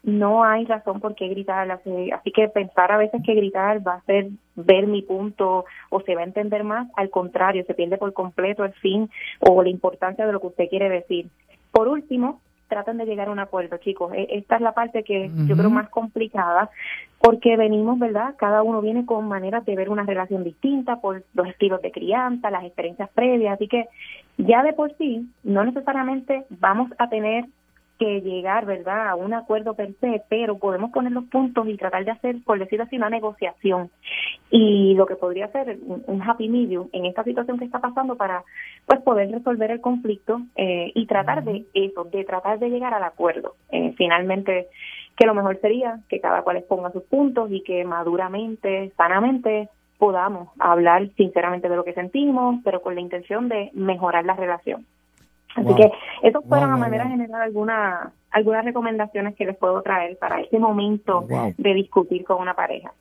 no 0.09 0.44
hay 0.44 0.64
razón 0.64 1.01
por 1.01 1.14
qué 1.14 1.29
gritar 1.29 1.71
así, 1.71 2.11
así 2.11 2.33
que 2.33 2.49
pensar 2.49 2.90
a 2.90 2.97
veces 2.97 3.23
que 3.25 3.35
gritar 3.35 3.87
va 3.87 3.94
a 3.94 3.99
hacer 3.99 4.29
ver 4.57 4.87
mi 4.87 5.03
punto 5.03 5.64
o 5.90 6.01
se 6.01 6.14
va 6.14 6.23
a 6.23 6.25
entender 6.25 6.64
más 6.64 6.88
al 6.97 7.11
contrario 7.11 7.64
se 7.66 7.75
pierde 7.75 7.99
por 7.99 8.12
completo 8.12 8.64
el 8.64 8.73
fin 8.73 9.11
o 9.40 9.62
la 9.62 9.68
importancia 9.68 10.27
de 10.27 10.33
lo 10.33 10.40
que 10.40 10.49
usted 10.49 10.68
quiere 10.68 10.88
decir 10.88 11.29
por 11.71 11.88
último 11.88 12.40
tratan 12.68 12.99
de 12.99 13.07
llegar 13.07 13.29
a 13.29 13.33
un 13.33 13.38
acuerdo, 13.38 13.79
chicos. 13.79 14.12
E- 14.14 14.29
Esta 14.31 14.57
es 14.57 14.61
la 14.61 14.73
parte 14.73 15.03
que 15.03 15.31
yo 15.47 15.57
creo 15.57 15.71
más 15.71 15.88
complicada, 15.88 16.71
porque 17.18 17.57
venimos, 17.57 17.99
¿verdad? 17.99 18.35
Cada 18.37 18.62
uno 18.62 18.81
viene 18.81 19.05
con 19.07 19.27
maneras 19.27 19.64
de 19.64 19.75
ver 19.75 19.88
una 19.88 20.05
relación 20.05 20.44
distinta 20.44 21.01
por 21.01 21.25
los 21.35 21.49
estilos 21.49 21.83
de 21.83 21.90
crianza, 21.90 22.51
las 22.51 22.64
experiencias 22.64 23.09
previas, 23.11 23.55
así 23.55 23.66
que 23.68 23.87
ya 24.37 24.62
de 24.62 24.73
por 24.73 24.94
sí, 24.97 25.29
no 25.42 25.64
necesariamente 25.64 26.44
vamos 26.51 26.90
a 26.99 27.09
tener 27.09 27.47
que 27.98 28.20
llegar, 28.20 28.64
¿verdad?, 28.66 29.08
a 29.08 29.14
un 29.16 29.34
acuerdo 29.34 29.74
per 29.74 29.94
se, 30.00 30.22
pero 30.28 30.58
podemos 30.58 30.90
poner 30.90 31.12
los 31.12 31.24
puntos 31.24 31.66
y 31.68 31.76
tratar 31.76 32.04
de 32.04 32.12
hacer, 32.12 32.37
por 32.44 32.58
decirlo 32.58 32.84
así, 32.84 32.96
una 32.96 33.11
negociación. 33.11 33.90
Y 34.50 34.94
lo 34.94 35.06
que 35.06 35.16
podría 35.16 35.48
ser 35.48 35.78
un, 35.82 36.22
happy 36.22 36.48
medium 36.48 36.88
en 36.92 37.06
esta 37.06 37.24
situación 37.24 37.58
que 37.58 37.64
está 37.64 37.80
pasando 37.80 38.16
para, 38.16 38.44
pues, 38.87 39.00
poder 39.02 39.30
resolver 39.30 39.70
el 39.70 39.80
conflicto 39.80 40.40
eh, 40.56 40.92
y 40.94 41.06
tratar 41.06 41.44
de 41.44 41.66
eso, 41.74 42.04
de 42.04 42.24
tratar 42.24 42.58
de 42.58 42.70
llegar 42.70 42.94
al 42.94 43.04
acuerdo. 43.04 43.54
Eh, 43.70 43.94
finalmente, 43.96 44.68
que 45.16 45.26
lo 45.26 45.34
mejor 45.34 45.61
sería 45.61 46.00
que 46.08 46.20
cada 46.20 46.42
cual 46.42 46.58
exponga 46.58 46.92
sus 46.92 47.02
puntos 47.02 47.50
y 47.50 47.62
que 47.62 47.84
maduramente, 47.84 48.92
sanamente, 48.96 49.68
podamos 49.98 50.48
hablar 50.61 51.08
sinceramente 51.16 51.68
de 51.68 51.76
lo 51.76 51.84
que 51.84 51.92
sentimos, 51.92 52.61
pero 52.64 52.80
con 52.80 52.94
la 52.94 53.00
intención 53.00 53.48
de 53.48 53.70
mejorar 53.74 54.24
la 54.24 54.34
relación. 54.34 54.87
Así 55.56 55.66
Wow. 55.66 55.76
que 55.76 55.90
eso 56.28 56.42
fueron 56.42 56.68
Wow, 56.70 56.76
a 56.76 56.80
manera 56.80 57.04
wow. 57.04 57.12
general 57.12 57.42
alguna, 57.42 58.12
algunas 58.30 58.64
recomendaciones 58.64 59.34
que 59.34 59.46
les 59.46 59.56
puedo 59.56 59.82
traer 59.82 60.16
para 60.18 60.40
este 60.40 60.58
momento 60.58 61.26
de 61.56 61.74
discutir 61.74 62.24
con 62.24 62.40
una 62.40 62.54
pareja. 62.54 62.92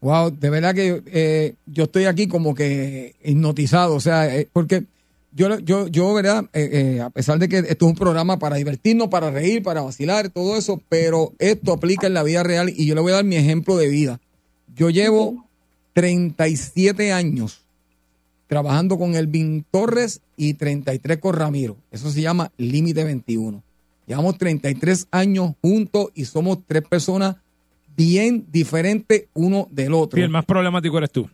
Wow, 0.00 0.30
de 0.30 0.50
verdad 0.50 0.74
que 0.74 1.02
eh, 1.06 1.54
yo 1.66 1.84
estoy 1.84 2.04
aquí 2.04 2.28
como 2.28 2.54
que 2.54 3.14
hipnotizado, 3.24 3.94
o 3.94 4.00
sea, 4.00 4.34
eh, 4.34 4.46
porque 4.52 4.84
yo, 5.32 5.58
yo, 5.58 5.88
yo, 5.88 6.14
verdad, 6.14 6.44
Eh, 6.52 6.96
eh, 6.96 7.00
a 7.00 7.10
pesar 7.10 7.38
de 7.38 7.48
que 7.48 7.58
esto 7.58 7.84
es 7.86 7.90
un 7.92 7.94
programa 7.96 8.38
para 8.38 8.56
divertirnos, 8.56 9.08
para 9.08 9.30
reír, 9.30 9.62
para 9.62 9.82
vacilar, 9.82 10.28
todo 10.30 10.56
eso, 10.56 10.80
pero 10.88 11.32
esto 11.38 11.72
aplica 11.72 12.06
en 12.06 12.14
la 12.14 12.22
vida 12.22 12.42
real 12.42 12.70
y 12.74 12.86
yo 12.86 12.94
le 12.94 13.00
voy 13.02 13.12
a 13.12 13.16
dar 13.16 13.24
mi 13.24 13.36
ejemplo 13.36 13.76
de 13.76 13.88
vida. 13.88 14.20
Yo 14.74 14.88
llevo 14.90 15.44
37 15.94 17.12
años 17.12 17.65
trabajando 18.46 18.98
con 18.98 19.14
Elvin 19.14 19.64
Torres 19.70 20.20
y 20.36 20.54
33 20.54 21.18
con 21.18 21.34
Ramiro. 21.34 21.76
Eso 21.90 22.10
se 22.10 22.20
llama 22.22 22.50
Límite 22.58 23.04
21. 23.04 23.62
Llevamos 24.06 24.38
33 24.38 25.08
años 25.10 25.52
juntos 25.60 26.08
y 26.14 26.24
somos 26.26 26.58
tres 26.66 26.82
personas 26.88 27.36
bien 27.96 28.46
diferentes 28.52 29.24
uno 29.34 29.68
del 29.70 29.94
otro. 29.94 30.20
Y 30.20 30.22
el 30.22 30.28
más 30.30 30.44
problemático 30.44 30.98
eres 30.98 31.10
tú. 31.10 31.28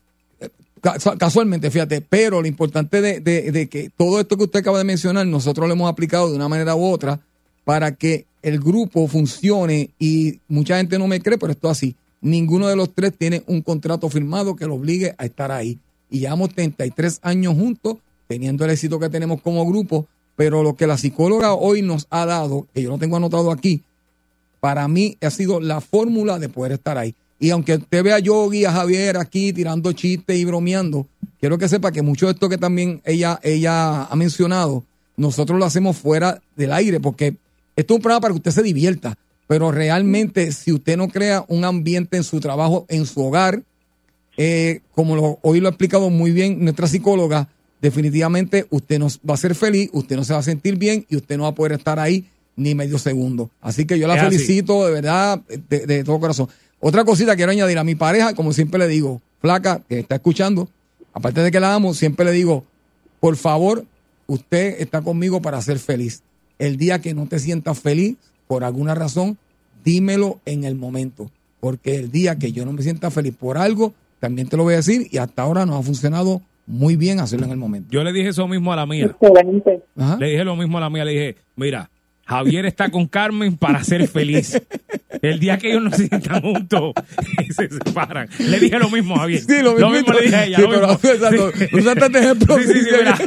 Ca- 0.80 0.96
Casualmente, 1.18 1.70
fíjate, 1.70 2.00
pero 2.00 2.40
lo 2.40 2.48
importante 2.48 3.00
de, 3.00 3.20
de- 3.20 3.52
de 3.52 3.68
que 3.68 3.90
todo 3.96 4.18
esto 4.20 4.36
que 4.36 4.44
usted 4.44 4.60
acaba 4.60 4.78
de 4.78 4.84
mencionar, 4.84 5.26
nosotros 5.26 5.66
lo 5.68 5.74
hemos 5.74 5.90
aplicado 5.90 6.28
de 6.30 6.36
una 6.36 6.48
manera 6.48 6.74
u 6.74 6.84
otra 6.84 7.20
para 7.64 7.94
que 7.94 8.26
el 8.42 8.58
grupo 8.58 9.06
funcione 9.06 9.90
y 10.00 10.40
mucha 10.48 10.78
gente 10.78 10.98
no 10.98 11.06
me 11.06 11.20
cree, 11.20 11.38
pero 11.38 11.52
esto 11.52 11.68
es 11.70 11.78
así. 11.78 11.94
Ninguno 12.20 12.66
de 12.68 12.74
los 12.76 12.92
tres 12.94 13.12
tiene 13.16 13.42
un 13.46 13.62
contrato 13.62 14.08
firmado 14.08 14.56
que 14.56 14.66
lo 14.66 14.74
obligue 14.74 15.14
a 15.18 15.24
estar 15.24 15.52
ahí. 15.52 15.78
Y 16.12 16.20
llevamos 16.20 16.54
33 16.54 17.20
años 17.22 17.54
juntos, 17.54 17.96
teniendo 18.28 18.64
el 18.64 18.70
éxito 18.70 19.00
que 19.00 19.08
tenemos 19.08 19.40
como 19.40 19.66
grupo, 19.66 20.06
pero 20.36 20.62
lo 20.62 20.76
que 20.76 20.86
la 20.86 20.98
psicóloga 20.98 21.54
hoy 21.54 21.82
nos 21.82 22.06
ha 22.10 22.26
dado, 22.26 22.68
que 22.72 22.82
yo 22.82 22.90
lo 22.90 22.98
tengo 22.98 23.16
anotado 23.16 23.50
aquí, 23.50 23.82
para 24.60 24.86
mí 24.86 25.16
ha 25.20 25.30
sido 25.30 25.60
la 25.60 25.80
fórmula 25.80 26.38
de 26.38 26.48
poder 26.48 26.72
estar 26.72 26.98
ahí. 26.98 27.14
Y 27.40 27.50
aunque 27.50 27.74
usted 27.74 28.04
vea 28.04 28.16
a 28.16 28.20
Yogi, 28.20 28.64
a 28.64 28.72
Javier 28.72 29.16
aquí 29.16 29.52
tirando 29.52 29.92
chistes 29.92 30.36
y 30.36 30.44
bromeando, 30.44 31.08
quiero 31.40 31.58
que 31.58 31.68
sepa 31.68 31.90
que 31.90 32.02
mucho 32.02 32.26
de 32.26 32.32
esto 32.32 32.48
que 32.48 32.58
también 32.58 33.00
ella, 33.04 33.40
ella 33.42 34.04
ha 34.04 34.14
mencionado, 34.14 34.84
nosotros 35.16 35.58
lo 35.58 35.64
hacemos 35.64 35.96
fuera 35.96 36.40
del 36.56 36.72
aire, 36.72 37.00
porque 37.00 37.36
esto 37.74 37.94
es 37.94 37.98
un 37.98 38.02
programa 38.02 38.20
para 38.20 38.34
que 38.34 38.38
usted 38.38 38.52
se 38.52 38.62
divierta, 38.62 39.16
pero 39.48 39.72
realmente 39.72 40.52
si 40.52 40.72
usted 40.72 40.96
no 40.96 41.08
crea 41.08 41.44
un 41.48 41.64
ambiente 41.64 42.16
en 42.18 42.24
su 42.24 42.38
trabajo, 42.38 42.86
en 42.88 43.06
su 43.06 43.20
hogar, 43.24 43.62
eh, 44.36 44.80
como 44.94 45.16
lo- 45.16 45.38
hoy 45.42 45.60
lo 45.60 45.68
ha 45.68 45.70
explicado 45.70 46.10
muy 46.10 46.30
bien 46.30 46.62
nuestra 46.64 46.86
psicóloga, 46.86 47.48
definitivamente 47.80 48.66
usted 48.70 48.98
no 48.98 49.08
va 49.28 49.34
a 49.34 49.36
ser 49.36 49.54
feliz, 49.54 49.90
usted 49.92 50.16
no 50.16 50.24
se 50.24 50.32
va 50.32 50.38
a 50.38 50.42
sentir 50.42 50.76
bien 50.76 51.04
y 51.08 51.16
usted 51.16 51.36
no 51.36 51.42
va 51.44 51.50
a 51.50 51.54
poder 51.54 51.72
estar 51.72 51.98
ahí 51.98 52.26
ni 52.56 52.74
medio 52.74 52.98
segundo. 52.98 53.50
Así 53.60 53.84
que 53.86 53.98
yo 53.98 54.06
la 54.06 54.14
Es 54.16 54.22
así. 54.22 54.36
felicito 54.36 54.86
de 54.86 54.92
verdad, 54.92 55.40
de, 55.68 55.86
de 55.86 56.04
todo 56.04 56.20
corazón. 56.20 56.48
Otra 56.80 57.04
cosita 57.04 57.36
quiero 57.36 57.52
añadir 57.52 57.78
a 57.78 57.84
mi 57.84 57.94
pareja, 57.94 58.34
como 58.34 58.52
siempre 58.52 58.78
le 58.78 58.88
digo, 58.88 59.20
flaca, 59.40 59.82
que 59.88 59.98
está 60.00 60.16
escuchando, 60.16 60.68
aparte 61.12 61.40
de 61.42 61.50
que 61.50 61.60
la 61.60 61.74
amo, 61.74 61.92
siempre 61.94 62.24
le 62.24 62.32
digo, 62.32 62.64
por 63.20 63.36
favor, 63.36 63.84
usted 64.26 64.80
está 64.80 65.00
conmigo 65.02 65.40
para 65.42 65.60
ser 65.62 65.78
feliz. 65.78 66.22
El 66.58 66.76
día 66.76 67.00
que 67.00 67.14
no 67.14 67.26
te 67.26 67.38
sientas 67.38 67.78
feliz, 67.80 68.16
por 68.46 68.64
alguna 68.64 68.94
razón, 68.94 69.38
dímelo 69.84 70.40
en 70.44 70.64
el 70.64 70.74
momento. 70.76 71.30
Porque 71.60 71.96
el 71.96 72.10
día 72.10 72.36
que 72.38 72.52
yo 72.52 72.64
no 72.64 72.72
me 72.72 72.82
sienta 72.82 73.10
feliz 73.10 73.34
por 73.38 73.58
algo, 73.58 73.94
también 74.22 74.48
te 74.48 74.56
lo 74.56 74.62
voy 74.62 74.74
a 74.74 74.76
decir 74.76 75.08
y 75.10 75.18
hasta 75.18 75.42
ahora 75.42 75.66
nos 75.66 75.80
ha 75.80 75.82
funcionado 75.82 76.42
muy 76.64 76.94
bien 76.94 77.18
hacerlo 77.18 77.44
en 77.44 77.50
el 77.50 77.56
momento. 77.56 77.88
Yo 77.90 78.04
le 78.04 78.12
dije 78.12 78.28
eso 78.28 78.46
mismo 78.46 78.72
a 78.72 78.76
la 78.76 78.86
mía. 78.86 79.06
Excelente. 79.20 79.82
Ajá. 79.96 80.16
Le 80.16 80.28
dije 80.28 80.44
lo 80.44 80.54
mismo 80.54 80.78
a 80.78 80.80
la 80.80 80.90
mía. 80.90 81.04
Le 81.04 81.10
dije, 81.10 81.36
mira, 81.56 81.90
Javier 82.24 82.64
está 82.66 82.88
con 82.88 83.08
Carmen 83.08 83.56
para 83.56 83.82
ser 83.82 84.06
feliz. 84.06 84.62
El 85.20 85.38
día 85.40 85.58
que 85.58 85.70
ellos 85.70 85.82
no 85.82 85.90
se 85.90 86.08
sientan 86.08 86.40
juntos, 86.42 86.92
se 87.56 87.68
separan. 87.68 88.28
Le 88.38 88.58
dije 88.60 88.78
lo 88.78 88.88
mismo 88.90 89.14
a 89.16 89.20
Javier. 89.20 89.40
Sí, 89.42 89.62
lo, 89.62 89.74
mismo 89.90 90.12
le 90.12 90.22
dije 90.22 90.36
a 90.36 90.44
ella. 90.46 90.56
Sí, 90.56 90.62
lo 90.62 90.70
pero, 90.70 90.88
mismo. 90.88 91.10
exacto, 91.10 91.52
Sí. 91.58 91.76
usaste 91.76 92.06
este 92.06 92.18
ejemplo. 92.18 92.56
Sí, 92.58 92.62
sí, 92.64 92.72
sí, 92.80 92.90
mira. 92.98 93.18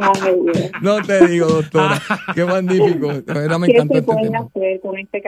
Ay, 0.00 0.34
Dios. 0.42 0.70
No 0.80 1.02
te 1.02 1.26
digo, 1.28 1.46
doctora. 1.46 2.02
Qué 2.34 2.44
magnífico. 2.44 3.12
De 3.12 3.20
verdad 3.32 3.58
me 3.58 3.66
¿Qué 3.66 3.72
encantó 3.74 3.94
se 3.94 3.98
este 4.00 4.06
pueden 4.12 4.32
tema. 4.32 4.38
hacer 4.46 4.80
con 4.80 4.98
este? 4.98 5.22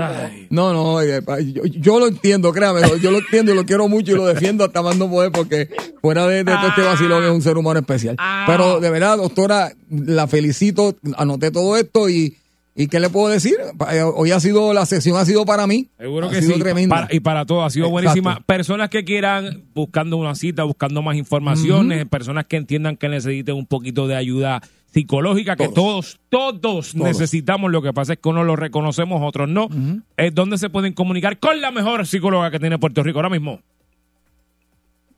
Ay. 0.00 0.46
No, 0.50 0.72
no, 0.72 0.94
oye, 0.94 1.22
pa- 1.22 1.40
yo, 1.40 1.62
yo 1.64 1.98
lo 1.98 2.06
entiendo, 2.08 2.52
créame, 2.52 2.80
yo 3.00 3.10
lo 3.10 3.18
entiendo 3.18 3.52
y 3.52 3.54
lo 3.54 3.64
quiero 3.64 3.88
mucho 3.88 4.12
y 4.12 4.14
lo 4.14 4.26
defiendo 4.26 4.64
hasta 4.64 4.82
más 4.82 4.96
no 4.96 5.08
poder 5.10 5.30
porque 5.32 5.68
fuera 6.00 6.26
de, 6.26 6.44
de 6.44 6.52
todo 6.52 6.68
este 6.68 6.82
vacilón 6.82 7.24
es 7.24 7.30
un 7.30 7.42
ser 7.42 7.56
humano 7.56 7.80
especial. 7.80 8.16
Ah. 8.18 8.44
Pero 8.46 8.80
de 8.80 8.90
verdad, 8.90 9.16
doctora, 9.18 9.72
la 9.90 10.26
felicito, 10.26 10.96
anoté 11.16 11.50
todo 11.50 11.76
esto 11.76 12.08
y, 12.08 12.36
y 12.74 12.88
¿qué 12.88 13.00
le 13.00 13.10
puedo 13.10 13.28
decir? 13.28 13.56
Eh, 13.92 14.02
Hoy 14.02 14.30
ha 14.30 14.40
sido, 14.40 14.72
la 14.72 14.86
sesión 14.86 15.16
ha 15.18 15.24
sido 15.24 15.44
para 15.44 15.66
mí. 15.66 15.88
Seguro 15.98 16.28
ha 16.28 16.30
que 16.30 16.40
sido 16.40 16.54
sí. 16.54 16.60
tremenda. 16.60 16.94
Para- 16.96 17.14
y 17.14 17.20
para 17.20 17.44
todos 17.44 17.64
ha 17.66 17.70
sido 17.70 17.86
Exacto. 17.86 17.92
buenísima. 17.92 18.40
Personas 18.46 18.88
que 18.88 19.04
quieran, 19.04 19.64
buscando 19.74 20.16
una 20.16 20.34
cita, 20.34 20.64
buscando 20.64 21.02
más 21.02 21.16
informaciones, 21.16 22.06
personas 22.06 22.46
que 22.46 22.56
entiendan 22.56 22.96
que 22.96 23.08
necesiten 23.08 23.56
un 23.56 23.66
poquito 23.66 24.06
de 24.06 24.16
ayuda 24.16 24.60
psicológica, 24.86 25.56
que 25.56 25.68
todos, 25.68 26.20
todos, 26.28 26.94
necesitamos. 26.94 27.70
Lo 27.70 27.80
que 27.82 27.92
pasa 27.92 28.14
es 28.14 28.18
que 28.18 28.28
unos 28.28 28.44
lo 28.46 28.56
reconocemos, 28.56 29.20
otros 29.22 29.48
no. 29.48 29.68
Es 30.16 30.34
donde 30.34 30.58
se 30.58 30.68
pueden 30.70 30.92
comunicar 30.92 31.38
con 31.38 31.60
la 31.60 31.70
mejor 31.70 32.06
psicóloga 32.06 32.50
que 32.50 32.58
tiene 32.60 32.78
Puerto 32.78 33.02
Rico 33.02 33.18
ahora 33.18 33.30
mismo. 33.30 33.60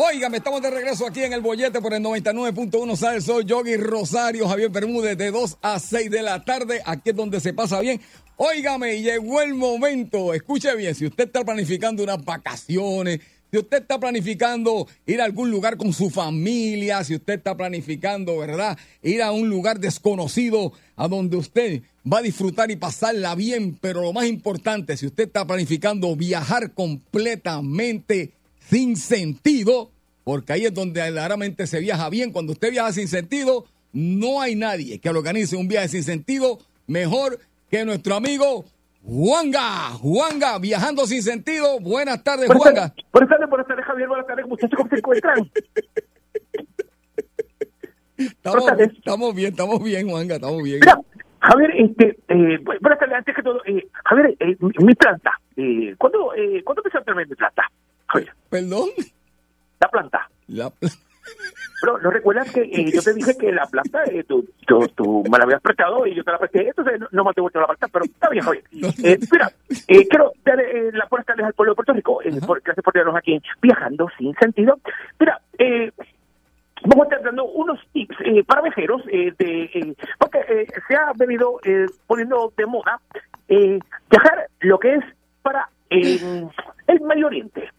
Óigame, 0.02 0.38
estamos 0.38 0.62
de 0.62 0.70
regreso 0.70 1.06
aquí 1.06 1.22
en 1.22 1.34
el 1.34 1.42
bollete 1.42 1.78
por 1.82 1.92
el 1.92 2.02
99.1 2.02 2.96
sale 2.96 3.16
el 3.18 3.22
sol. 3.22 3.44
Yogi 3.44 3.76
Rosario, 3.76 4.48
Javier 4.48 4.70
Bermúdez, 4.70 5.18
de 5.18 5.30
2 5.30 5.58
a 5.60 5.78
6 5.78 6.10
de 6.10 6.22
la 6.22 6.42
tarde. 6.42 6.80
Aquí 6.86 7.10
es 7.10 7.16
donde 7.16 7.38
se 7.38 7.52
pasa 7.52 7.80
bien. 7.80 8.00
Óigame, 8.36 9.02
llegó 9.02 9.42
el 9.42 9.52
momento. 9.52 10.32
Escuche 10.32 10.74
bien, 10.74 10.94
si 10.94 11.04
usted 11.04 11.24
está 11.26 11.44
planificando 11.44 12.02
unas 12.02 12.24
vacaciones, 12.24 13.20
si 13.50 13.58
usted 13.58 13.82
está 13.82 14.00
planificando 14.00 14.88
ir 15.04 15.20
a 15.20 15.26
algún 15.26 15.50
lugar 15.50 15.76
con 15.76 15.92
su 15.92 16.08
familia, 16.08 17.04
si 17.04 17.16
usted 17.16 17.34
está 17.34 17.54
planificando, 17.54 18.38
¿verdad? 18.38 18.78
Ir 19.02 19.20
a 19.20 19.32
un 19.32 19.50
lugar 19.50 19.80
desconocido 19.80 20.72
a 20.96 21.08
donde 21.08 21.36
usted 21.36 21.82
va 22.10 22.20
a 22.20 22.22
disfrutar 22.22 22.70
y 22.70 22.76
pasarla 22.76 23.34
bien, 23.34 23.76
pero 23.78 24.00
lo 24.00 24.14
más 24.14 24.24
importante, 24.24 24.96
si 24.96 25.04
usted 25.04 25.24
está 25.24 25.46
planificando 25.46 26.16
viajar 26.16 26.72
completamente 26.72 28.39
sin 28.70 28.96
sentido, 28.96 29.90
porque 30.22 30.52
ahí 30.52 30.64
es 30.64 30.72
donde 30.72 31.00
verdaderamente 31.00 31.66
se 31.66 31.80
viaja 31.80 32.08
bien. 32.08 32.30
Cuando 32.32 32.52
usted 32.52 32.70
viaja 32.70 32.92
sin 32.92 33.08
sentido, 33.08 33.64
no 33.92 34.40
hay 34.40 34.54
nadie 34.54 35.00
que 35.00 35.10
organice 35.10 35.56
un 35.56 35.66
viaje 35.66 35.88
sin 35.88 36.04
sentido 36.04 36.58
mejor 36.86 37.38
que 37.68 37.84
nuestro 37.84 38.14
amigo 38.14 38.64
Juanga. 39.02 39.90
Juanga, 40.00 40.58
viajando 40.58 41.06
sin 41.06 41.22
sentido. 41.22 41.80
Buenas 41.80 42.22
tardes, 42.22 42.46
Buenas 42.46 42.62
Juanga. 42.62 42.88
tardes, 42.90 43.04
buenas 43.12 43.28
tardes, 43.30 43.48
buenas 43.50 43.66
tardes, 43.66 43.84
Javier. 43.86 44.08
Buenas 44.08 44.26
tardes, 44.26 44.46
muchachos, 44.46 44.76
¿cómo 44.76 44.88
se 44.90 44.96
encuentran? 44.96 45.50
Estamos, 48.16 48.64
estamos 48.78 49.34
bien, 49.34 49.48
estamos 49.50 49.82
bien, 49.82 50.08
Juanga, 50.08 50.34
estamos 50.34 50.62
bien. 50.62 50.78
Mira, 50.80 51.00
Javier, 51.40 51.70
este, 51.76 52.08
eh, 52.28 52.58
bu- 52.60 52.78
buenas 52.80 52.98
tardes, 52.98 53.14
antes 53.16 53.34
que 53.34 53.42
todo, 53.42 53.62
eh, 53.64 53.86
Javier, 54.04 54.36
eh, 54.38 54.56
mi, 54.60 54.94
planta, 54.94 55.32
eh, 55.56 55.94
¿cuándo, 55.98 56.34
eh, 56.34 56.62
¿cuándo 56.62 56.82
empezó 56.84 56.98
a 56.98 57.02
tener 57.04 57.26
mi 57.26 57.34
planta? 57.34 57.62
Javier, 58.12 58.32
Perdón. 58.48 58.88
la 59.80 59.88
planta. 59.88 60.28
La- 60.48 60.70
Pero 61.82 61.98
no 62.02 62.10
recuerdas 62.10 62.50
que 62.52 62.62
eh, 62.62 62.90
yo 62.92 63.02
te 63.02 63.14
dije 63.14 63.36
que 63.38 63.52
la 63.52 63.66
planta, 63.66 64.04
eh, 64.04 64.24
tú, 64.24 64.48
tú, 64.66 64.86
tú 64.88 65.24
me 65.30 65.38
la 65.38 65.44
habías 65.44 65.60
prestado 65.62 66.06
y 66.06 66.14
yo 66.14 66.24
te 66.24 66.32
la 66.32 66.38
presté, 66.38 66.68
entonces 66.68 66.98
no, 67.00 67.08
no 67.12 67.24
me 67.24 67.32
te 67.32 67.40
vuelto 67.40 67.60
la 67.60 67.66
planta, 67.66 67.88
pero 67.88 68.04
está 68.04 68.28
bien, 68.28 68.44
Javier. 68.44 68.64
Eh, 69.04 69.18
mira, 69.30 69.52
eh, 69.88 70.08
quiero 70.08 70.32
dar 70.44 70.60
eh, 70.60 70.90
las 70.92 71.08
buenas 71.08 71.26
tardes 71.26 71.46
al 71.46 71.54
pueblo 71.54 71.72
de 71.72 71.76
Puerto 71.76 71.92
Rico, 71.92 72.20
por, 72.46 72.60
gracias 72.62 72.84
por 72.84 72.92
tenernos 72.92 73.16
aquí 73.16 73.40
viajando 73.62 74.08
sin 74.18 74.34
sentido. 74.34 74.78
Mira, 75.18 75.40
eh, 75.58 75.92
vamos 76.82 77.02
a 77.06 77.08
estar 77.10 77.22
dando 77.22 77.44
unos 77.44 77.78
tips 77.92 78.16
eh, 78.24 78.42
para 78.44 78.62
viajeros, 78.62 79.02
eh, 79.12 79.32
de, 79.38 79.96
porque 80.18 80.38
eh, 80.48 80.66
se 80.88 80.96
ha 80.96 81.12
venido 81.16 81.60
eh, 81.64 81.86
poniendo 82.06 82.52
de 82.56 82.66
moda 82.66 83.00
eh, 83.48 83.78
viajar 84.10 84.46
lo 84.60 84.78
que 84.78 84.94
es 84.94 85.04
para 85.42 85.68
eh, 85.90 86.46
el 86.86 87.00
Medio 87.02 87.26
Oriente. 87.26 87.70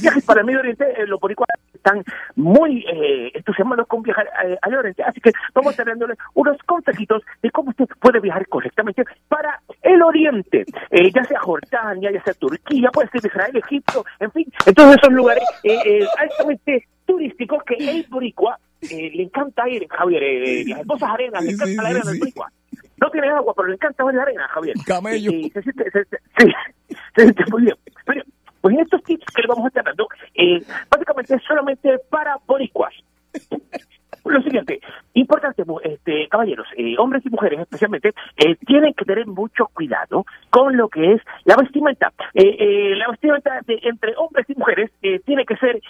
Viajes 0.00 0.24
para 0.24 0.40
el 0.40 0.46
Medio 0.46 0.60
Oriente, 0.60 0.84
eh, 0.84 1.06
los 1.06 1.18
boricuas 1.20 1.48
están 1.74 2.02
muy 2.36 2.84
eh, 2.86 3.30
entusiasmados 3.34 3.86
con 3.86 4.02
viajar 4.02 4.28
eh, 4.44 4.56
al 4.62 4.74
Oriente, 4.74 5.02
así 5.02 5.20
que 5.20 5.32
vamos 5.54 5.78
a 5.78 5.84
dándoles 5.84 6.16
unos 6.34 6.56
consejitos 6.64 7.22
de 7.42 7.50
cómo 7.50 7.70
usted 7.70 7.86
puede 8.00 8.20
viajar 8.20 8.46
correctamente 8.48 9.04
para 9.28 9.60
el 9.82 10.02
Oriente, 10.02 10.64
eh, 10.90 11.10
ya 11.12 11.24
sea 11.24 11.40
Jordania, 11.40 12.10
ya 12.12 12.22
sea 12.22 12.34
Turquía, 12.34 12.90
puede 12.92 13.08
ser 13.08 13.24
Israel, 13.26 13.56
Egipto, 13.56 14.04
en 14.20 14.30
fin, 14.32 14.52
en 14.66 14.74
todos 14.74 14.94
esos 14.96 15.12
lugares 15.12 15.44
eh, 15.64 15.78
eh, 15.84 16.06
altamente 16.18 16.86
turísticos 17.06 17.62
que 17.64 17.74
el 17.74 18.06
boricua 18.08 18.58
eh, 18.82 19.10
le 19.14 19.22
encanta 19.24 19.68
ir, 19.68 19.86
Javier, 19.88 20.22
eh, 20.22 20.64
las 20.66 20.80
hermosas 20.80 21.10
arenas, 21.10 21.44
le 21.44 21.50
encanta 21.52 21.66
sí, 21.66 21.76
la 21.76 21.82
arena 21.88 22.02
sí. 22.02 22.10
del 22.10 22.18
boricua. 22.20 22.52
No 23.00 23.10
tiene 23.10 23.28
agua, 23.30 23.52
pero 23.56 23.68
le 23.68 23.74
encanta 23.74 24.04
ver 24.04 24.14
la 24.14 24.22
arena, 24.22 24.46
Javier. 24.48 24.76
Camello. 24.86 25.30
Se 25.52 25.62
siente, 25.62 25.90
se- 25.90 26.04
se- 26.04 26.18
sí, 26.38 26.52
se 27.16 27.22
siente 27.22 27.44
muy 27.50 27.62
bien. 27.62 27.76
Pero 28.06 28.22
Pues 28.62 28.78
estos 28.78 29.02
tips 29.02 29.26
que 29.34 29.42
le 29.42 29.48
vamos 29.48 29.66
a 29.66 29.68
estar 29.68 29.84
dando, 29.84 30.08
eh, 30.34 30.62
básicamente 30.88 31.38
solamente 31.46 31.98
para 32.08 32.36
boricuas. 32.46 32.94
Lo 34.24 34.40
siguiente, 34.40 34.80
importante, 35.14 35.64
este, 35.82 36.28
caballeros, 36.28 36.68
eh, 36.76 36.94
hombres 36.96 37.26
y 37.26 37.30
mujeres 37.30 37.58
especialmente, 37.58 38.14
eh, 38.36 38.54
tienen 38.66 38.94
que 38.94 39.04
tener 39.04 39.26
mucho 39.26 39.66
cuidado 39.74 40.24
con 40.50 40.76
lo 40.76 40.88
que 40.88 41.14
es 41.14 41.22
la 41.44 41.56
vestimenta. 41.56 42.12
Eh, 42.34 42.56
eh, 42.58 42.96
la 42.96 43.08
vestimenta 43.08 43.60
de, 43.66 43.80
entre 43.82 44.14
hombres 44.16 44.48
y 44.48 44.54
mujeres 44.54 44.92
tiene 45.24 45.44
que 45.44 45.56
ser 45.56 45.80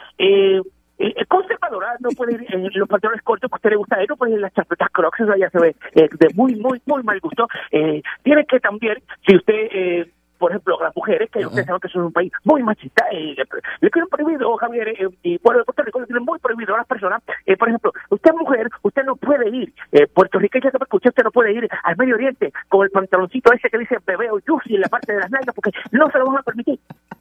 conservadora, 1.29 1.97
no 2.01 2.11
puede 2.11 2.35
ir 2.35 2.55
en 2.55 2.69
los 2.75 2.89
pantalones 2.89 3.23
cortos 3.23 3.51
que 3.51 3.55
a 3.55 3.57
usted 3.57 3.71
le 3.71 3.77
gusta, 3.77 3.97
no 4.09 4.17
puede 4.17 4.33
ir 4.33 4.37
en 4.37 4.43
las 4.43 4.55
chapetas 4.55 4.91
crocs, 4.91 5.21
eso 5.21 5.37
ya 5.37 5.51
se 5.51 5.59
ve 5.59 5.77
eh, 5.95 6.09
de 6.19 6.29
muy, 6.35 6.55
muy, 6.57 6.81
muy 6.87 7.03
mal 7.03 7.21
gusto. 7.21 7.49
Eh, 7.71 8.03
tiene 8.23 8.45
que 8.47 8.61
también, 8.61 8.99
si 9.27 9.37
usted... 9.37 9.69
Eh, 9.73 10.11
por 10.43 10.51
ejemplo, 10.51 10.77
las 10.83 10.97
mujeres, 10.97 11.31
que 11.31 11.47
ustedes 11.47 11.67
saben 11.67 11.81
que 11.81 11.87
son 11.87 12.03
un 12.03 12.13
país 12.13 12.33
muy 12.43 12.65
machista, 12.65 13.05
eh, 13.13 13.37
le 13.81 13.91
tienen 13.91 14.09
prohibido, 14.09 14.57
Javier, 14.57 14.89
eh, 14.89 15.09
y 15.23 15.39
bueno, 15.39 15.61
de 15.61 15.65
Puerto 15.65 15.85
Rico 15.85 16.01
le 16.01 16.07
tienen 16.07 16.25
muy 16.25 16.37
prohibido 16.41 16.75
a 16.75 16.79
las 16.79 16.87
personas, 16.89 17.23
eh, 17.47 17.57
por 17.57 17.69
ejemplo, 17.69 17.93
usted 18.11 18.33
es 18.33 18.37
mujer, 18.37 18.69
usted 18.83 19.05
no 19.05 19.15
puede 19.15 19.49
ir, 19.51 19.73
eh, 19.93 20.09
puertorriqueña 20.09 20.73
que 20.73 20.79
me 20.79 20.83
escucha, 20.83 21.11
usted 21.11 21.23
no 21.23 21.31
puede 21.31 21.53
ir 21.53 21.69
al 21.85 21.97
Medio 21.97 22.17
Oriente 22.17 22.53
con 22.69 22.83
el 22.83 22.91
pantaloncito 22.91 23.53
ese 23.53 23.71
que 23.71 23.79
dice 23.79 23.99
bebé 24.05 24.33
o 24.33 24.41
yusi 24.41 24.75
en 24.75 24.81
la 24.81 24.89
parte 24.89 25.13
de 25.13 25.21
las 25.21 25.31
nalgas, 25.31 25.55
porque 25.55 25.71
no 25.93 26.11
se 26.11 26.19
lo 26.19 26.27
van 26.27 26.39
a 26.39 26.43
permitir, 26.43 26.81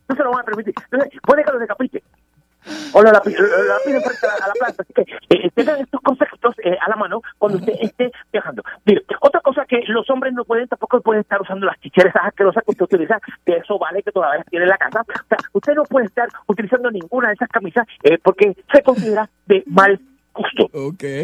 no 0.09 0.15
se 0.15 0.23
lo 0.23 0.31
van 0.31 0.41
a 0.41 0.43
permitir. 0.43 0.73
Entonces, 0.89 1.19
puede 1.21 1.43
que 1.43 1.51
lo 1.51 1.59
decapite. 1.59 2.03
O 2.93 3.01
la, 3.01 3.11
la, 3.11 3.21
la 3.23 3.77
piden 3.85 4.01
frente 4.01 4.25
a 4.25 4.29
la, 4.29 4.45
a 4.45 4.47
la 4.47 4.53
planta. 4.53 4.83
Así 4.83 4.93
que 4.93 5.01
eh, 5.29 5.49
tengan 5.53 5.79
estos 5.79 6.01
conceptos 6.01 6.55
eh, 6.63 6.77
a 6.79 6.89
la 6.89 6.95
mano 6.95 7.21
cuando 7.37 7.57
usted 7.57 7.73
esté 7.79 8.11
viajando. 8.31 8.63
Otra 9.21 9.41
cosa 9.41 9.65
que 9.65 9.81
los 9.87 10.09
hombres 10.09 10.33
no 10.33 10.43
pueden, 10.45 10.67
tampoco 10.67 11.01
pueden 11.01 11.21
estar 11.21 11.41
usando 11.41 11.65
las 11.65 11.79
chicheras 11.79 12.13
asquerosas 12.15 12.63
que 12.63 12.71
usted 12.71 12.85
utiliza, 12.85 13.19
que 13.45 13.57
eso 13.57 13.77
vale 13.79 14.03
que 14.03 14.11
todavía 14.11 14.43
tiene 14.49 14.65
en 14.65 14.69
la 14.69 14.77
casa. 14.77 15.01
O 15.01 15.27
sea, 15.27 15.37
usted 15.53 15.73
no 15.73 15.83
puede 15.83 16.07
estar 16.07 16.27
utilizando 16.47 16.91
ninguna 16.91 17.29
de 17.29 17.33
esas 17.35 17.49
camisas 17.49 17.87
eh, 18.03 18.17
porque 18.21 18.55
se 18.71 18.83
considera 18.83 19.29
de 19.45 19.63
mal 19.67 19.99
gusto. 20.33 20.69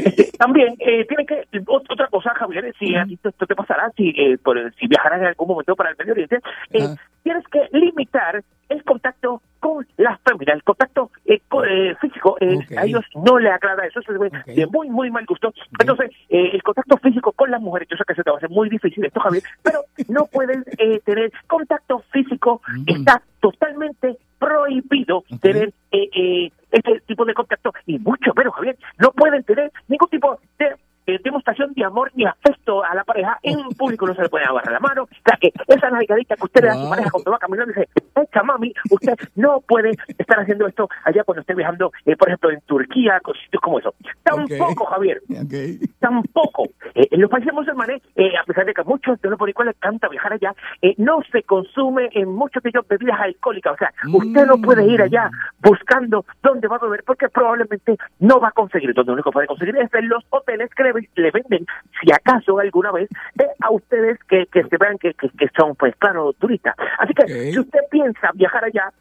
Este, 0.06 0.32
también 0.38 0.76
eh, 0.80 1.06
tiene 1.06 1.26
que 1.26 1.44
ot- 1.66 1.86
otra 1.90 2.08
cosa 2.08 2.34
Javier 2.36 2.74
si 2.78 2.96
a 2.96 3.06
ti 3.06 3.18
esto 3.24 3.46
te 3.46 3.56
pasará 3.56 3.92
si 3.96 4.10
eh, 4.10 4.38
por, 4.44 4.58
si 4.76 4.88
viajarás 4.88 5.22
en 5.22 5.28
algún 5.28 5.48
momento 5.48 5.76
para 5.76 5.92
el 5.92 5.96
Medio 5.98 6.14
Oriente 6.14 6.40
eh, 6.72 6.80
tienes 7.24 7.46
que 7.48 7.68
limitar 7.72 8.44
el 8.70 8.84
contacto 8.84 9.42
con 9.60 9.88
las 9.98 10.20
féminas 10.22 10.56
el 10.58 10.64
contacto 10.64 11.10
eh, 11.26 11.40
co- 11.48 11.64
eh, 11.64 11.96
físico 12.02 12.36
eh, 12.42 12.60
a 12.78 12.86
ellos 12.86 13.06
no 13.16 13.40
le 13.40 13.50
agrada 13.50 13.86
eso 13.86 14.00
eso 14.02 14.12
ve 14.20 14.30
de 14.46 14.68
muy 14.68 14.90
muy 14.90 15.10
mal 15.10 15.26
gusto. 15.26 15.54
Entonces 15.80 16.12
eh, 16.30 16.50
el 16.54 16.62
contacto 16.64 16.98
físico 16.98 17.32
con 17.32 17.50
las 17.50 17.62
mujeres 17.62 17.88
yo 17.90 17.96
sé 17.98 18.04
que 18.08 18.14
se 18.16 18.24
te 18.24 18.30
va 18.30 18.36
a 18.36 18.40
hacer 18.40 18.50
muy 18.50 18.70
difícil 18.70 19.06
esto 19.06 19.20
Javier 19.22 19.44
pero 19.64 19.80
no 20.10 20.26
pueden 20.26 20.64
eh, 20.78 21.00
tener 21.06 21.32
contacto 21.48 22.04
físico 22.12 22.62
está 22.86 23.22
totalmente 23.40 24.18
prohibido 24.40 25.24
tener 25.42 25.74
eh, 25.92 26.10
eh, 26.14 26.52
este 26.72 27.00
tipo 27.02 27.26
de 27.26 27.34
contacto 27.34 27.74
y 27.86 27.98
mucho 28.00 28.34
menos 28.36 28.54
Javier 28.56 28.78
no 28.98 29.12
pueden 29.12 29.44
tener 29.44 29.72
ningún 29.88 30.10
tipo 30.10 30.40
de 30.60 30.76
eh, 31.08 31.20
demostración 31.24 31.74
de 31.74 31.86
amor 31.86 32.12
ni 32.16 32.26
afecto 32.26 32.84
a 32.84 32.94
la 32.94 33.04
pareja 33.04 33.40
en 33.42 33.70
público 33.70 34.06
no 34.06 34.14
se 34.14 34.24
le 34.24 34.30
puede 34.30 34.46
agarrar 34.46 34.74
la 34.74 34.80
mano. 34.80 35.04
O 35.04 35.08
sea 35.26 35.38
que 35.40 35.54
esa 35.68 35.90
navegadita 35.90 36.36
que 36.36 36.44
usted 36.44 36.62
le 36.62 36.68
da 36.68 36.74
a 36.74 36.78
su 36.78 36.90
pareja 36.90 37.10
cuando 37.10 37.32
va 37.32 37.40
caminando 37.40 37.72
y 37.72 37.76
dice 37.76 37.90
echa 38.22 38.44
mami 38.44 38.74
usted 38.92 39.16
no 39.36 39.62
puede 39.62 39.92
estar 40.18 40.40
haciendo 40.40 40.68
esto 40.68 40.90
allá 41.04 41.24
cuando 41.24 41.42
esté 41.42 41.54
viajando 41.54 41.92
eh, 42.06 42.16
por 42.16 42.28
ejemplo 42.28 42.52
en 42.52 42.62
Turquía 42.62 43.20
con 43.22 43.36
sitios 43.36 43.62
como 43.62 43.80
eso 43.80 43.94
tampoco 44.24 44.86
Javier. 44.86 45.22
Tampoco. 46.00 46.66
Eh, 46.96 47.08
en 47.12 47.22
los 47.22 47.30
países 47.30 47.54
musulmanes, 47.54 48.02
eh, 48.16 48.32
a 48.38 48.44
pesar 48.44 48.66
de 48.66 48.74
que 48.74 48.82
a 48.82 48.84
muchos 48.84 49.22
de 49.22 49.30
los 49.30 49.40
boricuas 49.40 49.68
les 49.68 49.76
encanta 49.76 50.10
viajar 50.10 50.34
allá, 50.34 50.54
no 50.98 51.20
se 51.32 51.44
consume 51.44 52.10
en 52.14 52.30
muchos 52.30 52.62
de 52.64 52.70
ellos 52.70 52.88
bebidas 52.88 53.20
alcohólicas. 53.20 53.74
O 53.74 53.78
sea, 53.78 53.94
usted 54.12 54.46
no 54.46 54.58
puede 54.58 54.86
ir 54.86 55.02
allá 55.02 55.30
buscando 55.60 56.26
dónde 56.44 56.68
va 56.68 56.76
a 56.76 56.80
beber 56.80 57.04
porque 57.06 57.30
probablemente 57.30 57.98
no 58.20 58.40
va 58.40 58.50
a 58.50 58.52
conseguir. 58.52 58.94
Donde 58.94 59.12
lo 59.12 59.14
único 59.14 59.30
que 59.30 59.36
puede 59.36 59.48
conseguir 59.48 59.78
es 59.78 59.94
en 59.94 60.10
los 60.10 60.24
hoteles 60.30 60.70
que 60.76 60.84
le, 60.98 61.10
le 61.16 61.32
venden, 61.32 61.66
si 62.02 62.12
acaso 62.12 62.60
alguna 62.60 62.92
vez, 62.92 63.10
eh, 63.40 63.46
a 63.62 63.72
ustedes 63.72 64.18
que, 64.28 64.46
que 64.48 64.64
se 64.64 64.78
vean 64.78 64.98
que, 64.98 65.14
que, 65.14 65.30
que 65.30 65.48
son, 65.58 65.76
pues 65.76 65.96
claro, 65.98 66.34
turistas. 66.34 66.76
Así 67.00 67.14
que 67.14 67.28
si 67.28 67.60
usted 67.60 67.80
piensa 67.90 68.32
viajar 68.34 68.66
allá, 68.66 68.92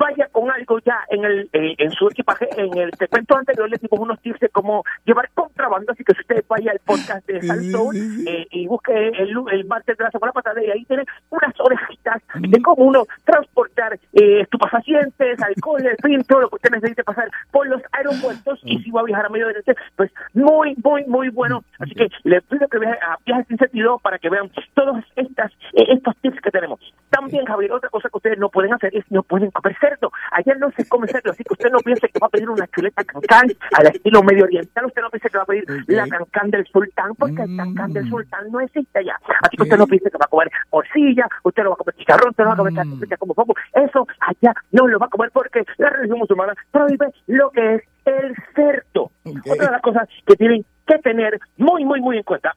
vaya 0.00 0.28
con 0.32 0.50
algo 0.50 0.78
ya 0.80 0.98
en 1.10 1.24
el 1.24 1.50
eh, 1.52 1.74
en 1.78 1.90
su 1.92 2.08
equipaje. 2.08 2.48
En 2.56 2.76
el 2.76 2.90
segmento 2.98 3.36
anterior 3.36 3.68
les 3.68 3.80
dimos 3.80 4.00
unos 4.00 4.18
tips 4.20 4.40
de 4.40 4.48
cómo 4.48 4.82
llevar 5.04 5.28
contrabando, 5.34 5.92
así 5.92 6.02
que 6.02 6.14
si 6.14 6.20
usted 6.22 6.44
vaya 6.48 6.72
al 6.72 6.80
podcast 6.80 7.26
de 7.26 7.42
Salsoul 7.42 7.94
eh, 8.26 8.46
y 8.50 8.66
busque 8.66 8.92
el, 8.92 9.36
el 9.52 9.64
martes 9.66 9.96
de 9.98 10.04
la 10.04 10.10
semana 10.10 10.32
pasada, 10.32 10.64
y 10.64 10.70
ahí 10.70 10.84
tiene 10.86 11.04
unas 11.28 11.54
orejitas 11.60 12.22
de 12.34 12.62
cómo 12.62 12.84
uno 12.84 13.04
transportar 13.24 13.98
eh, 14.14 14.40
estupefacientes, 14.40 15.42
alcohol, 15.42 15.84
en 15.84 15.96
fin, 16.02 16.24
todo 16.24 16.40
lo 16.40 16.48
que 16.48 16.56
usted 16.56 16.70
necesite 16.70 17.04
pasar 17.04 17.30
por 17.50 17.66
los 17.66 17.82
aeropuertos 17.92 18.58
y 18.64 18.78
si 18.82 18.90
va 18.90 19.02
a 19.02 19.04
viajar 19.04 19.26
a 19.26 19.28
Medio 19.28 19.48
Oriente, 19.48 19.74
pues 19.96 20.10
muy, 20.32 20.74
muy, 20.82 21.04
muy 21.04 21.28
bueno. 21.28 21.62
Así 21.78 21.94
que 21.94 22.08
les 22.24 22.42
pido 22.44 22.66
que 22.68 22.78
viaje 22.78 22.98
a 23.02 23.18
Viajes 23.26 23.46
Sin 23.48 23.58
Sentido 23.58 23.98
para 23.98 24.18
que 24.18 24.30
vean 24.30 24.50
todos 24.74 25.04
estas, 25.16 25.52
eh, 25.74 25.84
estos 25.88 26.16
tips 26.22 26.40
que 26.40 26.50
tenemos. 26.50 26.80
También, 27.10 27.44
Javier, 27.44 27.72
otra 27.72 27.90
cosa 27.90 28.08
que 28.08 28.16
ustedes 28.16 28.38
no 28.38 28.48
pueden 28.48 28.72
hacer 28.72 28.94
es 28.96 29.04
no 29.10 29.22
pueden 29.22 29.50
comer 29.50 29.76
cerdo. 29.80 30.12
Allá 30.30 30.54
no 30.54 30.70
se 30.70 30.88
come 30.88 31.08
cerdo, 31.08 31.32
así 31.32 31.42
que 31.42 31.52
usted 31.52 31.70
no 31.70 31.78
piense 31.78 32.08
que 32.08 32.18
va 32.20 32.28
a 32.28 32.30
pedir 32.30 32.48
una 32.48 32.66
chuleta 32.68 33.02
cancán 33.04 33.48
al 33.72 33.86
estilo 33.88 34.22
medio 34.22 34.44
oriental. 34.44 34.86
Usted 34.86 35.02
no 35.02 35.10
piense 35.10 35.28
que 35.28 35.36
va 35.36 35.42
a 35.42 35.46
pedir 35.46 35.64
la 35.88 36.06
cancán 36.06 36.50
del 36.50 36.66
sultán, 36.66 37.14
porque 37.16 37.42
el 37.42 37.56
cancán 37.56 37.92
del 37.92 38.08
sultán 38.08 38.50
no 38.50 38.60
existe 38.60 39.00
allá. 39.00 39.18
Así 39.42 39.56
que 39.56 39.64
usted 39.64 39.76
no 39.76 39.86
piense 39.86 40.10
que 40.10 40.18
va 40.18 40.26
a 40.26 40.28
comer 40.28 40.50
morcilla, 40.72 41.26
usted 41.42 41.64
no 41.64 41.70
va 41.70 41.74
a 41.74 41.78
comer 41.78 41.94
chicharrón, 41.96 42.30
usted 42.30 42.44
no 42.44 42.50
va 42.50 42.54
a 42.54 42.58
comer 42.58 42.74
carne 42.74 43.16
como 43.18 43.34
poco. 43.34 43.54
Eso 43.74 44.06
allá 44.20 44.54
no 44.70 44.86
lo 44.86 44.98
va 44.98 45.06
a 45.06 45.10
comer 45.10 45.30
porque 45.32 45.64
la 45.78 45.90
religión 45.90 46.20
musulmana 46.20 46.54
prohíbe 46.70 47.06
lo 47.26 47.50
que 47.50 47.74
es 47.74 47.82
el 48.04 48.34
cerdo. 48.54 49.10
Otra 49.24 49.66
de 49.66 49.72
las 49.72 49.82
cosas 49.82 50.08
que 50.26 50.36
tienen 50.36 50.64
que 50.86 50.98
tener 50.98 51.38
muy, 51.56 51.84
muy, 51.84 52.00
muy 52.00 52.18
en 52.18 52.22
cuenta 52.22 52.54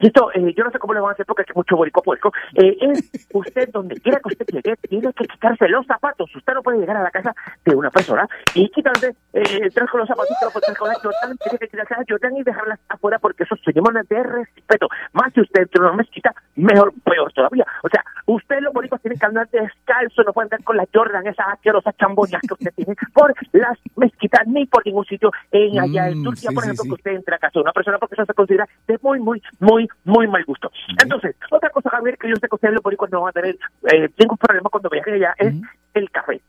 y 0.00 0.08
esto, 0.08 0.30
eh, 0.34 0.52
yo 0.56 0.64
no 0.64 0.70
sé 0.70 0.78
cómo 0.78 0.94
lo 0.94 1.02
van 1.02 1.10
a 1.10 1.12
hacer 1.12 1.26
porque 1.26 1.44
es 1.48 1.56
mucho 1.56 1.76
borico 1.76 2.02
puerco. 2.02 2.32
Eh, 2.54 2.76
es 2.80 3.28
usted, 3.32 3.68
donde 3.72 3.96
quiera 4.00 4.18
que 4.20 4.28
usted 4.28 4.46
llegue, 4.46 4.76
tiene 4.88 5.12
que 5.12 5.24
quitarse 5.26 5.68
los 5.68 5.86
zapatos. 5.86 6.34
Usted 6.34 6.54
no 6.54 6.62
puede 6.62 6.78
llegar 6.78 6.96
a 6.96 7.02
la 7.02 7.10
casa 7.10 7.34
de 7.64 7.74
una 7.74 7.90
persona 7.90 8.28
y 8.54 8.68
quitarse, 8.70 9.14
eh, 9.32 9.70
con 9.90 10.00
los 10.00 10.08
zapatitos, 10.08 10.42
no 10.42 10.50
puede 10.50 10.76
con 10.76 10.88
la 10.88 10.94
Jordan, 10.94 11.36
tiene 11.38 11.58
que 11.58 11.68
quitarse 11.68 11.94
la 11.96 12.04
Jordan 12.08 12.36
y 12.36 12.42
dejarlas 12.42 12.80
afuera 12.88 13.18
porque 13.18 13.44
eso 13.44 13.56
se 13.64 13.72
llama 13.72 14.02
de 14.08 14.22
respeto. 14.22 14.88
Más 15.12 15.32
si 15.32 15.40
usted 15.40 15.62
entra 15.62 15.80
en 15.80 15.84
una 15.86 15.96
mezquita, 15.96 16.34
mejor, 16.56 16.92
peor 17.04 17.32
todavía. 17.32 17.64
O 17.82 17.88
sea, 17.88 18.04
usted 18.26 18.60
los 18.60 18.72
boricos 18.72 19.00
tienen 19.00 19.18
que 19.18 19.26
andar 19.26 19.48
descalzo, 19.50 20.22
no 20.24 20.32
pueden 20.32 20.46
andar 20.52 20.64
con 20.64 20.76
la 20.76 20.86
Jordan, 20.92 21.26
esas 21.26 21.46
asquerosas 21.48 21.96
chamboñas 21.96 22.42
que 22.42 22.54
usted 22.54 22.72
tiene 22.74 22.94
por 23.14 23.32
las 23.52 23.78
mezquitas 23.96 24.46
ni 24.46 24.66
por 24.66 24.84
ningún 24.84 25.04
sitio 25.06 25.30
en 25.52 25.78
allá 25.78 26.08
en 26.08 26.16
Mm, 26.16 26.24
Turquía, 26.24 26.50
sí, 26.50 26.54
por 26.54 26.64
sí, 26.64 26.68
ejemplo, 26.68 26.82
sí. 26.82 26.88
que 26.88 26.94
usted 26.94 27.10
entra 27.12 27.36
a 27.36 27.38
casa 27.38 27.52
de 27.54 27.62
una 27.62 27.72
persona 27.72 27.98
porque 27.98 28.14
eso 28.14 28.24
se 28.24 28.34
considera 28.34 28.68
de 28.86 28.98
muy, 29.02 29.20
muy, 29.20 29.42
muy, 29.60 29.85
muy 30.04 30.26
mal 30.26 30.44
gusto. 30.44 30.70
Entonces, 31.00 31.36
otra 31.50 31.70
cosa, 31.70 31.90
Javier, 31.90 32.18
que 32.18 32.28
yo 32.28 32.36
sé 32.36 32.48
que 32.48 32.54
ustedes 32.54 32.74
los 32.74 32.82
boricos 32.82 33.10
no 33.10 33.22
van 33.22 33.30
a 33.30 33.32
tener 33.32 33.56
eh, 33.90 34.10
ningún 34.18 34.36
problema 34.38 34.68
cuando 34.70 34.90
viajen 34.90 35.14
allá 35.14 35.34
es 35.38 35.54
el 35.94 36.10
café. 36.10 36.40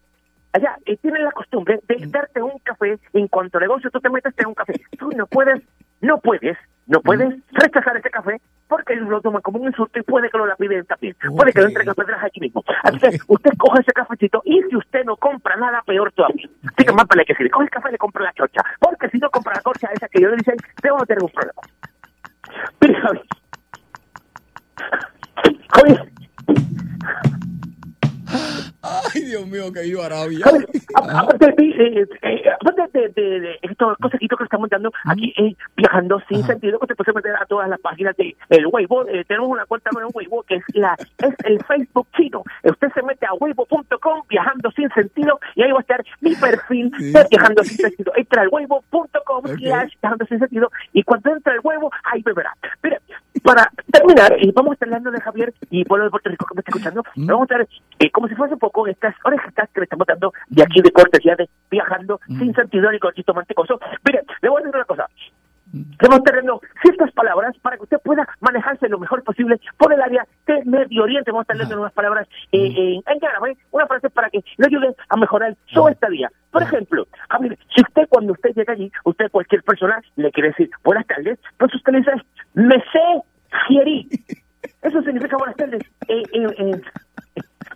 Allá 0.53 0.77
eh, 0.85 0.97
tienen 0.97 1.23
la 1.23 1.31
costumbre 1.31 1.79
de 1.88 2.07
darte 2.07 2.41
un 2.41 2.57
café 2.59 2.97
en 3.13 3.27
cuanto 3.27 3.59
negocio 3.59 3.91
tú 3.91 3.99
te 3.99 4.09
metes 4.09 4.33
en 4.38 4.47
un 4.47 4.55
café. 4.55 4.73
Tú 4.97 5.09
no 5.11 5.27
puedes, 5.27 5.61
no 6.01 6.19
puedes, 6.19 6.57
no 6.88 7.01
puedes 7.01 7.35
rechazar 7.51 7.97
ese 7.97 8.09
café 8.09 8.39
porque 8.67 8.93
ellos 8.93 9.07
lo 9.07 9.21
toman 9.21 9.41
como 9.41 9.59
un 9.59 9.67
insulto 9.67 9.99
y 9.99 10.03
puede 10.03 10.29
que 10.29 10.38
lo 10.38 10.45
la 10.45 10.55
piden 10.55 10.85
también. 10.85 11.15
Puede 11.35 11.53
que 11.53 11.61
lo 11.61 11.67
entreguen 11.67 11.89
a 11.89 11.93
pedras 11.93 12.23
aquí 12.23 12.39
mismo. 12.39 12.63
Así 12.83 12.99
que 12.99 13.19
usted 13.27 13.51
coge 13.57 13.81
ese 13.81 13.91
cafecito 13.91 14.41
y 14.45 14.61
si 14.69 14.75
usted 14.75 15.03
no 15.05 15.15
compra 15.17 15.55
nada, 15.55 15.81
peor 15.85 16.11
todavía. 16.11 16.49
Así 16.63 16.85
que 16.85 16.93
más 16.93 17.07
vale 17.07 17.25
que 17.25 17.35
si 17.35 17.43
le 17.43 17.49
coge 17.49 17.65
el 17.65 17.69
café, 17.69 17.91
le 17.91 17.97
compra 17.97 18.23
la 18.23 18.33
chocha. 18.33 18.61
Porque 18.79 19.09
si 19.09 19.17
no 19.19 19.29
compra 19.29 19.55
la 19.55 19.61
corcha 19.61 19.89
esa 19.93 20.07
que 20.07 20.21
yo 20.21 20.29
le 20.29 20.38
dicen, 20.38 20.55
te 20.81 20.89
vamos 20.89 21.03
a 21.03 21.05
tener 21.05 21.23
un 21.23 21.29
problema. 21.29 21.61
Mire, 22.81 22.95
Javi. 23.01 23.19
Ay, 29.14 29.22
Dios 29.26 29.47
mío, 29.47 29.72
que 29.72 29.86
iba 29.86 30.05
Arabia. 30.05 30.45
Aparte 30.95 31.53
de, 31.58 31.64
eh, 31.64 32.08
eh, 32.22 32.43
de, 32.93 33.39
de, 33.39 33.60
estos 33.62 33.97
consejitos 33.97 34.38
que 34.38 34.43
estamos 34.43 34.70
dando 34.70 34.91
aquí 35.05 35.34
eh, 35.38 35.55
viajando 35.76 36.22
sin 36.28 36.43
sentido, 36.43 36.80
que 36.80 36.88
te 36.88 36.95
puedes 36.95 37.16
meter 37.16 37.36
a 37.36 37.45
todas 37.45 37.70
las 37.70 37.80
páginas 37.80 38.16
de 38.18 38.36
el 38.49 38.68
Weibo. 38.68 39.08
eh, 39.08 39.24
tenemos 39.28 39.49
una 39.49 39.66
cuenta 39.66 39.89
en 39.93 40.08
Weibo 40.14 40.43
que 40.43 40.55
es 40.55 40.64
la 40.74 40.95
es 41.18 41.34
el 41.45 41.64
Facebook 41.66 42.08
chino. 42.16 42.43
Eh, 42.64 42.72
Usted 42.72 42.89
se 42.93 43.01
mete 43.03 43.26
a 43.26 43.34
weibo.com 43.34 44.22
viajando 44.30 44.72
sin 44.72 44.89
sentido 44.89 45.39
y 45.55 45.64
ahí 45.64 45.72
va 45.72 45.80
a 45.80 45.82
estar 45.82 46.03
mi 46.22 46.36
perfil 46.36 46.91
de 46.91 47.26
viajando 47.30 47.64
sin 47.64 47.78
sentido. 47.78 48.12
Entra 48.16 48.41
al 48.43 48.49
weibo.com 48.49 49.43
viajando 49.55 50.26
sin 50.28 50.39
sentido 50.39 50.72
y 50.93 51.03
cuando 51.03 51.32
entra 51.32 51.53
el 51.53 51.60
huevo, 51.64 51.91
ahí 52.03 52.22
beberá. 52.22 52.53
Mire, 52.84 52.99
para 53.39 53.71
terminar, 53.91 54.35
y 54.39 54.51
vamos 54.51 54.71
a 54.71 54.73
estar 54.73 54.88
hablando 54.88 55.11
de 55.11 55.21
Javier 55.21 55.53
y 55.69 55.85
pueblo 55.85 56.05
de 56.05 56.11
Puerto 56.11 56.29
Rico 56.29 56.45
que 56.45 56.55
me 56.55 56.59
está 56.59 56.71
escuchando, 56.71 57.03
vamos 57.15 57.41
a 57.41 57.55
estar 57.55 57.67
eh, 57.99 58.11
como 58.11 58.27
si 58.27 58.35
fuese 58.35 58.57
poco 58.57 58.88
estas 58.88 59.15
orejitas 59.23 59.69
que 59.73 59.81
le 59.81 59.83
estamos 59.85 60.07
dando 60.07 60.33
de 60.47 60.63
aquí 60.63 60.81
de 60.81 60.91
cortesía 60.91 61.35
de 61.35 61.49
viajando 61.69 62.19
sin 62.27 62.53
sentido 62.53 62.91
ni 62.91 62.99
cortito 62.99 63.33
mantecoso. 63.33 63.79
Mire, 64.05 64.23
le 64.41 64.49
voy 64.49 64.61
a 64.61 64.65
decir 64.65 64.75
una 64.75 64.85
cosa. 64.85 65.07
Estamos 65.91 66.23
teniendo 66.23 66.61
ciertas 66.82 67.11
palabras 67.11 67.55
para 67.61 67.78
que 67.78 67.84
usted 67.84 67.97
pueda 68.03 68.28
manejarse 68.39 68.89
lo 68.89 68.99
mejor 68.99 69.23
posible 69.23 69.59
por 69.78 69.93
el 69.93 70.01
área 70.01 70.25
de 70.45 70.63
Medio 70.65 71.03
Oriente. 71.03 71.32
Vamos 71.32 71.41
a 71.41 71.45
estar 71.45 71.57
leyendo 71.57 71.82
unas 71.82 71.93
palabras 71.93 72.28
eh, 72.51 72.73
en, 72.78 73.03
en 73.05 73.25
árabe, 73.25 73.57
una 73.71 73.88
frase 73.88 74.09
para 74.09 74.30
que 74.30 74.43
le 74.57 74.67
ayude 74.67 74.95
a 75.09 75.17
mejorar 75.17 75.55
su 75.67 75.88
estadía. 75.88 76.30
Por 76.51 76.63
ejemplo, 76.63 77.07
a 77.30 77.38
ver, 77.39 77.57
si 77.75 77.82
usted 77.82 78.07
cuando 78.09 78.34
usted 78.34 78.51
llega 78.55 78.73
allí, 78.73 78.91
usted 79.03 79.30
cualquier 79.32 79.63
persona 79.63 80.01
le 80.15 80.32
quiere 80.32 80.49
decir 80.49 80.69
buenas 80.84 81.05
tardes, 81.05 81.39
pues 81.57 81.73
usted 81.75 81.91
le 81.91 81.99
dice, 81.99 82.11
me 82.53 82.78
sé 82.91 83.21
Gieri. 83.67 84.09
Eso 84.82 85.01
significa 85.01 85.38
buenas 85.38 85.55
tardes. 85.55 85.82
Eh, 86.07 86.23
eh, 86.34 86.47
eh, 86.57 86.82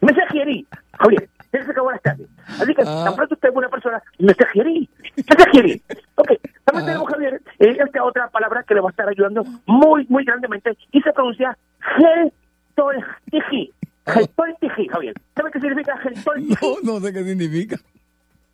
me 0.01 0.13
sé 0.13 0.21
Gieri, 0.31 0.65
Javier. 0.99 1.29
Significa 1.51 1.81
buenas 1.81 2.01
tardes. 2.01 2.27
Así 2.47 2.73
que 2.73 2.83
tan 2.83 3.15
pronto 3.15 3.35
usted 3.35 3.49
es 3.49 3.55
una 3.55 3.69
persona, 3.69 4.01
me 4.19 4.33
sé 4.33 4.45
Gieri. 4.53 4.89
Me 5.17 5.23
sé 5.23 5.51
Gieri. 5.51 5.81
Ok, 6.15 6.31
también 6.71 6.85
tenemos, 6.85 7.09
Javier, 7.09 7.41
eh, 7.59 7.77
esta 7.79 8.03
otra 8.03 8.29
palabra 8.29 8.63
que 8.63 8.73
le 8.73 8.81
va 8.81 8.89
a 8.89 8.91
estar 8.91 9.07
ayudando 9.07 9.43
muy, 9.65 10.05
muy 10.09 10.23
grandemente 10.23 10.77
y 10.91 11.01
se 11.01 11.11
pronuncia 11.11 11.57
Geltoltiji. 11.97 13.73
Geltoltiji, 14.05 14.87
Javier. 14.87 15.13
¿Sabe 15.35 15.51
qué 15.51 15.59
significa 15.59 15.97
Geltoltiji? 15.97 16.55
No, 16.61 16.93
no 16.93 16.99
sé 16.99 17.13
qué 17.13 17.23
significa. 17.23 17.77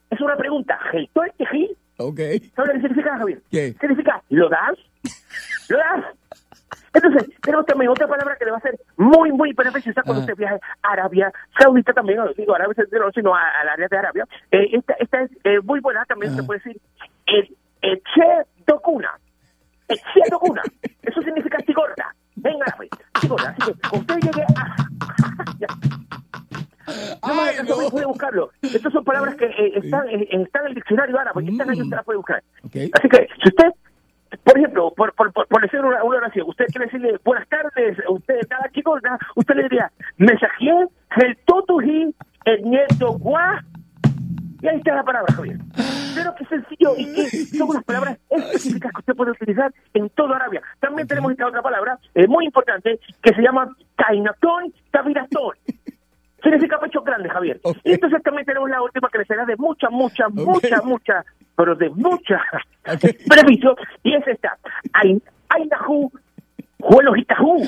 Es 0.09 0.21
una 0.21 0.35
pregunta. 0.35 0.77
Geltoltiji. 0.91 1.69
Ok. 1.97 2.19
¿Sabe 2.55 2.73
qué 2.73 2.81
significa, 2.81 3.17
Javier? 3.17 3.41
¿Qué? 3.51 3.73
Significa, 3.79 4.21
¿lo 4.29 4.49
das? 4.49 4.77
¿Lo 5.69 5.77
das? 5.77 6.05
Entonces, 6.93 7.29
tenemos 7.41 7.65
también 7.65 7.91
otra 7.91 8.07
palabra 8.07 8.35
que 8.37 8.45
le 8.45 8.51
va 8.51 8.57
a 8.57 8.61
ser 8.61 8.79
muy, 8.97 9.31
muy 9.31 9.53
beneficiosa 9.53 10.01
cuando 10.03 10.21
usted 10.21 10.35
viaje 10.35 10.59
a 10.81 10.91
Arabia 10.93 11.31
Saudita 11.59 11.93
también, 11.93 12.17
no 12.17 12.27
digo 12.33 12.55
Arabia 12.55 12.73
Saudita, 12.75 12.97
no, 12.97 13.11
sino 13.11 13.35
al 13.35 13.69
área 13.69 13.87
de 13.87 13.97
Arabia. 13.97 14.27
Eh, 14.51 14.69
esta, 14.73 14.93
esta 14.93 15.21
es 15.21 15.31
eh, 15.43 15.59
muy 15.63 15.79
buena, 15.79 16.05
también 16.05 16.35
se 16.35 16.43
puede 16.43 16.59
decir 16.59 16.81
el 17.27 17.55
Eche 17.87 18.45
Dokuna. 18.65 19.17
Eche 19.87 20.21
Dokuna. 20.29 20.61
Eso 21.01 21.21
significa 21.21 21.57
cigorda 21.65 22.13
en 22.43 22.61
árabe. 22.61 22.89
Cigorda. 23.21 23.55
Así 23.57 23.71
que 23.71 23.97
usted 23.97 24.15
llegue 24.19 24.43
a... 24.55 24.75
No 27.27 27.33
me 27.35 27.41
haga 27.41 27.65
caso, 27.65 27.89
puede 27.91 28.05
buscarlo. 28.05 28.49
Estas 28.61 28.93
son 28.93 29.03
palabras 29.03 29.35
que 29.35 29.45
eh, 29.45 29.73
están, 29.75 30.07
eh, 30.07 30.25
están 30.31 30.61
en 30.63 30.67
el 30.69 30.75
diccionario 30.75 31.19
árabe, 31.19 31.43
que 31.43 31.51
están 31.51 31.69
ahí, 31.69 31.81
usted 31.81 31.97
las 31.97 32.05
puede 32.05 32.17
buscar. 32.17 32.41
Así 32.63 33.09
que, 33.09 33.27
si 33.43 33.49
usted, 33.49 33.71
por 34.43 34.57
ejemplo, 34.57 34.93
por, 34.95 35.13
por, 35.13 35.33
por, 35.33 35.47
por 35.47 35.61
decir 35.61 35.81
una, 35.81 36.01
una 36.03 36.17
oración, 36.19 36.47
usted 36.47 36.65
quiere 36.67 36.85
decirle 36.85 37.19
buenas 37.25 37.45
tardes, 37.49 37.97
usted 38.07 38.39
cada 38.47 38.69
chico, 38.71 38.97
¿no? 39.01 39.17
usted 39.35 39.55
le 39.55 39.63
diría, 39.63 39.91
mensaje, 40.15 40.87
el 41.17 41.37
totuji, 41.45 42.15
el 42.45 42.61
nieto 42.63 43.17
guá, 43.19 43.61
y 44.61 44.67
ahí 44.67 44.77
está 44.77 44.95
la 44.95 45.03
palabra, 45.03 45.33
Javier. 45.33 45.57
Pero 46.15 46.33
qué 46.35 46.45
sencillo 46.45 46.93
y 46.97 47.13
que 47.13 47.29
son 47.57 47.69
unas 47.69 47.83
palabras 47.83 48.17
específicas 48.29 48.91
que 48.91 48.99
usted 48.99 49.13
puede 49.15 49.31
utilizar 49.31 49.71
en 49.93 50.09
toda 50.09 50.35
Arabia. 50.37 50.61
También 50.79 51.07
tenemos 51.07 51.31
esta 51.31 51.47
otra 51.47 51.61
palabra 51.61 51.99
eh, 52.15 52.27
muy 52.27 52.45
importante 52.45 52.99
que 53.21 53.33
se 53.33 53.41
llama 53.41 53.69
kainatón 53.95 54.73
tabiratón. 54.91 55.55
Significa 56.43 56.79
pecho 56.79 57.01
grande, 57.01 57.29
Javier. 57.29 57.59
Y 57.83 57.93
entonces 57.93 58.21
también 58.23 58.45
tenemos 58.45 58.69
la 58.69 58.81
última 58.81 59.09
que 59.11 59.17
le 59.19 59.25
será 59.25 59.43
de 59.45 59.55
mucha, 59.57 59.89
mucha, 59.89 60.29
mucha, 60.29 60.81
mucha, 60.83 61.25
pero 61.55 61.75
de 61.75 61.89
mucha 61.89 62.41
beneficio. 62.85 63.75
Y 64.03 64.15
es 64.15 64.27
esta. 64.27 64.57
Ain- 64.93 65.21
Ainahu, 65.49 66.11
Huelojitahu. 66.79 67.63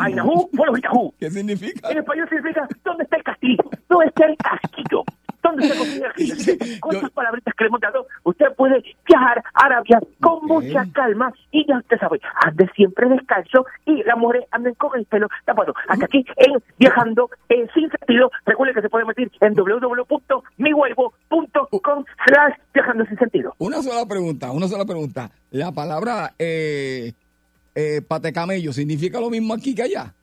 Ainahu, 0.00 0.50
Huelojitahu. 0.52 1.14
¿Qué 1.18 1.30
significa? 1.30 1.90
En 1.90 1.98
español 1.98 2.28
significa 2.28 2.68
¿dónde 2.84 3.04
está 3.04 3.16
el 3.16 3.22
castillo? 3.22 3.62
¿Dónde 3.88 4.06
está 4.06 4.26
el 4.26 4.36
castillo? 4.36 5.04
¿Dónde 5.42 5.68
se 5.68 5.76
consigue 5.76 6.06
el 6.16 6.80
Con 6.80 6.96
esas 6.96 7.10
palabritas 7.10 7.52
que 7.54 7.64
le 7.64 7.68
hemos 7.68 7.80
dado, 7.80 8.06
usted 8.24 8.46
puede 8.56 8.82
viajar 9.06 9.42
a 9.54 9.66
Arabia 9.66 10.00
con 10.20 10.46
mucha 10.46 10.86
calma 10.92 11.32
y 11.50 11.66
ya 11.66 11.78
usted 11.78 11.98
sabe, 11.98 12.20
ande 12.44 12.68
siempre 12.74 13.08
descalzo 13.08 13.64
y 13.86 14.02
las 14.04 14.18
mujeres 14.18 14.46
anden 14.50 14.74
con 14.74 14.98
el 14.98 15.06
pelo 15.06 15.28
tapado. 15.44 15.72
Hasta 15.88 16.04
aquí 16.04 16.26
en 16.36 16.62
Viajando 16.78 17.30
eh, 17.48 17.66
Sin 17.74 17.90
Sentido. 17.90 18.30
Recuerde 18.44 18.74
que 18.74 18.82
se 18.82 18.90
puede 18.90 19.04
meter 19.04 19.28
en 19.40 19.54
www.mihuevo.com 19.54 22.04
slash 22.26 22.54
Viajando 22.74 23.06
Sin 23.06 23.18
Sentido. 23.18 23.54
Una 23.58 23.82
sola 23.82 24.06
pregunta, 24.06 24.52
una 24.52 24.68
sola 24.68 24.84
pregunta. 24.84 25.30
La 25.50 25.72
palabra 25.72 26.34
eh, 26.38 27.12
eh, 27.74 28.02
patecamello 28.06 28.72
significa 28.72 29.18
lo 29.20 29.30
mismo 29.30 29.54
aquí 29.54 29.74
que 29.74 29.82
allá. 29.82 30.14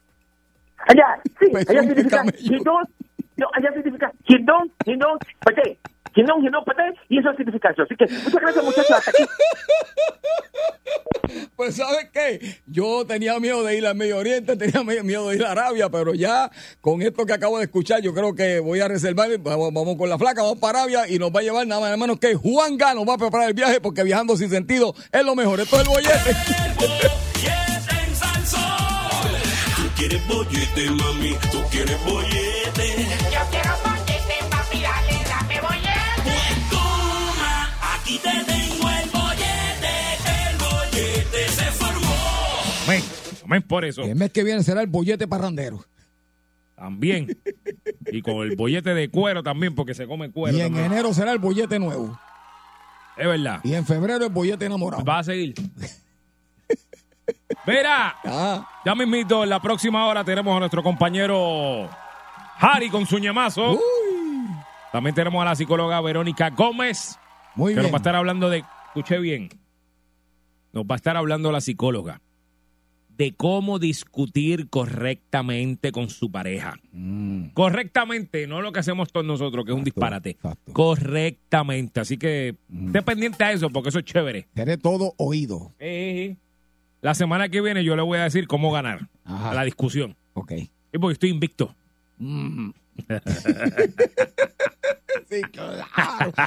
Allá, 0.87 1.21
sí, 1.39 1.47
Pues 1.51 1.69
allá 1.69 1.81
significa 1.81 2.23
no, 3.37 3.47
allá 3.53 3.71
significa 3.73 4.11
Hindón, 4.27 4.71
Hindón, 4.85 5.17
Pate. 5.39 5.79
Hindón, 6.15 6.43
Hindón, 6.43 6.63
Pate, 6.65 6.93
y 7.09 7.19
eso 7.19 7.31
significa 7.35 7.69
eso. 7.69 7.83
Así 7.83 7.95
que 7.95 8.05
muchas 8.05 8.41
gracias, 8.41 8.65
muchachos, 8.65 8.91
hasta 8.91 9.11
aquí. 9.11 9.23
Pues 11.55 11.75
¿sabes 11.75 12.09
qué? 12.13 12.61
Yo 12.67 13.05
tenía 13.05 13.39
miedo 13.39 13.63
de 13.63 13.77
ir 13.77 13.85
al 13.85 13.95
Medio 13.95 14.17
Oriente, 14.17 14.55
tenía 14.55 14.83
miedo 15.03 15.27
de 15.27 15.35
ir 15.35 15.43
a 15.43 15.51
Arabia, 15.51 15.89
pero 15.89 16.13
ya 16.13 16.49
con 16.81 17.01
esto 17.01 17.25
que 17.25 17.33
acabo 17.33 17.57
de 17.57 17.65
escuchar, 17.65 18.01
yo 18.01 18.13
creo 18.13 18.33
que 18.33 18.59
voy 18.59 18.79
a 18.79 18.87
reservar, 18.87 19.29
vamos, 19.39 19.73
vamos 19.73 19.97
con 19.97 20.09
la 20.09 20.17
flaca, 20.17 20.43
vamos 20.43 20.59
para 20.59 20.79
Arabia 20.79 21.09
y 21.09 21.19
nos 21.19 21.31
va 21.31 21.41
a 21.41 21.43
llevar 21.43 21.67
nada 21.67 21.81
más 21.81 21.89
nada 21.89 21.97
menos 21.97 22.19
que 22.19 22.35
Juan 22.35 22.77
Gano, 22.77 23.05
va 23.05 23.15
a 23.15 23.17
preparar 23.17 23.49
el 23.49 23.53
viaje 23.53 23.81
porque 23.81 24.03
viajando 24.03 24.37
sin 24.37 24.49
sentido 24.49 24.93
es 25.11 25.25
lo 25.25 25.35
mejor. 25.35 25.59
Esto 25.59 25.75
es 25.75 25.81
el 25.81 25.87
bollete. 25.89 27.66
Quieres 29.97 30.27
bollete, 30.27 30.91
mami, 30.91 31.35
tú 31.51 31.59
quieres 31.71 32.03
bollete. 32.05 33.07
Yo 33.33 33.39
quiero 33.49 33.73
bollete, 33.83 34.35
papi, 34.49 34.81
dale, 34.81 35.13
dame 35.27 35.61
bollete. 35.61 36.21
Pues 36.23 36.69
toma, 36.69 37.95
aquí 37.95 38.19
te 38.19 38.29
tengo 38.29 38.89
el 38.89 39.09
bollete. 39.09 39.93
El 40.49 40.57
bollete 40.57 41.47
se 41.49 41.71
formó. 41.71 42.15
Amén. 42.85 43.03
Amén 43.43 43.61
por 43.63 43.85
eso. 43.85 44.03
El 44.03 44.15
mes 44.15 44.31
que 44.31 44.43
viene 44.43 44.63
será 44.63 44.81
el 44.81 44.87
bollete 44.87 45.27
parrandero. 45.27 45.83
También. 46.75 47.39
Y 48.11 48.21
con 48.21 48.47
el 48.47 48.55
bollete 48.55 48.93
de 48.93 49.09
cuero 49.09 49.41
también, 49.41 49.73
porque 49.73 49.95
se 49.95 50.05
come 50.05 50.31
cuero. 50.31 50.55
Y 50.55 50.61
en 50.61 50.67
también. 50.67 50.91
enero 50.91 51.13
será 51.13 51.31
el 51.31 51.39
bollete 51.39 51.79
nuevo. 51.79 52.17
Es 53.17 53.25
verdad. 53.25 53.61
Y 53.63 53.73
en 53.73 53.85
febrero 53.85 54.25
el 54.25 54.31
bollete 54.31 54.65
enamorado. 54.65 55.03
Va 55.03 55.19
a 55.19 55.23
seguir. 55.23 55.55
Mira, 57.67 58.15
Ah, 58.23 58.67
ya 58.85 58.95
mismito, 58.95 59.43
en 59.43 59.49
la 59.49 59.59
próxima 59.61 60.05
hora 60.07 60.23
tenemos 60.23 60.55
a 60.55 60.59
nuestro 60.59 60.81
compañero 60.81 61.89
Harry 62.59 62.89
con 62.89 63.05
su 63.05 63.17
ñemazo. 63.17 63.73
uy, 63.73 63.79
También 64.91 65.13
tenemos 65.13 65.41
a 65.41 65.45
la 65.45 65.55
psicóloga 65.55 65.99
Verónica 66.01 66.49
Gómez, 66.51 67.19
muy 67.55 67.73
que 67.73 67.77
nos 67.77 67.85
bien. 67.85 67.93
va 67.93 67.97
a 67.97 67.99
estar 67.99 68.15
hablando 68.15 68.49
de, 68.49 68.63
escuche 68.87 69.19
bien, 69.19 69.49
nos 70.71 70.85
va 70.85 70.95
a 70.95 70.97
estar 70.97 71.17
hablando 71.17 71.51
la 71.51 71.59
psicóloga 71.61 72.21
de 73.09 73.33
cómo 73.35 73.79
discutir 73.79 74.69
correctamente 74.69 75.91
con 75.91 76.07
su 76.09 76.31
pareja. 76.31 76.75
Mm, 76.93 77.47
Correctamente, 77.49 78.45
no 78.45 78.61
lo 78.61 78.71
que 78.71 78.79
hacemos 78.79 79.11
todos 79.11 79.25
nosotros, 79.25 79.65
que 79.65 79.71
es 79.71 79.77
un 79.77 79.83
disparate. 79.83 80.29
exacto. 80.31 80.71
Correctamente. 80.71 81.99
Así 81.99 82.17
que 82.17 82.55
esté 82.85 83.01
pendiente 83.01 83.43
a 83.43 83.51
eso, 83.51 83.71
porque 83.71 83.89
eso 83.89 83.99
es 83.99 84.05
chévere. 84.05 84.47
seré 84.55 84.77
todo 84.77 85.13
oído. 85.17 85.73
Eh, 85.79 86.35
La 87.01 87.13
semana 87.13 87.49
que 87.49 87.61
viene 87.61 87.83
yo 87.83 87.95
le 87.95 88.01
voy 88.01 88.17
a 88.19 88.23
decir 88.23 88.47
cómo 88.47 88.71
ganar 88.71 89.07
Ajá. 89.25 89.51
a 89.51 89.53
la 89.53 89.63
discusión. 89.63 90.15
Ok. 90.33 90.51
Y 90.53 90.97
porque 90.99 91.13
estoy 91.13 91.29
invicto. 91.29 91.75
Mm. 92.17 92.71
sí, 95.29 95.41
claro. 95.51 95.85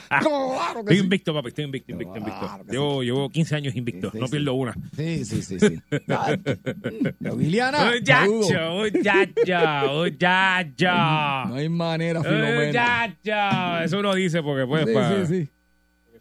Claro 0.09 0.75
que 0.75 0.81
Estoy 0.81 0.97
sí. 0.97 1.03
invicto, 1.03 1.35
papi. 1.35 1.49
Estoy 1.49 1.65
invicto, 1.65 1.93
invicto, 1.93 2.19
invicto. 2.19 2.61
Llevo, 2.69 3.03
llevo 3.03 3.29
15 3.31 3.57
años 3.57 3.77
invicto. 3.77 4.11
No 4.15 4.27
pierdo 4.27 4.55
una. 4.55 4.75
Sí, 4.97 5.25
sí, 5.25 5.43
sí, 5.43 5.61
sí. 5.61 5.81
Pero, 5.89 7.37
Liliana, 7.39 7.79
saludo. 8.05 8.41
Muchacho, 8.41 8.71
muchacho, 8.77 9.93
muchacho. 9.95 11.49
No 11.49 11.55
hay 11.55 11.69
manera, 11.69 12.23
Filomena. 12.23 12.67
Muchacho. 12.67 13.85
Eso 13.85 13.99
uno 14.01 14.15
dice 14.15 14.43
porque 14.43 14.67
pues 14.67 14.87
Sí, 14.87 14.93
pa- 14.95 15.27
sí, 15.27 15.27
sí. 15.45 15.49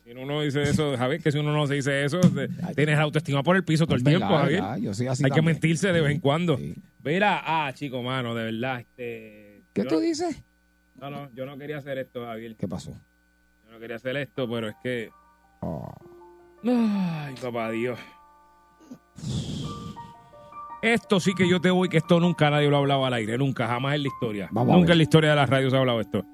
Si 0.10 0.14
uno 0.16 0.26
no 0.26 0.42
dice 0.42 0.64
eso, 0.64 0.98
Javier, 0.98 1.22
que 1.22 1.32
si 1.32 1.38
uno 1.38 1.54
no 1.54 1.68
se 1.68 1.76
dice 1.76 2.04
eso, 2.04 2.20
te- 2.20 2.48
tienes 2.74 2.98
la 2.98 3.04
autoestima 3.04 3.44
por 3.44 3.56
el 3.56 3.64
piso 3.64 3.86
todo 3.86 3.96
el 3.96 4.02
Verdad, 4.02 4.18
tiempo, 4.18 4.38
Javier. 4.38 4.62
verdad, 4.62 4.78
yo 4.78 4.94
soy 4.96 5.06
así 5.06 5.24
Hay 5.24 5.30
que 5.30 5.42
mentirse 5.44 5.92
de 5.94 6.02
vez 6.02 6.12
en 6.12 6.20
cuando. 6.20 6.58
Sí. 6.58 6.74
Mira, 7.04 7.44
ah, 7.46 7.72
chico, 7.76 8.02
mano, 8.02 8.34
de 8.34 8.46
verdad, 8.46 8.80
este... 8.80 9.62
¿Qué 9.72 9.84
yo- 9.84 9.88
tú 9.88 10.00
dices? 10.00 10.44
No, 10.96 11.12
no, 11.12 11.30
yo 11.36 11.46
no 11.46 11.60
quería 11.60 11.78
hacer 11.78 12.00
esto, 12.00 12.26
Javier. 12.26 12.56
¿Qué 12.56 12.68
pasó? 12.68 12.90
Yo 13.66 13.72
no 13.72 13.80
quería 13.80 13.98
hacer 13.98 14.18
esto, 14.18 14.50
pero 14.50 14.70
es 14.70 14.76
que... 14.82 15.12
Oh. 15.60 15.94
Ay, 16.66 17.36
papá 17.40 17.70
Dios. 17.70 18.00
Esto 20.82 21.20
sí 21.20 21.36
que 21.36 21.48
yo 21.48 21.62
te 21.62 21.70
voy, 21.70 21.88
que 21.88 21.98
esto 21.98 22.20
nunca 22.20 22.50
nadie 22.50 22.68
lo 22.68 22.78
ha 22.78 22.80
hablado 22.80 23.06
al 23.06 23.14
aire, 23.14 23.38
nunca, 23.38 23.68
jamás 23.68 23.94
en 23.94 24.02
la 24.02 24.08
historia. 24.08 24.50
Vamos 24.52 24.76
nunca 24.76 24.94
en 24.94 24.98
la 24.98 25.04
historia 25.04 25.30
de 25.30 25.36
las 25.36 25.48
radios 25.50 25.70
se 25.72 25.78
ha 25.78 25.80
hablado 25.82 26.02
esto. 26.02 26.26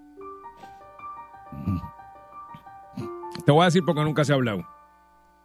Te 3.43 3.51
voy 3.51 3.61
a 3.61 3.65
decir 3.65 3.83
porque 3.85 4.03
nunca 4.03 4.23
se 4.23 4.31
ha 4.31 4.35
hablado. 4.35 4.65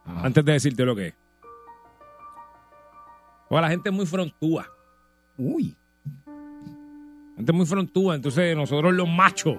Ajá. 0.05 0.25
Antes 0.25 0.45
de 0.45 0.53
decirte 0.53 0.85
lo 0.85 0.95
que 0.95 1.07
es. 1.07 1.13
Porque 3.49 3.61
la 3.61 3.69
gente 3.69 3.89
es 3.89 3.95
muy 3.95 4.05
frontúa. 4.05 4.67
Uy. 5.37 5.75
La 6.25 7.35
gente 7.37 7.51
es 7.51 7.57
muy 7.57 7.65
frontúa. 7.65 8.15
Entonces, 8.15 8.55
nosotros 8.55 8.93
los 8.93 9.09
machos 9.09 9.57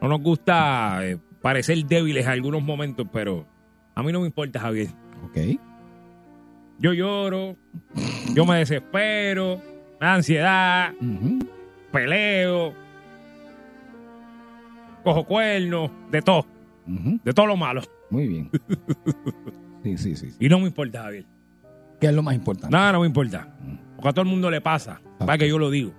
no 0.00 0.08
nos 0.08 0.20
gusta 0.20 1.06
eh, 1.06 1.18
parecer 1.40 1.84
débiles 1.84 2.24
en 2.24 2.32
algunos 2.32 2.62
momentos, 2.62 3.06
pero 3.12 3.46
a 3.94 4.02
mí 4.02 4.12
no 4.12 4.20
me 4.20 4.26
importa, 4.26 4.60
Javier. 4.60 4.88
Ok. 5.24 5.60
Yo 6.78 6.94
lloro, 6.94 7.56
yo 8.34 8.46
me 8.46 8.56
desespero, 8.56 9.60
me 10.00 10.06
da 10.06 10.14
ansiedad, 10.14 10.94
peleo, 11.92 12.72
cojo 15.04 15.24
cuernos, 15.24 15.90
de 16.10 16.22
todo, 16.22 16.46
De 16.86 17.32
todo 17.32 17.46
lo 17.46 17.56
malo. 17.56 17.82
Muy 18.10 18.28
bien. 18.28 18.50
Sí, 19.82 19.96
sí, 19.96 20.14
sí. 20.14 20.28
Y 20.38 20.50
no 20.50 20.58
me 20.58 20.66
importa, 20.66 21.04
Javier. 21.04 21.24
¿Qué 21.98 22.08
es 22.08 22.12
lo 22.12 22.22
más 22.22 22.34
importante? 22.34 22.76
Nada, 22.76 22.92
no 22.92 23.00
me 23.00 23.06
importa. 23.06 23.48
Porque 23.96 24.08
a 24.10 24.12
todo 24.12 24.24
el 24.24 24.28
mundo 24.28 24.50
le 24.50 24.60
pasa. 24.60 25.00
Para 25.18 25.38
que 25.38 25.48
yo 25.48 25.58
lo 25.58 25.70
digo. 25.70 25.94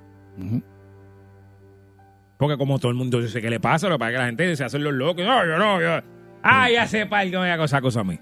Porque 2.38 2.58
como 2.58 2.78
todo 2.78 2.92
el 2.92 2.98
mundo 2.98 3.20
yo 3.20 3.28
sé 3.28 3.42
que 3.42 3.50
le 3.50 3.60
pasa, 3.60 3.90
lo 3.90 3.96
que 3.96 4.00
pasa 4.00 4.10
es 4.12 4.14
que 4.14 4.20
la 4.20 4.26
gente 4.28 4.56
se 4.56 4.64
hace 4.64 4.78
los 4.78 4.94
locos. 4.94 5.26
No, 5.26 5.46
yo 5.48 5.58
no, 5.58 5.82
yo. 5.82 6.00
Ah, 6.44 6.70
ya 6.70 6.88
sepa 6.88 7.24
el 7.24 7.32
que 7.32 7.40
me 7.40 7.52
haga 7.52 7.66
esa 7.66 7.82
cosa 7.82 8.02
a 8.02 8.04
mí. 8.04 8.20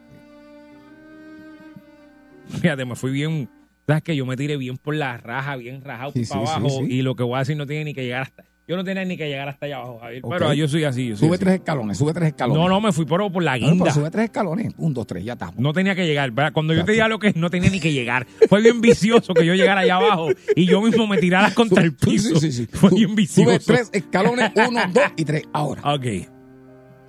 Fíjate, 2.61 2.85
me 2.85 2.95
fui 2.95 3.11
bien. 3.11 3.49
¿Sabes 3.87 4.03
que 4.03 4.15
Yo 4.15 4.25
me 4.25 4.37
tiré 4.37 4.55
bien 4.55 4.77
por 4.77 4.95
la 4.95 5.17
raja, 5.17 5.55
bien 5.55 5.83
rajado 5.83 6.11
Sí, 6.11 6.23
para 6.25 6.45
sí, 6.45 6.51
abajo. 6.51 6.83
Y 6.83 7.01
lo 7.01 7.15
que 7.15 7.23
voy 7.23 7.35
a 7.35 7.39
decir 7.39 7.57
no 7.57 7.65
tiene 7.65 7.85
ni 7.85 7.93
que 7.93 8.03
llegar 8.03 8.21
hasta. 8.23 8.45
Yo 8.69 8.77
no 8.77 8.83
tenía 8.83 9.03
ni 9.03 9.17
que 9.17 9.27
llegar 9.27 9.49
hasta 9.49 9.65
allá 9.65 9.77
abajo, 9.77 9.97
Javier. 9.99 10.21
Pero 10.29 10.53
yo 10.53 10.67
soy 10.67 10.83
así. 10.83 11.07
Yo 11.09 11.17
soy 11.17 11.27
Sube 11.27 11.35
así. 11.37 11.43
tres 11.43 11.55
escalones, 11.55 11.97
sube 11.97 12.13
tres 12.13 12.27
escalones. 12.27 12.61
No, 12.61 12.69
no, 12.69 12.79
me 12.79 12.91
fui 12.91 13.03
por, 13.03 13.19
por 13.31 13.41
la 13.41 13.53
Bueno, 13.53 13.67
guinda. 13.67 13.85
pero 13.85 13.95
sube 13.95 14.11
tres 14.11 14.25
escalones. 14.25 14.73
Un, 14.77 14.93
dos, 14.93 15.07
tres, 15.07 15.25
ya 15.25 15.33
estamos. 15.33 15.57
No 15.57 15.73
tenía 15.73 15.95
que 15.95 16.05
llegar. 16.05 16.29
¿verdad? 16.29 16.53
Cuando 16.53 16.75
yo 16.75 16.85
te 16.85 16.91
diga 16.91 17.07
lo 17.07 17.17
que 17.17 17.29
es, 17.29 17.35
no 17.35 17.49
tenía 17.49 17.71
ni 17.71 17.79
que 17.79 17.91
llegar. 17.91 18.27
Fue 18.47 18.61
bien 18.61 18.79
vicioso 18.79 19.33
que 19.33 19.43
yo 19.43 19.55
llegara 19.55 19.81
allá 19.81 19.95
abajo 19.95 20.27
y 20.55 20.67
yo 20.67 20.81
mismo 20.83 21.07
me 21.07 21.17
tirara 21.17 21.51
contra 21.55 21.81
el 21.81 21.95
piso. 21.95 22.39
sí, 22.39 22.51
sí, 22.51 22.67
sí. 22.67 22.69
Fue 22.71 22.91
bien 22.91 23.15
vicioso. 23.15 23.49
Sube 23.49 23.59
tres 23.59 23.89
escalones, 23.91 24.51
uno, 24.55 24.81
dos 24.93 25.03
y 25.17 25.25
tres. 25.25 25.43
Ahora. 25.51 25.81
Ok. 25.95 26.05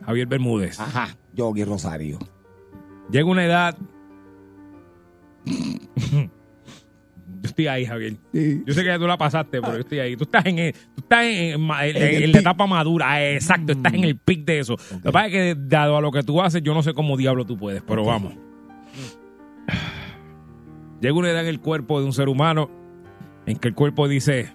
Javier 0.07 0.27
Bermúdez. 0.29 0.81
Ajá. 0.81 1.15
Yogi 1.35 1.65
Rosario. 1.65 2.19
Llega 3.11 3.27
una 3.29 3.45
edad. 3.45 3.77
estoy 7.51 7.67
ahí, 7.69 7.85
Javier. 7.87 8.15
Sí. 8.33 8.63
Yo 8.67 8.75
sé 8.75 8.81
que 8.81 8.87
ya 8.89 8.99
tú 8.99 9.07
la 9.07 9.17
pasaste, 9.19 9.61
pero 9.61 9.75
yo 9.75 9.81
estoy 9.81 9.99
ahí. 10.01 10.17
Tú 10.17 10.25
estás 10.25 10.45
en, 10.47 10.59
el- 10.59 10.73
tú 10.73 11.03
estás 11.03 11.25
en, 11.25 11.39
en- 11.39 11.61
en- 11.71 11.97
En 11.97 12.03
el 12.17 12.23
en 12.25 12.33
la 12.33 12.39
etapa 12.41 12.67
madura. 12.67 13.11
Ah, 13.11 13.25
Exacto, 13.31 13.73
estás 13.73 13.95
en 13.95 14.05
el 14.05 14.17
pic 14.17 14.45
de 14.45 14.59
eso. 14.61 14.77
Lo 14.91 15.01
que 15.03 15.13
pasa 15.13 15.27
es 15.27 15.33
que, 15.33 15.57
dado 15.59 15.97
a 15.97 16.01
lo 16.01 16.11
que 16.11 16.23
tú 16.23 16.41
haces, 16.43 16.63
yo 16.63 16.75
no 16.75 16.83
sé 16.83 16.93
cómo 16.95 17.17
diablo 17.17 17.45
tú 17.45 17.57
puedes, 17.57 17.83
pero 17.83 18.05
vamos. 18.05 18.35
Llega 21.01 21.15
una 21.15 21.31
edad 21.31 21.43
en 21.43 21.49
el 21.49 21.61
cuerpo 21.61 21.99
de 22.01 22.07
un 22.07 22.13
ser 22.13 22.29
humano 22.29 22.71
en 23.47 23.57
que 23.57 23.69
el 23.69 23.75
cuerpo 23.75 24.07
dice: 24.09 24.53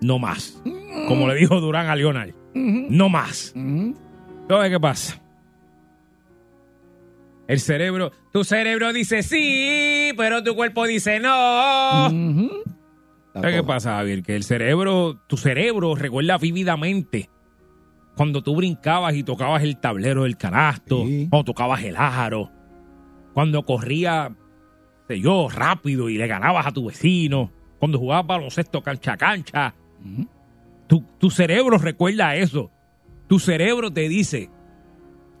No 0.00 0.18
más. 0.18 0.60
Como 1.08 1.28
le 1.28 1.34
dijo 1.36 1.60
Durán 1.60 1.86
a 1.86 1.94
Leonard: 1.96 2.30
No 2.54 3.08
más. 3.08 3.52
Entonces, 3.54 4.70
¿qué 4.70 4.80
pasa? 4.80 5.22
El 7.52 7.60
cerebro, 7.60 8.12
tu 8.32 8.44
cerebro 8.44 8.92
dice 8.92 9.22
sí, 9.22 10.12
pero 10.16 10.42
tu 10.42 10.54
cuerpo 10.54 10.86
dice 10.86 11.20
no. 11.20 12.06
Ujú. 12.08 12.50
¿Sabes 13.34 13.54
qué 13.56 13.62
pasa, 13.62 13.96
Javier? 13.96 14.22
Que 14.22 14.36
el 14.36 14.42
cerebro, 14.44 15.20
tu 15.26 15.36
cerebro 15.36 15.94
recuerda 15.94 16.36
vívidamente 16.38 17.30
cuando 18.16 18.42
tú 18.42 18.54
brincabas 18.56 19.14
y 19.14 19.22
tocabas 19.22 19.62
el 19.62 19.78
tablero 19.78 20.24
del 20.24 20.36
canasto, 20.36 21.04
Sí. 21.06 21.28
cuando 21.30 21.44
tocabas 21.44 21.82
el 21.82 21.96
aro, 21.96 22.50
cuando 23.32 23.62
corría, 23.62 24.30
sé 25.08 25.20
yo, 25.20 25.48
rápido 25.48 26.10
y 26.10 26.18
le 26.18 26.26
ganabas 26.26 26.66
a 26.66 26.72
tu 26.72 26.86
vecino, 26.86 27.50
cuando 27.78 27.98
jugabas 27.98 28.26
baloncesto 28.26 28.82
cancha 28.82 29.12
a 29.14 29.16
cancha. 29.16 29.74
Tu 31.18 31.30
cerebro 31.30 31.78
recuerda 31.78 32.36
eso. 32.36 32.70
Tu 33.28 33.38
cerebro 33.38 33.90
te 33.90 34.08
dice, 34.10 34.50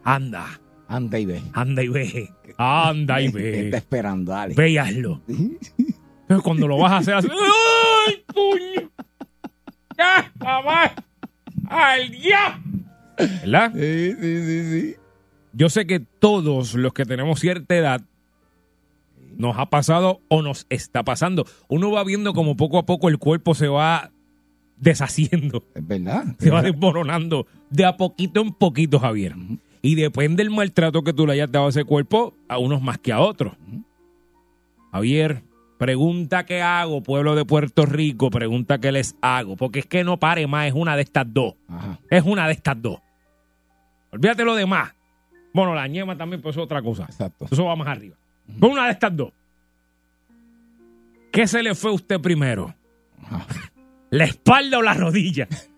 anda, 0.02 0.46
Anda 0.94 1.18
y 1.18 1.24
ve. 1.26 1.42
anda 1.54 1.82
y 1.82 1.88
ve, 1.88 2.30
anda 2.58 3.20
y 3.22 3.26
Está 3.26 3.38
ve, 3.38 3.70
esperando, 3.76 4.32
dale. 4.32 4.54
ve 4.54 4.70
y 4.70 4.76
hazlo. 4.78 5.22
Entonces 5.26 6.40
cuando 6.44 6.68
lo 6.68 6.76
vas 6.78 6.92
a 6.92 6.96
hacer 6.98 7.14
así, 7.14 7.28
¡ay, 7.30 8.22
puño! 8.26 8.90
¡Ya, 9.96 10.30
mamá! 10.38 10.92
¡Al 11.68 12.10
ya! 12.18 12.60
¿Verdad? 13.16 13.72
Sí, 13.74 14.12
sí, 14.20 14.44
sí, 14.44 14.70
sí. 14.70 14.96
Yo 15.54 15.68
sé 15.70 15.86
que 15.86 16.00
todos 16.00 16.74
los 16.74 16.92
que 16.92 17.04
tenemos 17.04 17.40
cierta 17.40 17.74
edad 17.76 18.02
nos 19.36 19.56
ha 19.58 19.66
pasado 19.70 20.20
o 20.28 20.42
nos 20.42 20.66
está 20.68 21.02
pasando. 21.04 21.46
Uno 21.68 21.90
va 21.90 22.04
viendo 22.04 22.32
como 22.34 22.56
poco 22.56 22.78
a 22.78 22.84
poco 22.86 23.08
el 23.08 23.18
cuerpo 23.18 23.54
se 23.54 23.68
va 23.68 24.10
deshaciendo, 24.76 25.64
Es 25.74 25.86
verdad. 25.86 26.24
se 26.38 26.50
va 26.50 26.60
desmoronando 26.62 27.46
de 27.70 27.84
a 27.84 27.96
poquito 27.96 28.40
en 28.42 28.52
poquito, 28.52 28.98
Javier. 28.98 29.34
Y 29.82 29.96
depende 29.96 30.44
del 30.44 30.52
maltrato 30.52 31.02
que 31.02 31.12
tú 31.12 31.26
le 31.26 31.32
hayas 31.32 31.50
dado 31.50 31.66
a 31.66 31.70
ese 31.70 31.84
cuerpo, 31.84 32.34
a 32.48 32.58
unos 32.58 32.80
más 32.80 32.98
que 32.98 33.12
a 33.12 33.20
otros. 33.20 33.54
Javier, 34.92 35.42
pregunta 35.76 36.46
qué 36.46 36.62
hago, 36.62 37.02
pueblo 37.02 37.34
de 37.34 37.44
Puerto 37.44 37.84
Rico, 37.84 38.30
pregunta 38.30 38.78
qué 38.78 38.92
les 38.92 39.16
hago, 39.20 39.56
porque 39.56 39.80
es 39.80 39.86
que 39.86 40.04
no 40.04 40.20
pare 40.20 40.46
más, 40.46 40.68
es 40.68 40.74
una 40.74 40.94
de 40.94 41.02
estas 41.02 41.26
dos. 41.32 41.54
Ajá. 41.68 41.98
Es 42.08 42.22
una 42.22 42.46
de 42.46 42.52
estas 42.52 42.80
dos. 42.80 43.00
Olvídate 44.12 44.44
lo 44.44 44.54
demás. 44.54 44.94
Bueno, 45.52 45.74
la 45.74 45.88
ñema 45.88 46.16
también, 46.16 46.40
pues 46.40 46.56
es 46.56 46.62
otra 46.62 46.80
cosa. 46.80 47.04
Exacto. 47.04 47.46
Eso 47.50 47.64
va 47.64 47.74
más 47.74 47.88
arriba. 47.88 48.16
Pero 48.46 48.72
una 48.72 48.84
de 48.86 48.92
estas 48.92 49.16
dos. 49.16 49.32
¿Qué 51.32 51.46
se 51.46 51.62
le 51.62 51.74
fue 51.74 51.90
a 51.90 51.94
usted 51.94 52.20
primero? 52.20 52.74
Ajá. 53.24 53.46
¿La 54.10 54.24
espalda 54.24 54.78
o 54.78 54.82
la 54.82 54.94
rodilla? 54.94 55.48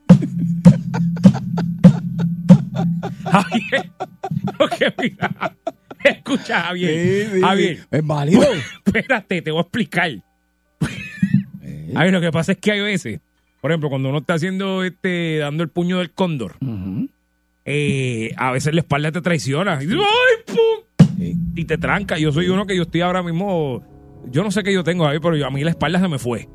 Javier, 3.43 3.91
porque 4.59 4.93
mira, 5.01 5.57
escucha, 6.05 6.61
Javier. 6.62 6.91
Sí, 7.26 7.30
sí, 7.35 7.41
Javier, 7.41 7.76
sí. 7.78 7.82
Es 7.91 8.07
válido. 8.07 8.43
espérate, 8.87 9.43
te 9.43 9.51
voy 9.51 9.59
a 9.59 9.62
explicar. 9.62 10.11
A 11.97 12.03
ver, 12.05 12.12
lo 12.12 12.20
que 12.20 12.32
pasa 12.32 12.53
es 12.53 12.59
que 12.59 12.72
hay 12.72 12.80
veces, 12.80 13.20
por 13.61 13.70
ejemplo, 13.70 13.89
cuando 13.89 14.09
uno 14.09 14.18
está 14.18 14.35
haciendo 14.35 14.82
este, 14.85 15.39
dando 15.39 15.62
el 15.62 15.68
puño 15.68 15.99
del 15.99 16.11
cóndor, 16.12 16.57
eh, 17.64 18.32
a 18.37 18.51
veces 18.53 18.74
la 18.74 18.80
espalda 18.80 19.12
te 19.12 19.20
traiciona. 19.20 19.82
Y, 19.82 19.87
dices, 19.87 20.01
¡ay, 20.03 20.55
pum! 20.55 21.09
Sí. 21.18 21.35
y 21.55 21.64
te 21.64 21.78
tranca. 21.78 22.18
Yo 22.18 22.32
soy 22.32 22.49
uno 22.49 22.66
que 22.66 22.76
yo 22.76 22.82
estoy 22.82 23.01
ahora 23.03 23.22
mismo, 23.22 23.82
yo 24.30 24.43
no 24.43 24.51
sé 24.51 24.62
qué 24.64 24.72
yo 24.72 24.82
tengo 24.82 25.07
ahí, 25.07 25.18
pero 25.20 25.37
yo- 25.37 25.47
a 25.47 25.51
mí 25.51 25.62
la 25.62 25.70
espalda 25.70 26.01
se 26.01 26.09
me 26.09 26.18
fue. 26.18 26.49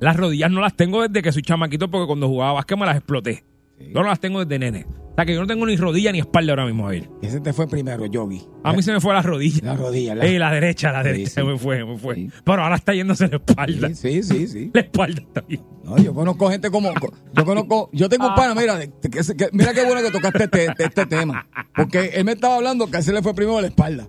Las 0.00 0.16
rodillas 0.16 0.50
no 0.50 0.60
las 0.60 0.76
tengo 0.76 1.02
desde 1.06 1.22
que 1.22 1.32
soy 1.32 1.42
chamaquito 1.42 1.90
porque 1.90 2.06
cuando 2.06 2.28
jugaba 2.28 2.52
básquet 2.54 2.78
me 2.78 2.86
las 2.86 2.96
exploté. 2.96 3.44
Sí. 3.78 3.86
Yo 3.94 4.02
no 4.02 4.08
las 4.08 4.20
tengo 4.20 4.44
desde 4.44 4.58
nene. 4.58 4.86
O 4.86 5.14
sea 5.16 5.24
que 5.26 5.34
yo 5.34 5.40
no 5.40 5.46
tengo 5.46 5.64
ni 5.64 5.76
rodilla 5.76 6.10
ni 6.10 6.18
espalda 6.18 6.52
ahora 6.52 6.66
mismo, 6.66 6.84
Javier. 6.84 7.08
Ese 7.22 7.40
te 7.40 7.52
fue 7.52 7.68
primero, 7.68 8.04
Yogi. 8.06 8.42
A 8.64 8.72
mí 8.72 8.82
se 8.82 8.92
me 8.92 9.00
fue 9.00 9.14
la 9.14 9.22
rodilla. 9.22 9.60
La 9.62 9.76
rodilla. 9.76 10.14
La... 10.16 10.26
Eh, 10.26 10.38
la 10.40 10.50
derecha, 10.52 10.90
la 10.90 11.04
derecha 11.04 11.28
sí. 11.28 11.34
se 11.34 11.44
me 11.44 11.56
fue, 11.56 11.84
me 11.84 11.96
fue. 11.98 12.16
Sí. 12.16 12.30
Pero 12.44 12.64
ahora 12.64 12.74
está 12.74 12.94
yéndose 12.94 13.28
la 13.28 13.36
espalda. 13.36 13.88
Sí, 13.94 13.94
sí, 13.94 14.22
sí, 14.24 14.46
sí. 14.48 14.70
La 14.74 14.80
espalda 14.80 15.20
está 15.22 15.40
bien. 15.42 15.62
No, 15.84 15.96
yo 15.98 16.12
conozco 16.14 16.50
gente 16.50 16.68
como. 16.68 16.90
Yo 17.32 17.44
conozco. 17.44 17.90
Yo 17.92 18.08
tengo 18.08 18.26
un 18.28 18.34
pana, 18.34 18.56
mira, 18.56 18.76
de- 18.76 18.90
que- 19.00 19.10
que- 19.10 19.50
mira 19.52 19.72
qué 19.72 19.84
bueno 19.84 20.02
que 20.02 20.10
tocaste 20.10 20.44
este, 20.44 20.64
este- 20.66 20.84
este 20.84 21.06
tema. 21.06 21.46
Porque 21.76 22.06
él 22.14 22.24
me 22.24 22.32
estaba 22.32 22.56
hablando 22.56 22.90
que 22.90 22.96
a 22.96 23.00
ese 23.00 23.12
le 23.12 23.22
fue 23.22 23.34
primero 23.34 23.60
la 23.60 23.68
espalda. 23.68 24.06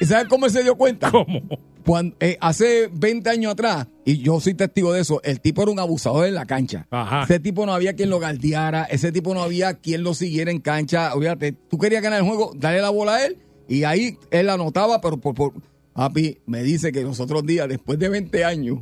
¿Y 0.00 0.04
sabes 0.06 0.26
cómo 0.28 0.46
él 0.46 0.52
se 0.52 0.62
dio 0.62 0.76
cuenta? 0.76 1.10
¿Cómo? 1.10 1.40
Cuando, 1.84 2.16
eh, 2.20 2.36
hace 2.40 2.90
20 2.92 3.30
años 3.30 3.52
atrás, 3.52 3.86
y 4.04 4.18
yo 4.18 4.40
soy 4.40 4.54
testigo 4.54 4.92
de 4.92 5.00
eso, 5.00 5.20
el 5.24 5.40
tipo 5.40 5.62
era 5.62 5.70
un 5.72 5.78
abusador 5.78 6.26
en 6.26 6.34
la 6.34 6.44
cancha. 6.44 6.86
Ajá. 6.90 7.22
Ese 7.24 7.40
tipo 7.40 7.64
no 7.64 7.72
había 7.72 7.94
quien 7.94 8.10
lo 8.10 8.18
guardiara, 8.18 8.84
ese 8.84 9.10
tipo 9.10 9.32
no 9.34 9.42
había 9.42 9.74
quien 9.74 10.02
lo 10.02 10.12
siguiera 10.14 10.50
en 10.50 10.60
cancha. 10.60 11.14
Olvídate, 11.14 11.52
tú 11.52 11.78
querías 11.78 12.02
ganar 12.02 12.20
el 12.20 12.26
juego, 12.26 12.52
dale 12.54 12.80
la 12.82 12.90
bola 12.90 13.14
a 13.16 13.26
él, 13.26 13.38
y 13.68 13.84
ahí 13.84 14.18
él 14.30 14.50
anotaba, 14.50 15.00
pero 15.00 15.16
por, 15.18 15.34
por 15.34 15.52
papi 15.94 16.38
me 16.46 16.62
dice 16.62 16.92
que 16.92 17.02
los 17.02 17.20
otros 17.20 17.44
días, 17.46 17.66
después 17.68 17.98
de 17.98 18.08
20 18.10 18.44
años, 18.44 18.80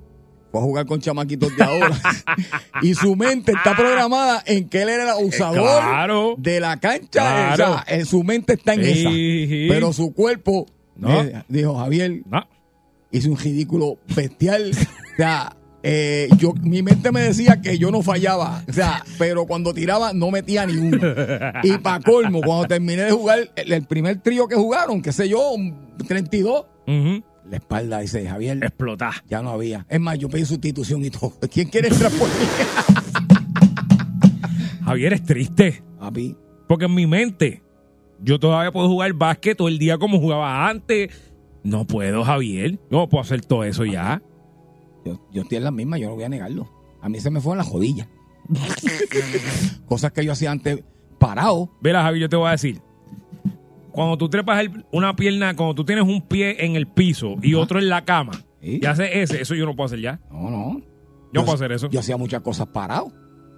fue 0.51 0.61
a 0.61 0.65
jugar 0.65 0.87
con 0.87 1.01
chamaquitos 1.01 1.57
de 1.57 1.63
ahora. 1.63 2.01
y 2.83 2.95
su 2.95 3.15
mente 3.15 3.53
está 3.53 3.77
programada 3.77 4.43
en 4.47 4.69
que 4.69 4.83
él 4.83 4.89
era 4.89 5.05
el 5.05 5.11
abusador 5.11 5.63
Claro. 5.81 6.35
de 6.39 6.59
la 6.61 6.79
cancha. 6.81 7.09
Claro. 7.11 7.53
O 7.53 7.57
sea, 7.85 7.85
en 7.87 8.05
su 8.07 8.25
mente 8.25 8.55
está 8.55 8.75
en 8.75 8.85
Sí, 8.85 8.91
esa. 8.91 9.11
sí. 9.11 9.67
Pero 9.69 9.93
su 9.93 10.13
cuerpo, 10.13 10.67
No. 10.99 11.23
dijo 11.49 11.77
Javier, 11.79 12.23
No. 12.31 12.47
hice 13.11 13.29
un 13.31 13.37
ridículo 13.39 13.99
bestial. 14.15 14.71
O 15.13 15.17
sea, 15.17 15.57
eh, 15.83 16.29
yo, 16.37 16.53
mi 16.61 16.83
mente 16.83 17.11
me 17.11 17.21
decía 17.23 17.63
que 17.63 17.79
yo 17.79 17.91
no 17.91 18.03
fallaba. 18.03 18.63
O 18.69 18.73
sea, 18.75 19.03
pero 19.17 19.47
cuando 19.47 19.73
tiraba 19.73 20.13
no 20.13 20.31
metía 20.31 20.67
ni 20.67 20.77
uno. 20.77 20.99
Y 21.63 21.79
para 21.79 22.01
colmo, 22.03 22.43
cuando 22.43 22.67
terminé 22.69 23.05
de 23.05 23.13
jugar, 23.13 23.51
el, 23.57 23.73
el 23.73 23.85
primer 23.87 24.21
trío 24.21 24.47
que 24.47 24.57
jugaron, 24.57 25.01
qué 25.01 25.11
sé 25.13 25.27
yo, 25.27 25.53
un 25.53 25.97
32, 26.07 26.67
Ujú. 26.87 27.25
la 27.49 27.57
espalda 27.57 28.01
dice 28.01 28.27
Javier, 28.29 28.59
Explotar. 28.63 29.15
ya 29.27 29.41
no 29.41 29.49
había. 29.51 29.87
Es 29.89 29.99
más, 30.01 30.19
yo 30.19 30.29
pedí 30.29 30.45
sustitución 30.45 31.03
y 31.03 31.09
todo. 31.09 31.33
¿Quién 31.51 31.69
quiere 31.71 31.89
entrar 31.89 32.13
por 32.13 32.29
mí? 32.29 32.45
Javier 34.85 35.13
es 35.15 35.25
triste. 35.25 35.83
Papi, 35.99 36.37
Porque 36.69 36.85
en 36.85 36.95
mi 36.95 37.07
mente, 37.07 37.63
yo 38.21 38.39
todavía 38.41 38.73
puedo 38.73 38.89
jugar 38.89 39.13
básquet 39.15 39.57
todo 39.57 39.69
el 39.69 39.79
día 39.79 39.99
como 39.99 40.19
jugaba 40.21 40.69
antes. 40.69 41.11
No 41.63 41.87
puedo, 41.87 42.23
Javier. 42.25 42.79
No 42.91 43.09
puedo 43.09 43.23
hacer 43.23 43.45
todo 43.45 43.65
eso 43.65 43.85
ya. 43.85 44.23
yo, 45.05 45.21
yo 45.33 45.43
estoy 45.43 45.59
en 45.59 45.65
la 45.65 45.71
misma, 45.71 45.99
yo 45.99 46.09
no 46.09 46.15
voy 46.15 46.25
a 46.25 46.29
negarlo. 46.29 46.71
A 47.03 47.09
mí 47.09 47.21
se 47.21 47.31
me 47.31 47.41
fue 47.41 47.53
en 47.53 47.59
la 47.59 47.65
jodilla. 47.65 48.09
Cosas 49.87 50.13
que 50.13 50.25
yo 50.25 50.33
hacía 50.33 50.51
antes 50.51 50.83
parado. 51.19 51.71
Vela, 51.81 52.03
Javier, 52.03 52.23
yo 52.23 52.29
te 52.29 52.37
voy 52.37 52.49
a 52.49 52.53
decir. 52.53 52.81
cuando 53.93 54.19
tú 54.19 54.29
trepas 54.29 54.61
el- 54.61 54.85
una 54.93 55.17
pierna, 55.17 55.57
cuando 55.57 55.75
tú 55.75 55.85
tienes 55.85 56.05
un 56.05 56.21
pie 56.21 56.65
en 56.67 56.77
el 56.77 56.87
piso 56.87 57.37
y 57.43 57.55
otro 57.55 57.79
en 57.79 57.89
la 57.89 58.05
cama, 58.05 58.33
Sí. 58.61 58.79
y 58.83 58.85
haces 58.87 59.09
ese, 59.15 59.41
eso 59.41 59.55
yo 59.55 59.65
no 59.65 59.75
puedo 59.75 59.87
hacer 59.87 60.01
ya. 60.01 60.21
No, 60.31 60.51
no. 60.51 60.81
Yo 61.33 61.43
puedo 61.45 61.55
hacer 61.55 61.73
eso. 61.73 61.89
Yo 61.89 62.01
hacía 62.01 62.19
muchas 62.19 62.43
cosas 62.43 62.67
parado, 62.69 63.11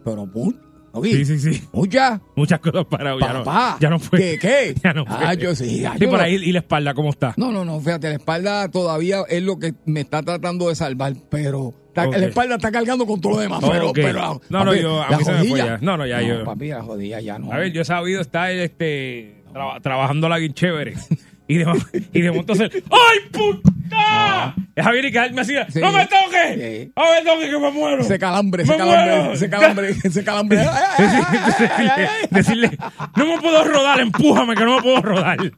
pero 0.05 0.27
mu- 0.27 0.53
¿no 0.95 1.01
vi? 1.01 1.13
Sí, 1.25 1.25
sí, 1.39 1.39
sí. 1.55 1.69
Muchas. 1.73 2.21
Muchas 2.37 2.61
cosas 2.61 2.85
para 2.87 3.19
ya 3.19 3.33
no, 3.33 3.45
Papá. 3.45 3.77
ya 3.81 3.91
no 3.91 3.99
fue. 3.99 4.19
¿Qué, 4.19 4.39
qué? 4.39 4.75
Ya 4.85 4.93
no 4.93 5.05
Ah, 5.07 5.27
fue. 5.27 5.37
yo 5.39 5.55
sí, 5.55 5.85
ah, 5.85 5.93
Sí, 5.95 6.01
yo 6.05 6.09
por 6.11 6.19
no- 6.19 6.25
ahí, 6.25 6.35
y 6.35 6.53
la 6.53 6.59
espalda, 6.61 6.95
¿cómo 6.95 7.11
está? 7.11 7.35
No, 7.37 7.51
no, 7.53 7.65
no, 7.65 7.81
fíjate, 7.81 8.09
la 8.09 8.15
espalda 8.17 8.69
todavía 8.71 9.23
es 9.29 9.43
lo 9.43 9.59
que 9.59 9.75
me 9.87 10.01
está 10.01 10.23
tratando 10.23 10.69
de 10.69 10.75
salvar, 10.75 11.15
pero 11.31 11.75
está- 11.89 12.09
Ok. 12.09 12.17
la 12.17 12.27
espalda 12.27 12.55
está 12.57 12.71
cargando 12.73 13.07
con 13.07 13.21
todo 13.21 13.33
lo 13.35 13.39
demás. 13.41 13.61
Pero, 13.71 13.91
Ok. 13.91 13.95
pero, 13.97 14.41
No, 14.49 14.65
no, 14.65 14.71
papi, 14.71 14.81
yo- 14.83 15.03
a 15.03 15.17
mí 15.17 15.25
se 15.25 15.33
me 15.33 15.45
fue 15.45 15.59
ya. 15.59 15.79
No, 15.81 15.97
no, 15.97 16.07
ya 16.07 16.21
yo- 16.23 16.45
Papi, 16.45 16.69
la 16.69 16.81
rodilla 16.81 17.21
ya 17.21 17.39
no. 17.39 17.53
A 17.53 17.59
ver, 17.59 17.73
yo 17.73 17.83
he 17.83 17.85
sabido 17.85 18.21
estar 18.21 18.51
este, 18.51 19.43
traba- 19.53 19.81
trabajando 19.81 20.29
la 20.29 20.39
bien 20.39 20.53
chévere. 20.55 20.95
Y 21.49 21.57
de, 21.57 21.65
y 22.13 22.21
de 22.21 22.31
momento 22.31 22.53
hacer 22.53 22.71
¡Ay, 22.91 23.19
puta! 23.33 24.55
Javier 24.77 25.05
y 25.07 25.13
caerme 25.13 25.41
así. 25.41 25.55
Sí. 25.71 25.81
¡No 25.81 25.91
me 25.93 26.07
toques! 26.07 26.55
Sí. 26.55 26.93
¡No 26.95 27.03
me 27.11 27.23
toques 27.25 27.51
que 27.51 27.59
me 27.59 27.71
muero! 27.71 28.03
Ese 28.03 28.19
calambre, 28.19 28.65
¡Me 28.65 28.77
calambre, 28.77 29.33
ese 29.33 29.49
calambre, 29.51 29.97
ese 30.05 30.23
calambre. 30.25 30.61
Ay, 30.61 30.67
ay, 30.69 30.75
ay, 30.99 31.23
ay, 31.33 31.53
ay, 31.59 31.69
ay, 31.97 32.07
ay. 32.23 32.29
decirle, 32.31 32.79
no 33.17 33.27
me 33.27 33.41
puedo 33.41 33.65
rodar, 33.65 33.99
empújame, 34.01 34.55
que 34.55 34.65
no 34.65 34.77
me 34.77 34.83
puedo 34.83 35.01
rodar. 35.03 35.39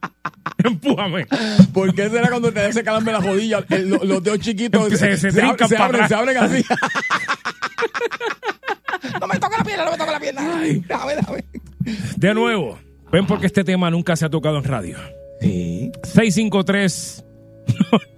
Empújame. 0.63 1.25
¿Por 1.73 1.93
qué 1.93 2.09
será 2.09 2.29
cuando 2.29 2.51
te 2.53 2.61
da 2.61 2.67
ese 2.67 2.83
calambre 2.83 3.13
en 3.15 3.21
la 3.21 3.27
rodilla? 3.31 3.63
el- 3.69 3.89
lo- 3.89 4.03
los 4.03 4.23
dedos 4.23 4.39
chiquitos 4.39 4.89
Se- 4.97 5.17
se 5.17 5.31
trincan 5.31 5.67
se 5.69 5.77
abren, 5.77 6.03
atrás. 6.03 6.09
se 6.09 6.15
abren 6.15 6.37
así. 6.37 6.65
no 9.19 9.27
me 9.27 9.37
toca 9.39 9.57
la 9.57 9.63
pierna, 9.63 9.85
no 9.85 9.91
me 9.91 9.97
toca 9.97 10.11
la 10.11 10.19
pierna. 10.19 10.61
De 12.15 12.33
nuevo, 12.33 12.79
ven 13.11 13.25
porque 13.27 13.45
este 13.47 13.63
tema 13.63 13.89
nunca 13.91 14.15
se 14.15 14.25
ha 14.25 14.29
tocado 14.29 14.57
en 14.57 14.63
radio. 14.63 14.97
Sí. 15.41 15.91
653 16.03 17.25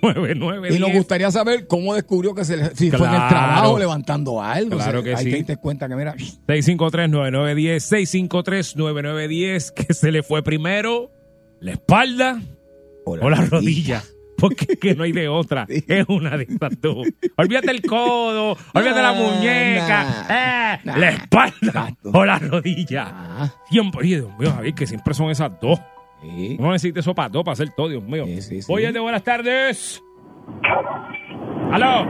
9910 0.02 0.76
Y 0.76 0.80
nos 0.80 0.92
gustaría 0.92 1.32
saber 1.32 1.68
cómo 1.68 1.94
descubrió 1.96 2.34
que 2.36 2.44
se 2.46 2.58
le- 2.58 2.76
si 2.76 2.90
fue 2.92 3.00
en 3.08 3.14
el 3.14 3.20
Claro. 3.20 3.30
trabajo 3.30 3.80
levantando 3.80 4.42
algo. 4.42 4.78
Claro 4.78 5.00
O 5.00 5.04
sea, 5.04 5.12
que 5.14 5.16
hay 5.16 5.24
sí. 5.26 5.30
que 5.32 5.38
darte 5.38 5.58
cuenta 5.58 5.88
que 5.88 5.96
mira, 5.96 6.16
653-9910, 6.48 7.80
653-9910, 8.76 9.72
que 9.74 9.94
se 9.94 10.12
le 10.12 10.24
fue 10.24 10.44
primero 10.44 11.12
la 11.60 11.72
espalda 11.74 12.42
o 13.06 13.16
la 13.30 13.38
rodilla. 13.46 14.04
Porque 14.38 14.66
es 14.74 14.80
que 14.80 14.96
no 14.96 15.04
hay 15.04 15.12
de 15.14 15.28
otra. 15.30 15.66
Es 15.88 16.06
una 16.10 16.36
de 16.38 16.44
estas 16.50 16.72
dos. 16.82 17.08
Olvídate 17.38 17.72
el 17.72 17.82
codo, 17.84 18.58
olvídate 18.74 19.02
la 19.02 19.14
Nah, 19.14 19.22
muñeca, 19.22 20.26
eh, 20.30 20.80
nah. 20.84 20.98
la 20.98 21.10
espalda 21.12 21.56
Exacto. 21.62 22.12
o 22.14 22.26
la 22.26 22.40
rodilla. 22.40 23.54
Siempre, 23.70 24.06
Dios 24.08 24.30
mío, 24.38 24.52
Javier, 24.52 24.74
que 24.74 24.88
siempre 24.88 25.14
son 25.14 25.30
esas 25.32 25.52
dos. 25.62 25.80
Sí. 26.24 26.58
No 26.60 26.72
necesitas 26.72 27.04
eso 27.06 27.14
para 27.14 27.30
dos, 27.30 27.44
para 27.44 27.54
hacer 27.54 27.70
todo, 27.76 27.90
Dios 27.90 28.04
mío. 28.04 28.26
Sí, 28.26 28.42
sí, 28.42 28.62
sí. 28.62 28.74
Oye, 28.74 28.92
de 28.92 29.00
buenas 29.00 29.24
tardes. 29.24 30.02
¿Aló? 31.72 32.08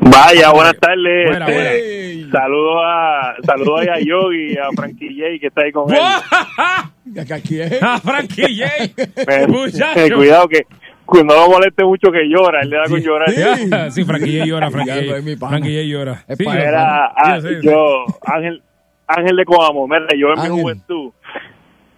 Vaya, 0.00 0.50
buenas 0.52 0.76
tardes. 0.78 1.30
Buena, 1.30 1.46
buena. 1.46 1.70
Ey. 1.72 2.28
Saludos 2.30 2.82
a, 2.84 3.34
saludo 3.44 3.76
a 3.78 3.98
Yogi 4.00 4.52
y 4.52 4.56
a 4.56 4.68
Frankie 4.74 5.08
J 5.16 5.38
que 5.40 5.46
está 5.46 5.62
ahí 5.62 5.72
con 5.72 5.92
él. 5.92 5.98
¿A? 6.00 6.22
¡Ah, 6.58 8.00
Frankie 8.02 8.58
J! 8.58 9.46
Muchacho. 9.48 10.16
cuidado 10.16 10.48
que 10.48 10.62
cuando 11.04 11.34
no 11.34 11.42
lo 11.42 11.50
moleste 11.50 11.84
mucho 11.84 12.10
que 12.10 12.26
llora, 12.28 12.60
él 12.62 12.70
le 12.70 12.76
da 12.76 12.84
con 12.88 13.00
llorar. 13.00 13.30
Sí. 13.30 13.70
Sí, 13.90 14.04
Frankie 14.04 14.38
J 14.38 14.46
llora, 14.46 14.70
Frankie. 14.72 15.36
Frankie 15.36 15.76
J 15.76 15.82
llora. 15.86 16.24
Es 16.26 16.38
Sí, 16.38 16.44
Era, 16.48 17.12
ah, 17.16 17.38
yo, 17.62 18.04
Ángel, 18.24 18.62
Ángel 19.06 19.36
de 19.36 19.44
Coamo, 19.44 19.86
mira, 19.86 20.06
yo 20.16 20.32
en 20.32 20.38
Ángel. 20.38 20.52
mi 20.52 20.60
juventud, 20.62 21.10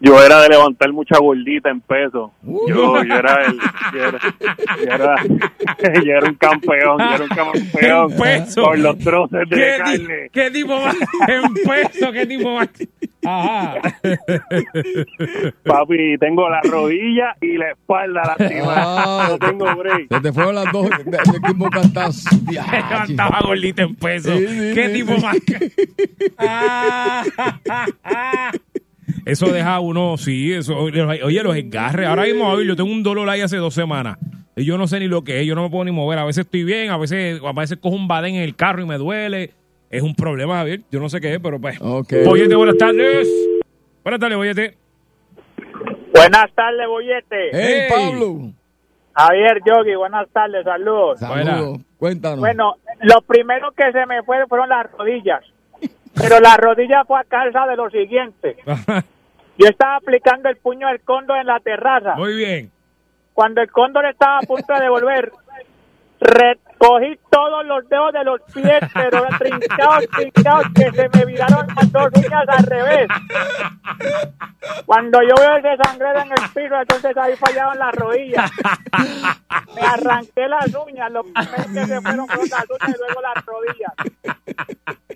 yo 0.04 0.22
era 0.24 0.40
de 0.42 0.48
levantar 0.50 0.92
mucha 0.92 1.18
gordita 1.18 1.70
en 1.70 1.80
peso. 1.80 2.32
Yo, 2.42 3.02
yo 3.04 3.14
era 3.14 3.44
el, 3.46 3.58
yo 3.92 4.04
era, 4.04 4.18
yo 4.78 4.92
era, 4.92 5.16
yo 6.04 6.12
era 6.12 6.28
un 6.28 6.34
campeón, 6.36 6.98
yo 6.98 7.14
era 7.14 7.24
un 7.24 7.28
campeón 7.28 8.12
En 8.12 8.18
peso. 8.18 8.62
con 8.62 8.82
los 8.82 8.98
troces 8.98 9.48
de 9.48 9.56
¿Qué, 9.56 9.74
carne. 9.78 9.98
di- 9.98 10.28
¿Qué 10.32 10.50
tipo 10.50 10.80
más? 10.80 10.96
En 11.28 11.54
peso, 11.54 12.12
¿qué 12.12 12.26
tipo 12.26 12.54
más? 12.54 12.68
Ajá. 13.26 13.80
Papi, 15.64 16.18
tengo 16.18 16.48
la 16.50 16.60
rodilla 16.62 17.34
y 17.40 17.56
la 17.56 17.70
espalda 17.70 18.22
lastimada. 18.38 18.84
Ah, 19.04 19.26
no 19.30 19.38
tengo 19.38 19.74
break. 19.76 20.08
Se 20.10 20.20
te 20.20 20.32
fueron 20.32 20.54
las 20.56 20.70
dos 20.72 20.90
de, 20.90 21.04
de 21.04 21.70
cantazo. 21.70 22.28
Levantaba 22.50 23.40
gordita 23.46 23.82
en 23.82 23.94
peso. 23.94 24.30
Sí, 24.36 24.46
sí, 24.46 24.72
¿Qué 24.74 24.86
sí, 24.88 24.92
tipo 24.94 25.16
sí. 25.16 25.22
más? 25.22 25.36
Ah, 26.38 27.22
Eso 29.26 29.46
deja 29.52 29.80
uno, 29.80 30.16
sí, 30.16 30.52
eso. 30.52 30.76
Oye, 30.78 31.42
los 31.42 31.54
desgarres. 31.54 32.06
Ahora 32.06 32.22
mismo, 32.24 32.48
Javier, 32.50 32.68
yo 32.68 32.76
tengo 32.76 32.90
un 32.90 33.02
dolor 33.02 33.28
ahí 33.28 33.40
hace 33.40 33.56
dos 33.56 33.74
semanas. 33.74 34.18
Y 34.56 34.64
yo 34.64 34.78
no 34.78 34.86
sé 34.86 35.00
ni 35.00 35.08
lo 35.08 35.22
que 35.24 35.40
es, 35.40 35.46
yo 35.46 35.54
no 35.54 35.62
me 35.64 35.70
puedo 35.70 35.84
ni 35.84 35.90
mover. 35.90 36.18
A 36.18 36.24
veces 36.24 36.44
estoy 36.44 36.64
bien, 36.64 36.90
a 36.90 36.96
veces, 36.96 37.40
a 37.44 37.52
veces 37.52 37.78
cojo 37.78 37.96
un 37.96 38.06
badén 38.08 38.36
en 38.36 38.42
el 38.42 38.54
carro 38.54 38.82
y 38.82 38.86
me 38.86 38.98
duele. 38.98 39.50
Es 39.90 40.02
un 40.02 40.14
problema, 40.14 40.56
Javier. 40.58 40.80
Yo 40.90 41.00
no 41.00 41.08
sé 41.08 41.20
qué 41.20 41.34
es, 41.34 41.40
pero 41.40 41.60
pues. 41.60 41.76
Ok. 41.80 42.12
Boyete, 42.24 42.54
buenas 42.54 42.76
tardes. 42.78 43.28
Buenas 44.02 44.20
tardes, 44.20 44.36
Boyete. 44.36 44.76
Buenas 46.14 46.52
tardes, 46.54 46.86
Bollete. 46.88 47.50
Hey, 47.52 47.88
Hey. 47.88 47.88
Pablo. 47.90 48.52
Javier 49.16 49.60
Yogi, 49.64 49.94
buenas 49.94 50.28
tardes, 50.32 50.64
saludos. 50.64 51.20
Saludos. 51.20 51.80
Cuéntanos. 51.98 52.40
Bueno, 52.40 52.74
lo 53.02 53.20
primero 53.22 53.70
que 53.72 53.90
se 53.92 54.06
me 54.06 54.22
fue 54.24 54.38
fueron 54.48 54.68
las 54.68 54.90
rodillas. 54.92 55.44
Pero 56.14 56.40
la 56.40 56.56
rodilla 56.56 57.04
fue 57.04 57.20
a 57.20 57.24
causa 57.24 57.66
de 57.66 57.76
lo 57.76 57.90
siguiente. 57.90 58.56
Yo 59.56 59.68
estaba 59.68 59.96
aplicando 59.96 60.48
el 60.48 60.56
puño 60.56 60.88
del 60.88 61.00
cóndor 61.02 61.38
en 61.38 61.46
la 61.46 61.60
terraza. 61.60 62.14
Muy 62.16 62.34
bien. 62.34 62.70
Cuando 63.32 63.60
el 63.60 63.70
cóndor 63.70 64.06
estaba 64.06 64.38
a 64.38 64.42
punto 64.42 64.74
de 64.74 64.80
devolver, 64.80 65.32
recogí 66.20 67.18
todos 67.30 67.66
los 67.66 67.88
dedos 67.88 68.12
de 68.12 68.24
los 68.24 68.40
pies, 68.52 68.80
pero 68.94 69.26
trincados, 69.38 70.04
trincados, 70.16 70.66
que 70.74 70.90
se 70.90 71.08
me 71.12 71.24
viraron 71.26 71.66
las 71.74 71.92
dos 71.92 72.08
uñas 72.16 72.48
al 72.48 72.64
revés. 72.64 73.08
Cuando 74.86 75.20
yo 75.22 75.34
veo 75.38 75.56
ese 75.56 75.82
sangrero 75.82 76.20
en 76.20 76.30
el 76.30 76.50
piso, 76.54 76.80
entonces 76.80 77.16
ahí 77.16 77.36
fallaban 77.36 77.78
las 77.78 77.94
rodillas. 77.94 78.50
Me 79.74 79.82
arranqué 79.82 80.48
las 80.48 80.74
uñas, 80.74 81.10
lo 81.12 81.22
primero 81.22 81.64
que 81.72 81.86
se 81.86 82.00
fueron 82.00 82.26
fueron 82.26 82.48
las 82.50 82.70
uñas 82.70 82.88
y 82.88 82.98
luego 82.98 83.20
las 83.20 83.44
rodillas. 83.44 83.92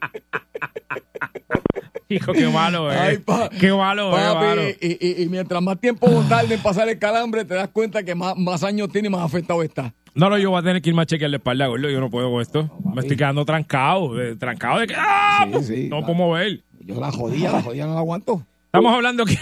Hijo, 2.10 2.32
qué 2.32 2.48
malo, 2.48 2.90
eh. 2.90 2.96
Ay, 2.98 3.18
pa- 3.18 3.50
qué 3.50 3.70
malo, 3.72 4.16
eh, 4.16 4.20
Papi, 4.22 4.46
malo. 4.46 4.62
y, 4.80 4.98
y- 4.98 5.22
y 5.24 5.28
mientras 5.28 5.60
más 5.62 5.78
tiempo 5.78 6.08
tarde 6.28 6.54
en 6.54 6.62
pasar 6.62 6.88
el 6.88 6.98
calambre, 6.98 7.44
te 7.44 7.54
das 7.54 7.68
cuenta 7.68 8.02
que 8.02 8.14
más, 8.14 8.34
más 8.36 8.64
años 8.64 8.88
tiene 8.90 9.08
y 9.08 9.10
más 9.10 9.20
afectado 9.22 9.62
está. 9.62 9.92
No, 10.14 10.30
no, 10.30 10.38
yo 10.38 10.50
voy 10.50 10.58
a 10.58 10.62
tener 10.62 10.80
que 10.80 10.88
irme 10.88 11.02
a 11.02 11.06
chequear 11.06 11.30
la 11.30 11.36
espalda, 11.36 11.66
gordo. 11.66 11.90
Yo 11.90 12.00
no 12.00 12.08
puedo 12.10 12.30
con 12.30 12.40
esto. 12.40 12.70
Me 12.94 13.02
estoy 13.02 13.16
quedando 13.16 13.44
trancado. 13.44 14.18
eh, 14.20 14.36
trancado 14.36 14.80
de 14.80 14.86
que. 14.86 14.94
¡Ah! 14.96 15.46
Sí, 15.60 15.64
sí, 15.64 15.88
no 15.90 16.00
puedo 16.00 16.14
mover. 16.14 16.62
Yo 16.80 16.98
la 16.98 17.12
jodía, 17.12 17.52
la 17.52 17.62
jodía 17.62 17.86
no 17.86 17.92
la 17.92 18.00
aguanto. 18.00 18.42
Estamos 18.66 18.94
hablando 18.94 19.26
que. 19.26 19.36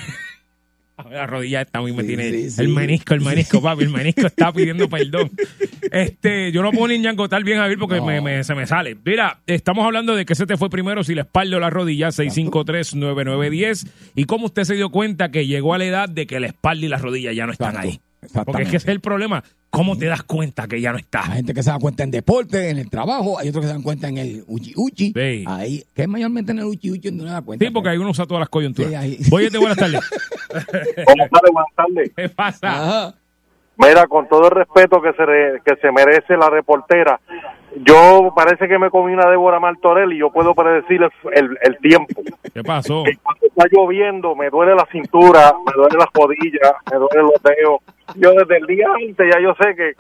La 1.11 1.27
rodilla 1.27 1.61
está 1.61 1.81
muy 1.83 1.93
Sí, 1.93 2.07
tiene 2.07 2.31
sí, 2.31 2.51
sí. 2.51 2.61
el 2.63 2.69
menisco, 2.71 3.13
el 3.15 3.21
menisco, 3.21 3.61
papi, 3.61 3.85
el 3.85 3.91
menisco 3.91 4.27
está 4.27 4.51
pidiendo 4.53 4.89
perdón. 4.89 5.31
Este, 5.93 6.51
yo 6.53 6.63
no 6.63 6.73
puedo 6.73 6.89
ni 6.89 6.99
ñangotar 6.99 7.45
bien, 7.45 7.59
Javier, 7.59 7.79
porque 7.79 7.97
No. 7.97 8.07
me, 8.07 8.21
me- 8.23 8.43
se 8.45 8.55
me 8.55 8.67
sale. 8.67 8.97
Mira, 9.05 9.41
estamos 9.47 9.85
hablando 9.85 10.17
de 10.17 10.25
que 10.25 10.35
se 10.35 10.47
te 10.47 10.57
fue 10.57 10.71
primero, 10.71 11.05
si 11.05 11.15
la 11.15 11.23
espalda 11.23 11.59
o 11.59 11.61
la 11.61 11.71
rodilla, 11.71 12.09
653-9910. 12.13 13.87
Y 14.15 14.25
cómo 14.25 14.47
usted 14.47 14.65
se 14.65 14.75
dio 14.75 14.91
cuenta 14.91 15.31
que 15.31 15.47
llegó 15.47 15.75
a 15.75 15.79
la 15.79 15.85
edad 15.85 16.09
de 16.09 16.27
que 16.27 16.41
la 16.41 16.47
espalda 16.49 16.87
y 16.87 16.89
la 16.89 16.99
rodilla 16.99 17.33
ya 17.33 17.47
no 17.47 17.53
están 17.53 17.77
Exacto, 17.77 17.89
ahí. 17.91 18.01
Porque 18.45 18.63
es 18.63 18.71
que 18.71 18.77
ese 18.79 18.87
es 18.89 18.93
el 18.93 19.01
problema. 19.01 19.45
¿Cómo 19.77 19.99
te 19.99 20.07
das 20.07 20.23
cuenta 20.23 20.67
que 20.67 20.81
ya 20.81 20.91
no 20.91 20.97
está? 20.97 21.23
Hay 21.27 21.37
gente 21.37 21.53
que 21.53 21.63
se 21.63 21.69
da 21.69 21.79
cuenta 21.79 22.03
en 22.03 22.11
deporte, 22.11 22.71
en 22.71 22.79
el 22.79 22.89
trabajo, 22.89 23.39
hay 23.39 23.51
otros 23.51 23.61
que 23.61 23.67
se 23.69 23.75
dan 23.75 23.83
cuenta 23.83 24.09
en 24.09 24.17
el 24.17 24.43
uchi 24.47 24.73
uchi. 24.75 25.13
Sí. 25.15 25.45
Ahí, 25.47 25.85
que 25.95 26.01
es 26.01 26.09
mayormente 26.09 26.53
en 26.53 26.61
el 26.61 26.65
uchi 26.65 26.91
uchi 26.91 27.09
donde 27.11 27.25
no 27.25 27.29
se 27.29 27.35
da 27.35 27.43
cuenta. 27.43 27.63
Sí, 27.63 27.71
porque 27.71 27.91
hay 27.91 27.99
uno 27.99 28.09
usa 28.09 28.25
todas 28.25 28.41
las 28.41 28.49
coyunturas. 28.49 28.89
Sí, 28.89 28.95
ahí. 28.97 29.19
Buenas 29.29 29.77
tardes. 29.77 30.01
Buenas 31.05 31.31
tardes, 31.31 31.53
buenas 31.53 31.75
tardes. 31.77 32.11
¿Qué 32.17 32.29
pasa? 32.31 32.69
Ajá. 32.71 33.15
Mira, 33.79 34.07
con 34.07 34.27
todo 34.29 34.47
el 34.47 34.51
respeto 34.53 35.03
que 35.03 35.13
se, 35.13 35.27
re- 35.27 35.61
que 35.65 35.77
se 35.77 35.93
merece 35.93 36.37
la 36.37 36.49
reportera, 36.49 37.21
yo 37.77 38.33
parece 38.35 38.69
que 38.69 38.79
me 38.79 38.89
comí 38.91 39.13
una 39.13 39.29
Débora 39.29 39.61
Martorell 39.61 40.13
y 40.15 40.19
yo 40.19 40.31
puedo 40.31 40.55
predecir 40.55 41.03
el, 41.03 41.11
el- 41.35 41.59
el 41.61 41.79
tiempo. 41.79 42.23
¿Qué 42.55 42.63
pasó? 42.63 43.03
Que 43.05 43.17
Cuando 43.23 43.47
está 43.47 43.65
lloviendo, 43.71 44.35
me 44.35 44.49
duele 44.49 44.75
la 44.75 44.87
cintura, 44.91 45.53
me 45.67 45.73
duele 45.75 45.99
las 45.99 46.09
rodillas, 46.15 46.73
me 46.91 46.97
duele 46.97 47.23
los 47.23 47.43
dedos. 47.43 47.81
Yo 48.15 48.33
desde 48.33 48.57
el 48.59 48.67
día 48.67 48.87
antes 48.95 49.27
ya 49.35 49.41
yo 49.41 49.53
sé 49.61 49.75
que, 49.77 49.93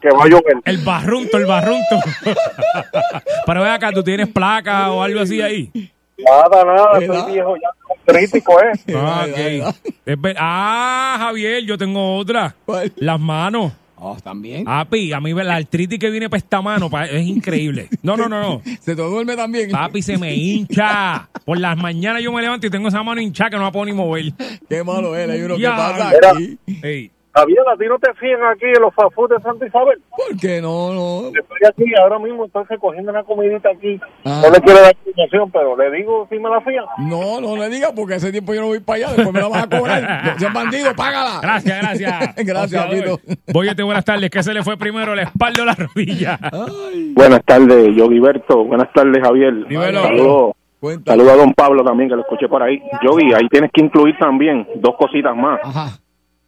que 0.00 0.08
va 0.10 0.24
a 0.24 0.28
llover. 0.28 0.56
El 0.64 0.78
barrunto, 0.78 1.36
el 1.36 1.46
barrunto. 1.46 1.96
Pero 3.46 3.62
ve 3.62 3.68
acá, 3.70 3.92
¿tú 3.92 4.02
tienes 4.02 4.28
placa 4.28 4.90
o 4.90 5.02
algo 5.02 5.20
así 5.20 5.40
ahí? 5.40 5.70
Nada, 6.18 6.64
nada, 6.64 6.94
soy 7.06 7.32
viejo 7.32 7.56
ya, 7.56 7.68
crítico, 8.12 8.60
¿eh? 8.60 8.72
Ah, 8.94 9.22
Ay, 9.24 9.30
ok. 9.32 9.36
ay, 9.38 9.60
ay. 9.64 9.92
Es 10.06 10.20
ver- 10.20 10.36
ah, 10.38 11.16
Javier, 11.18 11.64
yo 11.64 11.76
tengo 11.78 12.16
otra. 12.16 12.54
¿Cuál? 12.64 12.92
Las 12.96 13.20
manos. 13.20 13.72
Oh, 14.02 14.16
también. 14.22 14.64
Papi, 14.64 15.12
a 15.12 15.20
mí 15.20 15.34
la 15.34 15.56
artritis 15.56 15.98
que 15.98 16.08
viene 16.08 16.30
para 16.30 16.38
esta 16.38 16.62
mano 16.62 16.88
pa- 16.88 17.04
es 17.04 17.26
increíble. 17.26 17.86
No, 18.02 18.16
no, 18.16 18.30
no, 18.30 18.40
no. 18.40 18.62
Se 18.80 18.96
te 18.96 19.02
duerme 19.02 19.36
también. 19.36 19.70
Papi, 19.70 20.00
se 20.00 20.16
me 20.16 20.34
hincha. 20.34 21.28
Por 21.44 21.58
las 21.58 21.76
mañanas 21.76 22.22
yo 22.22 22.32
me 22.32 22.40
levanto 22.40 22.66
y 22.66 22.70
tengo 22.70 22.88
esa 22.88 23.02
mano 23.02 23.20
hinchada 23.20 23.50
que 23.50 23.56
no 23.56 23.62
la 23.64 23.70
puedo 23.72 23.84
ni 23.84 23.92
mover. 23.92 24.32
Qué 24.70 24.82
malo 24.82 25.14
es, 25.14 25.28
hay 25.28 25.42
uno 25.42 25.56
que 25.58 25.66
pasa 25.66 26.10
Mira. 26.14 26.30
aquí. 26.30 26.58
Ey. 26.82 27.10
Javier, 27.32 27.60
¿a 27.72 27.76
ti 27.76 27.84
no 27.86 27.98
te 27.98 28.12
fían 28.14 28.42
aquí 28.42 28.66
en 28.66 28.82
los 28.82 28.92
food 28.94 29.30
de 29.30 29.40
Santa 29.40 29.64
Isabel? 29.64 30.00
¿Por 30.10 30.36
qué 30.36 30.60
no? 30.60 30.92
no? 30.92 31.28
Estoy 31.28 31.58
aquí 31.68 31.84
ahora 32.00 32.18
mismo, 32.18 32.44
entonces 32.44 32.76
cogiendo 32.80 33.12
una 33.12 33.22
comidita 33.22 33.70
aquí. 33.70 34.00
Ah. 34.24 34.42
No 34.44 34.50
le 34.50 34.60
quiero 34.60 34.80
dar 34.80 34.90
explicación, 34.90 35.50
pero 35.52 35.76
le 35.76 35.96
digo 35.96 36.26
si 36.28 36.38
me 36.40 36.50
la 36.50 36.60
fían. 36.60 36.84
No, 36.98 37.40
no 37.40 37.56
le 37.56 37.68
digas 37.68 37.92
porque 37.94 38.16
ese 38.16 38.32
tiempo 38.32 38.52
yo 38.52 38.62
no 38.62 38.66
voy 38.66 38.80
para 38.80 38.96
allá, 38.96 39.06
después 39.14 39.32
me 39.32 39.40
la 39.40 39.48
vas 39.48 39.62
a 39.62 39.68
cobrar. 39.68 40.34
Seas 40.38 40.52
bandido, 40.52 40.94
págala. 40.96 41.38
Gracias, 41.40 41.78
gracias. 41.80 42.34
Gracias. 42.50 42.86
Pito. 42.86 43.20
Boyete, 43.52 43.82
buenas 43.82 44.04
tardes. 44.04 44.28
¿Qué 44.28 44.42
se 44.42 44.52
le 44.52 44.62
fue 44.62 44.76
primero, 44.76 45.14
la 45.14 45.22
espalda 45.22 45.62
o 45.62 45.64
la 45.66 45.74
rodilla? 45.74 46.38
Buenas 47.12 47.44
tardes, 47.44 47.94
Yogi 47.94 48.18
Berto. 48.18 48.64
Buenas 48.64 48.92
tardes, 48.92 49.22
Javier. 49.22 49.66
Dímelo. 49.68 50.02
Saludos. 50.02 50.52
Saludos 51.04 51.32
a 51.32 51.36
don 51.36 51.52
Pablo 51.52 51.84
también, 51.84 52.08
que 52.08 52.16
lo 52.16 52.22
escuché 52.22 52.48
por 52.48 52.62
ahí. 52.62 52.82
Yogi, 53.04 53.34
ahí 53.34 53.48
tienes 53.50 53.70
que 53.72 53.82
incluir 53.82 54.16
también 54.18 54.66
dos 54.76 54.96
cositas 54.98 55.36
más. 55.36 55.60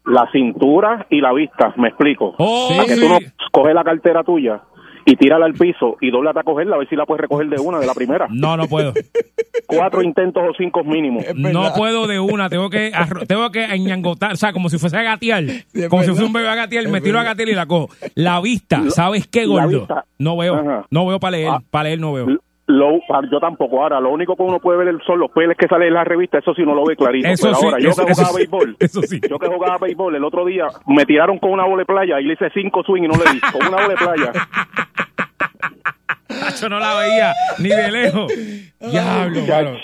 La 0.04 0.28
cintura 0.32 1.06
y 1.10 1.20
la 1.20 1.32
vista, 1.32 1.72
me 1.76 1.88
explico. 1.88 2.34
Oh, 2.38 2.68
Para 2.70 2.84
que 2.86 2.94
sí. 2.96 3.00
tú 3.00 3.08
no 3.08 3.18
coges 3.52 3.74
la 3.74 3.84
cartera 3.84 4.24
tuya 4.24 4.60
y 5.04 5.16
tírala 5.16 5.46
al 5.46 5.54
piso 5.54 5.96
y 6.00 6.10
doblate 6.10 6.40
a 6.40 6.42
cogerla, 6.44 6.76
a 6.76 6.78
ver 6.78 6.88
si 6.88 6.94
la 6.96 7.06
puedes 7.06 7.22
recoger 7.22 7.48
de 7.48 7.60
una, 7.60 7.78
de 7.80 7.86
la 7.86 7.94
primera. 7.94 8.26
No, 8.30 8.56
no 8.56 8.66
puedo. 8.68 8.92
Cuatro 9.66 10.02
intentos 10.02 10.42
o 10.48 10.52
cinco 10.56 10.84
mínimo. 10.84 11.20
No 11.34 11.72
puedo 11.74 12.06
de 12.06 12.20
una, 12.20 12.48
tengo 12.48 12.68
que 12.70 12.92
arro- 12.92 13.26
tengo 13.26 13.50
que 13.50 13.64
añangotar, 13.64 14.32
o 14.32 14.36
sea, 14.36 14.52
como 14.52 14.68
si 14.68 14.78
fuese 14.78 14.96
a 14.98 15.02
gatear, 15.02 15.44
como 15.88 16.02
si 16.02 16.08
fuese 16.10 16.24
un 16.24 16.32
bebé 16.32 16.48
a 16.48 16.54
gatear, 16.54 16.86
me 16.88 17.00
tiro 17.00 17.18
a 17.18 17.22
gatear 17.24 17.48
y 17.48 17.54
la 17.54 17.66
cojo. 17.66 17.88
La 18.14 18.40
vista, 18.40 18.82
¿sabes 18.90 19.26
qué, 19.26 19.46
gordo? 19.46 19.86
No 20.18 20.36
veo, 20.36 20.54
Ajá. 20.56 20.86
no 20.90 21.06
veo 21.06 21.18
para 21.20 21.36
leer, 21.36 21.48
Ah. 21.50 21.62
para 21.70 21.84
leer 21.84 22.00
no 22.00 22.12
veo. 22.12 22.26
Lo, 22.72 22.96
ah, 23.10 23.20
yo 23.30 23.38
tampoco. 23.38 23.82
Ahora, 23.82 24.00
lo 24.00 24.10
único 24.10 24.34
que 24.34 24.42
uno 24.42 24.58
puede 24.58 24.84
ver 24.84 24.94
son 25.06 25.18
los 25.20 25.30
peles 25.30 25.56
que 25.58 25.68
salen 25.68 25.88
en 25.88 25.94
la 25.94 26.04
revista. 26.04 26.38
Eso 26.38 26.54
sí, 26.54 26.62
no 26.62 26.74
lo 26.74 26.84
ve 26.86 26.96
clarito. 26.96 27.28
Eso 27.28 27.48
Pero 27.48 27.54
sí, 27.56 27.66
ahora, 27.66 27.78
yo 27.80 27.90
eso- 27.90 28.06
que 28.06 28.12
eso 28.12 28.22
jugaba 28.22 28.32
sí. 28.32 28.38
béisbol, 28.38 28.76
yo 29.30 29.38
que 29.38 29.46
jugaba 29.48 29.78
béisbol, 29.78 30.14
el 30.16 30.24
otro 30.24 30.44
día 30.46 30.66
me 30.86 31.04
tiraron 31.04 31.38
con 31.38 31.50
una 31.52 31.64
bola 31.64 31.78
de 31.82 31.84
playa 31.86 32.20
y 32.20 32.24
le 32.24 32.32
hice 32.34 32.48
cinco 32.54 32.82
swing 32.82 33.02
y 33.02 33.08
no 33.08 33.14
le 33.14 33.30
di. 33.32 33.40
Con 33.40 33.66
una 33.68 33.76
bola 33.76 33.88
de 33.88 33.96
playa. 33.96 34.32
Yo 36.60 36.68
no 36.68 36.78
la 36.78 36.94
veía 36.94 37.34
ni 37.58 37.68
de 37.68 37.90
lejos. 37.90 38.32
Diablo, 38.80 39.40
mano. 39.46 39.76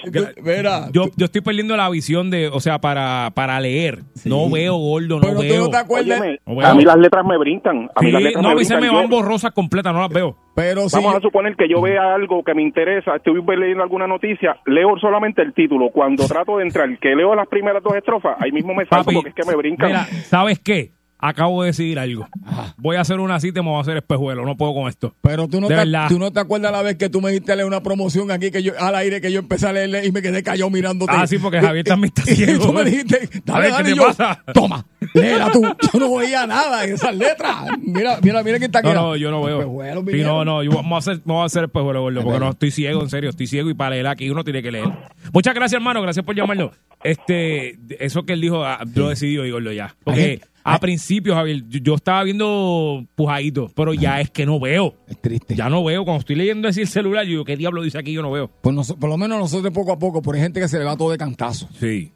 Mira. 0.42 0.88
Yo, 0.92 1.05
yo 1.16 1.26
estoy 1.26 1.40
perdiendo 1.40 1.76
la 1.76 1.88
visión 1.88 2.30
de, 2.30 2.49
o 2.49 2.59
sea, 2.61 2.80
para, 2.80 3.30
para 3.34 3.61
leer. 3.61 4.01
No 4.24 4.51
veo, 4.51 4.76
gordo, 4.76 5.20
no 5.20 5.38
veo. 5.40 5.70
Óyeme, 5.88 6.40
No 6.46 6.57
veo. 6.57 6.66
a 6.66 6.74
mí 6.74 6.84
las 6.84 6.96
letras 6.96 7.24
me 7.24 7.38
brincan. 7.38 7.88
A 7.94 8.01
mí 8.01 8.07
Sí, 8.09 8.12
las 8.12 8.22
letras 8.22 8.42
no, 8.42 8.49
a 8.49 8.53
me 8.55 8.59
mí 8.59 8.64
se 8.64 8.74
brincan. 8.74 8.94
me 8.94 9.01
van 9.01 9.09
borrosas 9.11 9.53
completas, 9.53 9.92
no 9.94 10.01
las 10.01 10.11
veo. 10.11 10.36
Pero 10.55 10.86
Vamos 10.92 11.14
a 11.14 11.20
suponer 11.20 11.55
que 11.55 11.68
yo 11.68 11.80
vea 11.80 12.14
algo 12.16 12.42
que 12.42 12.53
me 12.53 12.62
interesa, 12.62 13.14
estoy 13.14 13.40
leyendo 13.57 13.84
alguna 13.84 14.09
noticia, 14.09 14.57
leo 14.66 14.99
solamente 15.01 15.40
el 15.42 15.55
título. 15.55 15.90
Cuando 15.92 16.26
trato 16.26 16.57
de 16.59 16.64
entrar, 16.64 16.88
que 16.99 17.14
leo 17.14 17.32
las 17.36 17.46
primeras 17.46 17.80
dos 17.80 17.94
estrofas, 17.94 18.36
ahí 18.40 18.51
mismo 18.51 18.74
me 18.74 18.84
salgo 18.86 19.05
Papi, 19.05 19.14
porque 19.14 19.28
es 19.28 19.34
que 19.36 19.44
me 19.49 19.55
brincan. 19.57 19.86
Mira, 19.88 20.05
¿sabes 20.24 20.59
qué? 20.59 20.97
Acabo 21.20 21.62
de 21.62 21.68
decidir 21.68 21.98
algo. 21.98 22.28
Voy 22.76 22.96
a 22.96 23.00
hacer 23.00 23.18
una 23.18 23.40
cita 23.40 23.58
y 23.60 23.62
me 23.62 23.70
voy 23.70 23.78
a 23.78 23.82
hacer 23.82 23.96
espejuelo. 23.96 24.44
No 24.44 24.56
puedo 24.56 24.72
con 24.74 24.88
esto. 24.88 25.14
Pero 25.20 25.48
tú 25.48 25.60
no, 25.60 25.66
de 25.68 25.74
te, 25.74 25.80
verdad. 25.84 26.06
tú 26.08 26.18
no 26.18 26.30
te 26.32 26.38
acuerdas 26.38 26.70
la 26.70 26.82
vez 26.82 26.96
que 26.96 27.08
tú 27.10 27.20
me 27.20 27.32
diste 27.32 27.50
a 27.52 27.56
leer 27.56 27.66
una 27.66 27.82
promoción 27.82 28.30
aquí 28.30 28.50
que 28.52 28.62
yo 28.62 28.72
al 28.78 28.94
aire 28.94 29.20
que 29.20 29.32
yo 29.32 29.40
empecé 29.40 29.66
a 29.66 29.72
leerle 29.72 30.06
y 30.06 30.12
me 30.12 30.22
quedé 30.22 30.42
callado 30.44 30.70
mirándote. 30.70 31.12
Ah, 31.14 31.26
sí, 31.26 31.38
porque 31.38 31.60
Javier 31.60 31.84
también 31.84 32.12
está 32.16 32.30
Y 32.30 32.36
ciego. 32.36 32.66
tú 32.66 32.72
me 32.72 32.84
dijiste, 32.84 33.16
A 33.48 33.52
dale, 33.52 33.62
ver, 33.62 33.72
dale, 33.72 33.84
¿qué 33.84 33.90
y 33.90 33.92
te 33.94 33.98
yo, 33.98 34.06
pasa? 34.06 34.42
toma, 34.54 34.86
léela 35.14 35.50
tú. 35.50 35.62
Yo 35.92 35.98
no 35.98 36.16
veía 36.16 36.46
nada 36.46 36.84
en 36.84 36.94
esas 36.94 37.16
letras. 37.16 37.56
Mira, 37.82 38.18
mira, 38.22 38.42
mira 38.44 38.58
quién 38.58 38.68
está 38.68 38.78
aquí. 38.78 38.88
No, 38.88 38.94
no, 38.94 39.16
yo 39.16 39.30
no 39.32 39.42
veo. 39.42 39.58
Espejuelos 39.58 40.04
Sí, 40.08 40.22
no, 40.22 40.44
no, 40.44 40.62
yo 40.62 40.70
vamos 40.70 40.92
a 40.94 40.98
hacer, 41.10 41.22
vamos 41.24 41.42
a 41.42 41.46
hacer 41.46 41.64
espejuelo, 41.64 42.00
gordo, 42.02 42.22
porque 42.22 42.38
no 42.38 42.50
estoy 42.50 42.70
ciego, 42.70 43.02
en 43.02 43.10
serio, 43.10 43.30
estoy 43.30 43.48
ciego 43.48 43.68
y 43.70 43.74
para 43.74 43.90
leer 43.90 44.06
aquí 44.06 44.30
uno 44.30 44.44
tiene 44.44 44.62
que 44.62 44.70
leer. 44.70 44.88
Muchas 45.32 45.52
gracias, 45.54 45.80
hermano, 45.80 46.00
gracias 46.00 46.24
por 46.24 46.36
llamarnos. 46.36 46.70
Este, 47.02 47.76
eso 47.98 48.24
que 48.24 48.34
él 48.34 48.40
dijo, 48.40 48.64
ah, 48.64 48.80
yo 48.94 49.08
decidí 49.08 49.36
oírlo 49.38 49.72
ya. 49.72 49.96
Porque 50.04 50.40
a 50.74 50.78
principio, 50.80 51.34
Javier, 51.34 51.62
yo, 51.68 51.80
yo 51.80 51.94
estaba 51.94 52.22
viendo 52.24 53.04
pujadito, 53.14 53.70
pero 53.74 53.94
ya 53.94 54.20
es 54.20 54.30
que 54.30 54.46
no 54.46 54.58
veo. 54.60 54.94
Es 55.06 55.20
triste. 55.20 55.54
Ya 55.54 55.68
no 55.68 55.82
veo. 55.84 56.04
Cuando 56.04 56.20
estoy 56.20 56.36
leyendo 56.36 56.68
así 56.68 56.80
el 56.82 56.88
celular, 56.88 57.24
yo 57.24 57.30
digo, 57.30 57.44
¿qué 57.44 57.56
diablo 57.56 57.82
dice 57.82 57.98
aquí? 57.98 58.12
Yo 58.12 58.22
no 58.22 58.30
veo. 58.30 58.48
Pues 58.60 58.74
noso- 58.74 58.98
por 58.98 59.08
lo 59.10 59.16
menos 59.16 59.38
nosotros 59.38 59.72
poco 59.72 59.92
a 59.92 59.98
poco, 59.98 60.22
porque 60.22 60.38
hay 60.40 60.44
gente 60.44 60.60
que 60.60 60.68
se 60.68 60.78
le 60.78 60.84
va 60.84 60.96
todo 60.96 61.10
de 61.10 61.18
cantazo. 61.18 61.68
Sí. 61.78 62.12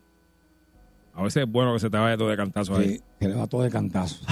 A 1.15 1.23
veces 1.23 1.43
es 1.45 1.51
bueno 1.51 1.75
que 1.75 1.81
se 1.81 1.91
te 1.91 1.97
vaya 1.99 2.17
todo 2.17 2.29
de 2.31 2.37
cantazo 2.37 2.75
ahí. 2.77 2.89
Sí, 2.91 3.01
se 3.21 3.29
le 3.29 3.35
va 3.35 3.47
todo 3.47 3.63
de 3.63 3.71
cantazo. 3.71 4.25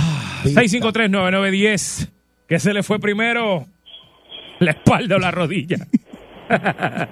653-9910. 0.45 2.09
¿Qué 2.49 2.59
se 2.59 2.73
le 2.73 2.83
fue 2.83 2.99
primero? 2.99 3.67
¿La 4.61 4.73
espalda 4.73 5.17
o 5.17 5.19
la 5.19 5.31
rodilla? 5.31 5.77
La, 6.51 7.09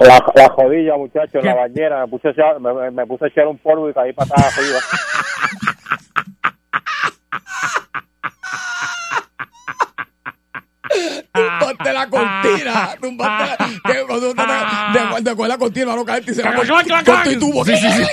la, 0.00 0.24
la 0.34 0.48
jodilla, 0.48 0.96
muchacho, 0.96 1.38
en 1.38 1.44
la 1.44 1.54
bañera. 1.54 2.00
Me 2.04 2.08
puse, 2.10 2.26
a 2.26 2.30
echar, 2.32 2.58
me, 2.58 2.90
me 2.90 3.06
puse 3.06 3.26
a 3.26 3.28
echar 3.28 3.46
un 3.46 3.56
polvo 3.58 3.88
y 3.88 3.92
caí 3.94 4.12
patada 4.12 4.48
arriba. 4.48 4.78
Tumbaste 11.32 11.92
la 11.92 12.08
cortina. 12.08 12.90
Tumbaste 13.00 13.56
la. 13.58 13.66
De, 15.18 15.22
de, 15.30 15.36
con 15.36 15.48
la 15.48 15.58
cortina, 15.58 15.96
no 15.96 16.04
caerte 16.04 16.32
y 16.32 16.34
se 16.34 16.42
va 16.42 16.54
con, 16.54 16.66
¡Clac, 16.66 16.86
clac, 16.86 17.04
con 17.04 17.14
clac! 17.14 17.32
tu 17.34 17.40
tubo. 17.40 17.64
Sí, 17.64 17.76
sí, 17.76 17.88
sí. 17.90 18.04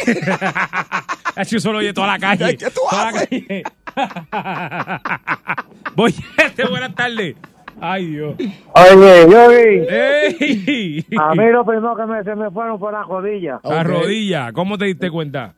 Yo 1.49 1.59
solo 1.59 1.79
oye 1.79 1.93
toda 1.93 2.07
la 2.07 2.19
calle. 2.19 2.55
¿Qué 2.57 2.69
tú 2.71 2.81
Toda 2.89 3.11
la 3.11 3.19
haces? 3.19 3.29
calle. 3.29 3.63
Voy, 5.95 6.15
este, 6.37 6.67
buenas 6.67 6.95
tardes. 6.95 7.35
Ay, 7.81 8.07
Dios. 8.07 8.35
Oye, 8.37 9.27
yo 9.29 9.51
¡Ey! 9.51 11.05
a 11.17 11.33
mí 11.33 11.45
lo 11.49 11.65
primero 11.65 11.95
que 11.95 12.05
me, 12.05 12.21
se 12.25 12.35
me 12.35 12.51
fueron 12.51 12.77
fue 12.77 12.91
la 12.91 13.03
rodilla. 13.03 13.61
La 13.63 13.83
rodilla, 13.83 14.51
¿cómo 14.51 14.77
te 14.77 14.83
diste 14.85 15.09
cuenta? 15.09 15.53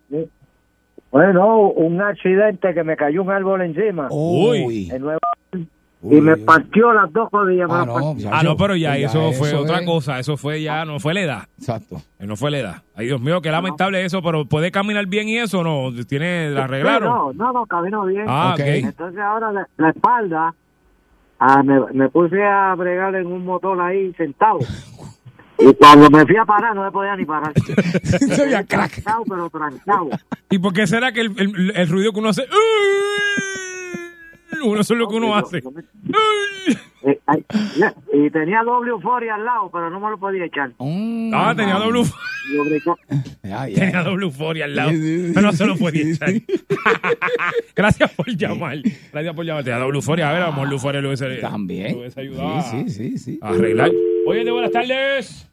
Bueno, 1.11 1.67
un 1.69 2.01
accidente 2.01 2.73
que 2.73 2.83
me 2.83 2.95
cayó 2.95 3.23
un 3.23 3.31
árbol 3.31 3.61
encima. 3.61 4.07
Uy. 4.11 4.89
En 4.91 5.01
Nueva 5.01 5.19
York. 5.53 5.67
y 6.03 6.19
me 6.21 6.35
partió 6.37 6.93
las 6.93 7.11
dos 7.13 7.29
rodillas. 7.31 7.67
Ah, 7.69 7.85
no, 7.85 8.15
ya 8.15 8.29
Ah, 8.33 8.41
no, 8.43 8.55
pero 8.57 8.75
ya, 8.75 8.97
Ya 8.97 9.05
eso 9.07 9.31
fue 9.33 9.49
eso 9.49 9.59
otra 9.61 9.79
es- 9.79 9.85
cosa. 9.85 10.19
Eso 10.19 10.37
fue 10.37 10.61
ya, 10.61 10.83
no 10.85 10.99
fue 10.99 11.13
la 11.13 11.21
edad. 11.21 11.43
Exacto. 11.59 11.97
Eh, 12.17 12.25
No 12.25 12.35
fue 12.37 12.49
la 12.49 12.57
edad. 12.59 12.75
Ay, 12.95 13.07
Dios 13.07 13.21
mío, 13.21 13.41
qué 13.41 13.51
lamentable 13.51 14.03
eso, 14.05 14.21
pero 14.23 14.45
¿puede 14.45 14.71
caminar 14.71 15.05
bien 15.05 15.27
y 15.27 15.37
eso 15.37 15.59
o 15.59 15.63
no? 15.63 16.05
¿Tiene, 16.05 16.49
la 16.49 16.63
arreglaron? 16.63 17.09
Sí, 17.33 17.37
no, 17.37 17.45
no, 17.45 17.53
no, 17.53 17.65
camino 17.65 18.05
bien. 18.05 18.25
Ah, 18.27 18.51
ok. 18.53 18.59
Entonces 18.65 19.19
ahora 19.19 19.51
la, 19.51 19.67
la 19.77 19.89
espalda, 19.89 20.55
ah, 21.39 21.61
me, 21.63 21.79
me 21.93 22.09
puse 22.09 22.41
a 22.41 22.73
bregar 22.75 23.13
en 23.15 23.27
un 23.27 23.43
motor 23.45 23.79
ahí 23.81 24.13
sentado. 24.13 24.59
Y 25.69 25.73
cuando 25.75 26.09
me 26.09 26.25
fui 26.25 26.35
a 26.37 26.45
parar, 26.45 26.75
no 26.75 26.83
me 26.83 26.91
podía 26.91 27.15
ni 27.15 27.25
parar. 27.25 27.53
Se 28.03 28.45
veía 28.45 28.63
crack. 28.65 28.91
Trancado, 29.03 29.23
pero 29.27 29.49
trancado. 29.49 30.09
¿Y 30.49 30.57
por 30.59 30.73
qué 30.73 30.87
será 30.87 31.11
que 31.11 31.21
el, 31.21 31.31
el- 31.37 31.73
el 31.75 31.87
ruido 31.89 32.11
que 32.13 32.19
uno 32.19 32.29
hace... 32.29 32.45
Uno 34.63 34.81
es 34.81 34.89
lo 34.91 35.07
que 35.07 35.15
uno 35.15 35.35
hace. 35.35 35.57
Eh, 37.03 37.19
y 38.13 38.29
tenía 38.29 38.61
doble 38.61 38.91
euforia 38.91 39.33
al 39.33 39.43
lado, 39.45 39.71
pero 39.73 39.89
no 39.89 39.99
me 39.99 40.11
lo 40.11 40.19
podía 40.19 40.45
echar. 40.45 40.71
Ah, 41.33 41.53
tenía 41.57 41.75
doble, 41.79 42.03
Ya, 43.43 43.67
ya. 43.67 43.73
tenía 43.79 44.03
doble 44.03 44.25
euforia 44.25 44.65
al 44.65 44.75
lado. 44.75 44.91
Pero 44.91 45.41
no 45.41 45.51
se 45.51 45.65
lo 45.65 45.75
podía 45.77 46.03
echar. 46.13 46.29
Gracias 47.75 48.11
por 48.11 48.27
llamar. 48.27 48.77
Gracias 49.11 49.33
por 49.35 49.45
llamar. 49.45 49.63
Tenía 49.63 49.79
doble 49.79 49.97
euforia. 49.97 50.29
A 50.29 50.33
ver, 50.33 50.41
a 50.43 50.47
lo 50.47 50.51
mejor 50.53 50.71
euforia 50.73 51.01
lo 51.01 51.07
hubiese, 51.07 51.37
También. 51.37 51.93
lo 51.93 51.99
hubiese 52.01 52.19
ayudado 52.21 52.61
Sí, 52.61 52.83
sí, 52.89 53.11
sí, 53.11 53.17
sí. 53.17 53.39
a 53.41 53.49
arreglar. 53.49 53.89
Oye, 54.27 54.43
de 54.43 54.51
buenas 54.51 54.71
tardes. 54.71 55.47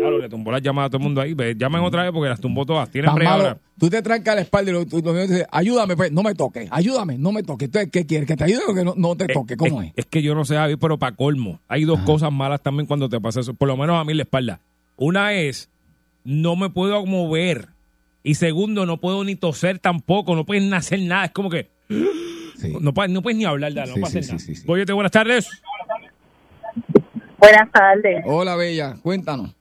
Ya 0.00 0.08
lo 0.08 0.18
le 0.18 0.28
tumbó 0.30 0.50
las 0.50 0.62
llamadas 0.62 0.86
a 0.88 0.90
todo 0.90 0.98
el 0.98 1.04
mundo 1.04 1.20
ahí. 1.20 1.34
Ve, 1.34 1.54
Llamen 1.54 1.82
otra 1.82 2.04
vez 2.04 2.12
porque 2.12 2.28
las 2.30 2.40
tumbó 2.40 2.64
todas. 2.64 2.88
Tienen 2.90 3.14
Tan 3.14 3.22
malo. 3.22 3.58
Tú 3.78 3.90
te 3.90 4.00
trancas 4.00 4.34
la 4.34 4.40
espalda 4.40 4.70
y 4.70 4.74
lo, 4.74 4.86
tú, 4.86 4.96
lo 5.04 5.12
mismo 5.12 5.20
dices, 5.20 5.46
ayúdame, 5.50 5.96
pues, 5.96 6.10
no 6.10 6.22
me 6.22 6.34
toques, 6.34 6.68
ayúdame, 6.70 7.18
no 7.18 7.32
me 7.32 7.42
toques. 7.42 7.66
Entonces, 7.66 7.90
¿qué 7.90 8.06
quieres? 8.06 8.26
¿Que 8.26 8.36
te 8.36 8.44
ayude 8.44 8.62
o 8.66 8.74
que 8.74 8.84
no, 8.84 8.94
no 8.96 9.14
te 9.16 9.26
toque? 9.26 9.56
¿Cómo 9.56 9.82
es? 9.82 9.92
Es 9.96 10.06
que 10.06 10.22
yo 10.22 10.34
no 10.34 10.44
sé, 10.44 10.54
Javier, 10.56 10.78
pero 10.78 10.98
para 10.98 11.14
colmo. 11.16 11.60
Hay 11.68 11.84
dos 11.84 12.00
cosas 12.00 12.32
malas 12.32 12.62
también 12.62 12.86
cuando 12.86 13.08
te 13.08 13.20
pasa 13.20 13.40
eso. 13.40 13.52
Por 13.54 13.68
lo 13.68 13.76
menos 13.76 14.00
a 14.00 14.04
mí 14.04 14.14
la 14.14 14.22
espalda. 14.22 14.60
Una 14.96 15.34
es, 15.34 15.68
no 16.24 16.56
me 16.56 16.70
puedo 16.70 17.04
mover. 17.04 17.68
Y 18.22 18.34
segundo, 18.34 18.86
no 18.86 18.98
puedo 18.98 19.22
ni 19.24 19.34
toser 19.36 19.78
tampoco. 19.78 20.34
No 20.34 20.44
puedes 20.44 20.62
ni 20.62 20.72
hacer 20.72 21.00
nada. 21.00 21.26
Es 21.26 21.30
como 21.32 21.50
que... 21.50 21.68
No, 22.78 22.92
puedes, 22.92 23.10
no 23.10 23.22
puedes 23.22 23.38
ni 23.38 23.46
hablar, 23.46 23.72
Dana, 23.72 23.86
no 23.86 23.94
Sí, 23.94 24.00
puedes 24.00 24.26
sí, 24.26 24.32
nada. 24.32 24.38
sí, 24.38 24.54
sí. 24.54 24.64
Oye, 24.68 24.84
buenas 24.92 25.10
tardes. 25.12 25.48
Buenas 27.38 27.72
tardes. 27.72 28.22
Hola, 28.26 28.54
Bella, 28.54 28.96
cuéntanos. 29.02 29.54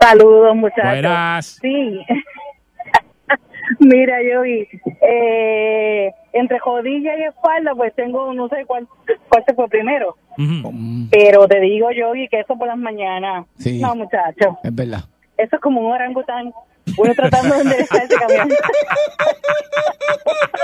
Saludos, 0.00 0.56
muchachos. 0.56 0.90
Buenas. 0.92 1.46
Sí. 1.60 2.00
Mira, 3.80 4.18
yo 4.22 4.44
eh, 4.44 6.12
entre 6.32 6.58
rodilla 6.58 7.16
y 7.18 7.22
espalda, 7.24 7.74
pues 7.74 7.94
tengo, 7.94 8.32
no 8.32 8.48
sé 8.48 8.64
cuál, 8.66 8.86
cuál 9.28 9.44
se 9.44 9.54
fue 9.54 9.68
primero. 9.68 10.16
Mm, 10.36 11.08
Pero 11.10 11.48
te 11.48 11.60
digo, 11.60 11.90
Yogi, 11.90 12.28
que 12.28 12.40
eso 12.40 12.56
por 12.56 12.68
las 12.68 12.78
mañanas. 12.78 13.46
Sí. 13.58 13.80
No, 13.80 13.94
muchacho. 13.94 14.58
Es 14.62 14.74
verdad. 14.74 15.00
Eso 15.36 15.56
es 15.56 15.62
como 15.62 15.80
un 15.80 15.92
orangután. 15.92 16.52
Uno 16.96 17.14
tratando 17.14 17.54
de 17.56 17.60
enderezar 17.62 18.02
ese 18.04 18.14
camión. 18.14 18.48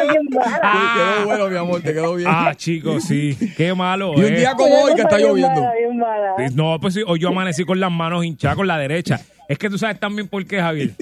Bien 0.09 0.23
mala. 0.31 0.73
Uy, 0.75 0.81
quedó 0.95 1.27
bueno, 1.27 1.49
mi 1.49 1.57
amor, 1.57 1.83
te 1.83 1.93
quedó 1.93 2.15
bien. 2.15 2.29
Ah, 2.31 2.55
chicos, 2.57 3.05
sí. 3.05 3.37
Qué 3.57 3.75
malo. 3.75 4.13
Y 4.17 4.21
un 4.21 4.33
eh. 4.33 4.37
día 4.37 4.55
como 4.55 4.83
hoy 4.83 4.95
que 4.95 5.03
está 5.03 5.19
lloviendo. 5.19 5.61
mala, 5.61 5.75
bien 5.75 5.97
mala. 5.97 6.35
No, 6.55 6.79
pues 6.81 6.95
sí, 6.95 7.03
hoy 7.07 7.21
yo 7.21 7.29
amanecí 7.29 7.65
con 7.65 7.79
las 7.79 7.91
manos 7.91 8.25
hinchadas 8.25 8.57
con 8.57 8.67
la 8.67 8.79
derecha. 8.79 9.21
Es 9.53 9.59
que 9.59 9.69
tú 9.69 9.77
sabes 9.77 10.01
también 10.01 10.29
por 10.29 10.45
qué, 10.47 10.61
Javier. 10.61 10.93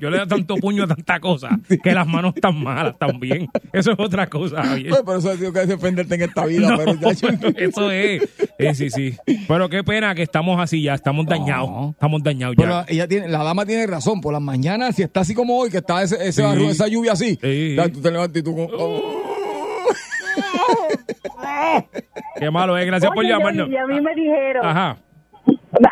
Yo 0.00 0.10
le 0.10 0.18
doy 0.18 0.28
tanto 0.28 0.54
puño 0.56 0.84
a 0.84 0.86
tanta 0.86 1.18
cosa 1.18 1.58
que 1.82 1.92
las 1.92 2.06
manos 2.06 2.34
están 2.36 2.62
malas 2.62 2.96
también. 2.98 3.48
Eso 3.72 3.90
es 3.90 3.98
otra 3.98 4.28
cosa, 4.28 4.62
Javier. 4.62 4.90
Pues, 4.90 5.02
por 5.02 5.18
eso 5.18 5.30
tengo 5.36 5.52
que 5.52 5.66
defenderte 5.66 6.14
en 6.14 6.22
esta 6.22 6.46
vida. 6.46 6.70
No, 6.70 6.76
pero 6.76 6.94
ya 6.94 7.12
yo- 7.12 7.48
eso 7.56 7.90
es. 7.90 8.22
Eh, 8.58 8.74
sí, 8.74 8.90
sí. 8.90 9.16
Pero 9.48 9.68
qué 9.68 9.82
pena 9.82 10.14
que 10.14 10.22
estamos 10.22 10.60
así 10.60 10.82
ya, 10.82 10.94
estamos 10.94 11.26
dañados. 11.26 11.90
Estamos 11.90 12.22
dañados 12.22 12.54
ya. 12.56 12.62
Pero 12.64 12.84
ella 12.86 13.08
tiene, 13.08 13.28
la 13.28 13.42
dama 13.42 13.66
tiene 13.66 13.86
razón. 13.88 14.20
Por 14.20 14.32
las 14.32 14.42
mañanas, 14.42 14.94
si 14.94 15.02
está 15.02 15.20
así 15.20 15.34
como 15.34 15.58
hoy, 15.58 15.68
que 15.70 15.78
está 15.78 16.00
ese, 16.02 16.14
ese 16.16 16.32
Sí. 16.32 16.42
barro- 16.42 16.70
esa 16.70 16.86
lluvia 16.86 17.12
así, 17.12 17.36
Sí. 17.42 17.74
ya 17.76 17.88
tú 17.88 18.00
te 18.00 18.10
levantas 18.12 18.40
y 18.40 18.44
tú 18.44 18.54
como, 18.54 18.68
oh. 18.72 19.22
Qué 22.38 22.50
malo, 22.50 22.76
eh. 22.78 22.84
Gracias 22.84 23.10
por 23.12 23.24
llamarnos. 23.24 23.68
Y 23.68 23.76
a 23.76 23.86
mí 23.86 24.00
me 24.00 24.14
dijeron, 24.14 24.64
Ajá. 24.64 24.98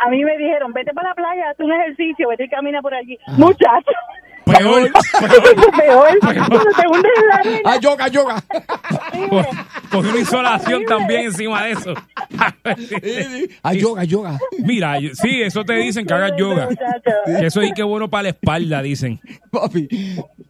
A 0.05 0.11
mí 0.11 0.25
me 0.25 0.37
dijeron, 0.39 0.73
vete 0.73 0.93
para 0.93 1.11
la 1.11 1.15
playa, 1.15 1.51
haz 1.51 1.61
un 1.61 1.73
ejercicio, 1.73 2.29
vete 2.29 2.45
y 2.45 2.49
camina 2.49 2.81
por 2.83 2.95
allí. 2.95 3.19
Muchacho, 3.37 3.91
Peor. 4.45 4.91
peor, 5.79 6.19
cuando 6.21 6.59
te 6.61 6.87
hundes 6.87 7.13
en 7.17 7.27
la 7.29 7.35
arena. 7.37 7.61
Ah, 7.65 7.77
yoga, 7.81 8.09
yoga. 8.09 8.43
Co- 9.31 9.47
Cogí 9.91 10.09
una 10.11 10.19
insolación 10.19 10.85
también 10.85 11.23
encima 11.27 11.65
de 11.65 11.73
eso. 11.73 11.95
Ah, 13.63 13.73
yoga, 13.73 14.05
yoga. 14.05 14.39
Mira, 14.59 14.97
sí, 15.15 15.41
eso 15.43 15.65
te 15.65 15.75
dicen 15.75 16.07
que 16.07 16.13
hagas 16.15 16.33
yoga. 16.37 16.69
Que 17.25 17.47
eso 17.47 17.63
es 17.63 17.73
que 17.73 17.83
bueno 17.83 18.09
para 18.11 18.25
la 18.25 18.29
espalda, 18.31 18.83
dicen. 18.83 19.19
Papi. 19.51 19.89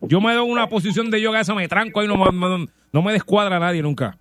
Yo 0.01 0.21
me 0.21 0.35
doy 0.35 0.51
una 0.51 0.69
posición 0.69 1.09
de 1.11 1.21
yoga 1.21 1.41
esa, 1.41 1.55
me 1.55 1.69
tranco 1.69 2.01
ahí, 2.01 2.09
no, 2.09 2.17
me- 2.17 2.33
no, 2.33 2.67
no 2.93 3.03
me 3.03 3.13
descuadra 3.13 3.59
nadie 3.61 3.81
nunca. 3.83 4.17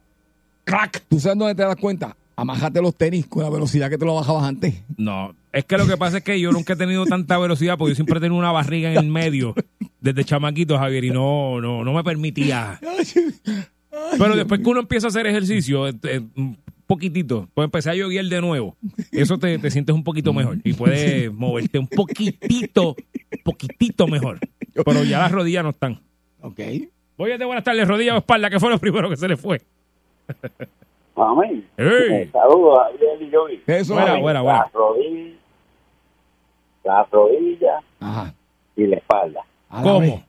Crack. 0.66 1.02
¿Tú 1.10 1.20
sabes 1.20 1.38
dónde 1.38 1.56
te 1.56 1.64
das 1.64 1.76
cuenta? 1.78 2.16
Amájate 2.36 2.82
los 2.82 2.96
tenis 2.96 3.28
con 3.28 3.44
la 3.44 3.50
velocidad 3.50 3.90
que 3.90 3.98
te 3.98 4.06
lo 4.06 4.16
bajabas 4.16 4.44
antes. 4.46 4.84
No, 4.98 5.36
es 5.52 5.66
que 5.66 5.78
lo 5.78 5.86
que 5.86 5.98
pasa 5.98 6.18
es 6.18 6.24
que 6.24 6.40
yo 6.40 6.52
nunca 6.52 6.74
he 6.74 6.76
tenido 6.76 7.06
tanta 7.06 7.38
velocidad 7.38 7.78
porque 7.78 7.92
yo 7.92 7.96
siempre 7.96 8.18
he 8.18 8.22
tenido 8.22 8.40
una 8.40 8.52
barriga 8.52 8.92
en 8.92 8.98
el 8.98 9.10
medio 9.10 9.54
desde 10.02 10.26
chamaquito, 10.26 10.78
Javier, 10.78 11.06
y 11.06 11.10
no, 11.12 11.62
no, 11.62 11.84
no 11.84 11.94
me 11.94 12.04
permitía. 12.04 12.80
Pero 14.18 14.36
después 14.36 14.62
que 14.62 14.70
uno 14.70 14.80
empieza 14.80 15.08
a 15.08 15.10
hacer 15.10 15.28
ejercicio, 15.28 15.88
eh, 15.88 15.94
eh, 16.04 16.22
un 16.36 16.58
poquitito, 16.88 17.48
pues 17.54 17.66
empecé 17.66 17.92
a 17.92 17.96
yoguear 17.96 18.26
de 18.26 18.42
nuevo, 18.42 18.76
eso 19.12 19.38
te, 19.38 19.60
te 19.60 19.70
sientes 19.70 19.96
un 19.96 20.04
poquito 20.04 20.34
mejor 20.34 20.58
y 20.64 20.74
puedes 20.74 21.32
moverte 21.32 21.78
un 21.78 21.88
poquitito, 21.88 22.96
poquitito 23.44 24.08
mejor. 24.08 24.40
Pero 24.74 25.04
ya 25.04 25.20
las 25.20 25.32
rodillas 25.32 25.64
no 25.64 25.70
están. 25.70 26.02
Ok. 26.42 26.60
Voy 27.16 27.32
a 27.32 27.38
buenas 27.46 27.64
tardes, 27.64 27.88
rodilla 27.88 28.16
o 28.16 28.18
espalda, 28.18 28.50
que 28.50 28.60
fue 28.60 28.72
lo 28.72 28.80
primero 28.80 29.10
que 29.10 29.18
se 29.18 29.28
le 29.28 29.38
fue. 29.38 29.62
Amén. 31.16 31.68
¡Ey! 31.78 32.28
Saludos 32.32 32.80
a 32.80 32.86
Ariel 32.88 33.22
y 33.22 33.32
Joey. 33.36 33.64
Eso 33.68 33.94
Buena, 33.94 34.18
buena, 34.20 34.42
buena. 34.42 34.60
Las 34.64 34.74
rodillas, 34.74 35.38
las 36.84 37.10
rodillas 37.12 37.84
Ajá. 38.00 38.34
y 38.76 38.88
la 38.88 38.96
espalda. 38.98 39.42
¿Cómo? 39.70 40.24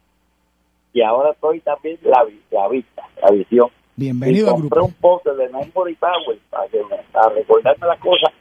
Y 0.93 1.03
ahora 1.03 1.31
estoy 1.33 1.61
también 1.61 1.99
la, 2.03 2.25
la 2.51 2.69
vista, 2.69 3.03
la 3.23 3.31
visión. 3.31 3.69
Bienvenido 3.97 4.47
y 4.47 4.49
al 4.49 4.55
compré 4.57 4.69
grupo. 4.81 4.87
un 4.87 4.95
poste 4.95 5.35
de 5.35 5.49
Memory 5.49 5.95
Power 5.95 6.39
para, 6.51 6.69
que 6.69 6.79
me- 6.79 6.97
para 7.13 7.29
recordarme 7.31 7.87
las 7.87 7.99
cosas. 8.01 8.33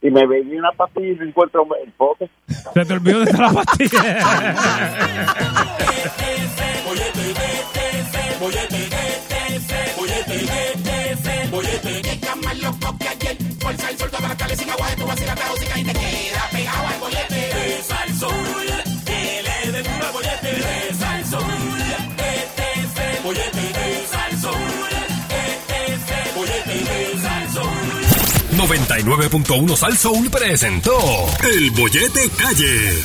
Y 0.00 0.10
me 0.10 0.26
bebí 0.26 0.56
una 0.56 0.72
pastilla 0.72 1.12
y 1.12 1.14
no 1.16 1.24
encuentro 1.24 1.64
el 1.84 1.92
poste. 1.92 2.28
Se 2.74 2.84
te 2.84 2.92
olvidó 2.94 3.20
de 3.20 3.24
estar 3.30 3.52
la 3.52 3.62
pastilla. 3.62 4.02
Bollete 9.96 10.72
99.1 28.62 29.76
Sal 29.76 29.98
Soul 29.98 30.30
presentó 30.30 30.96
El 31.42 31.72
Bollete 31.72 32.30
Calle. 32.30 33.02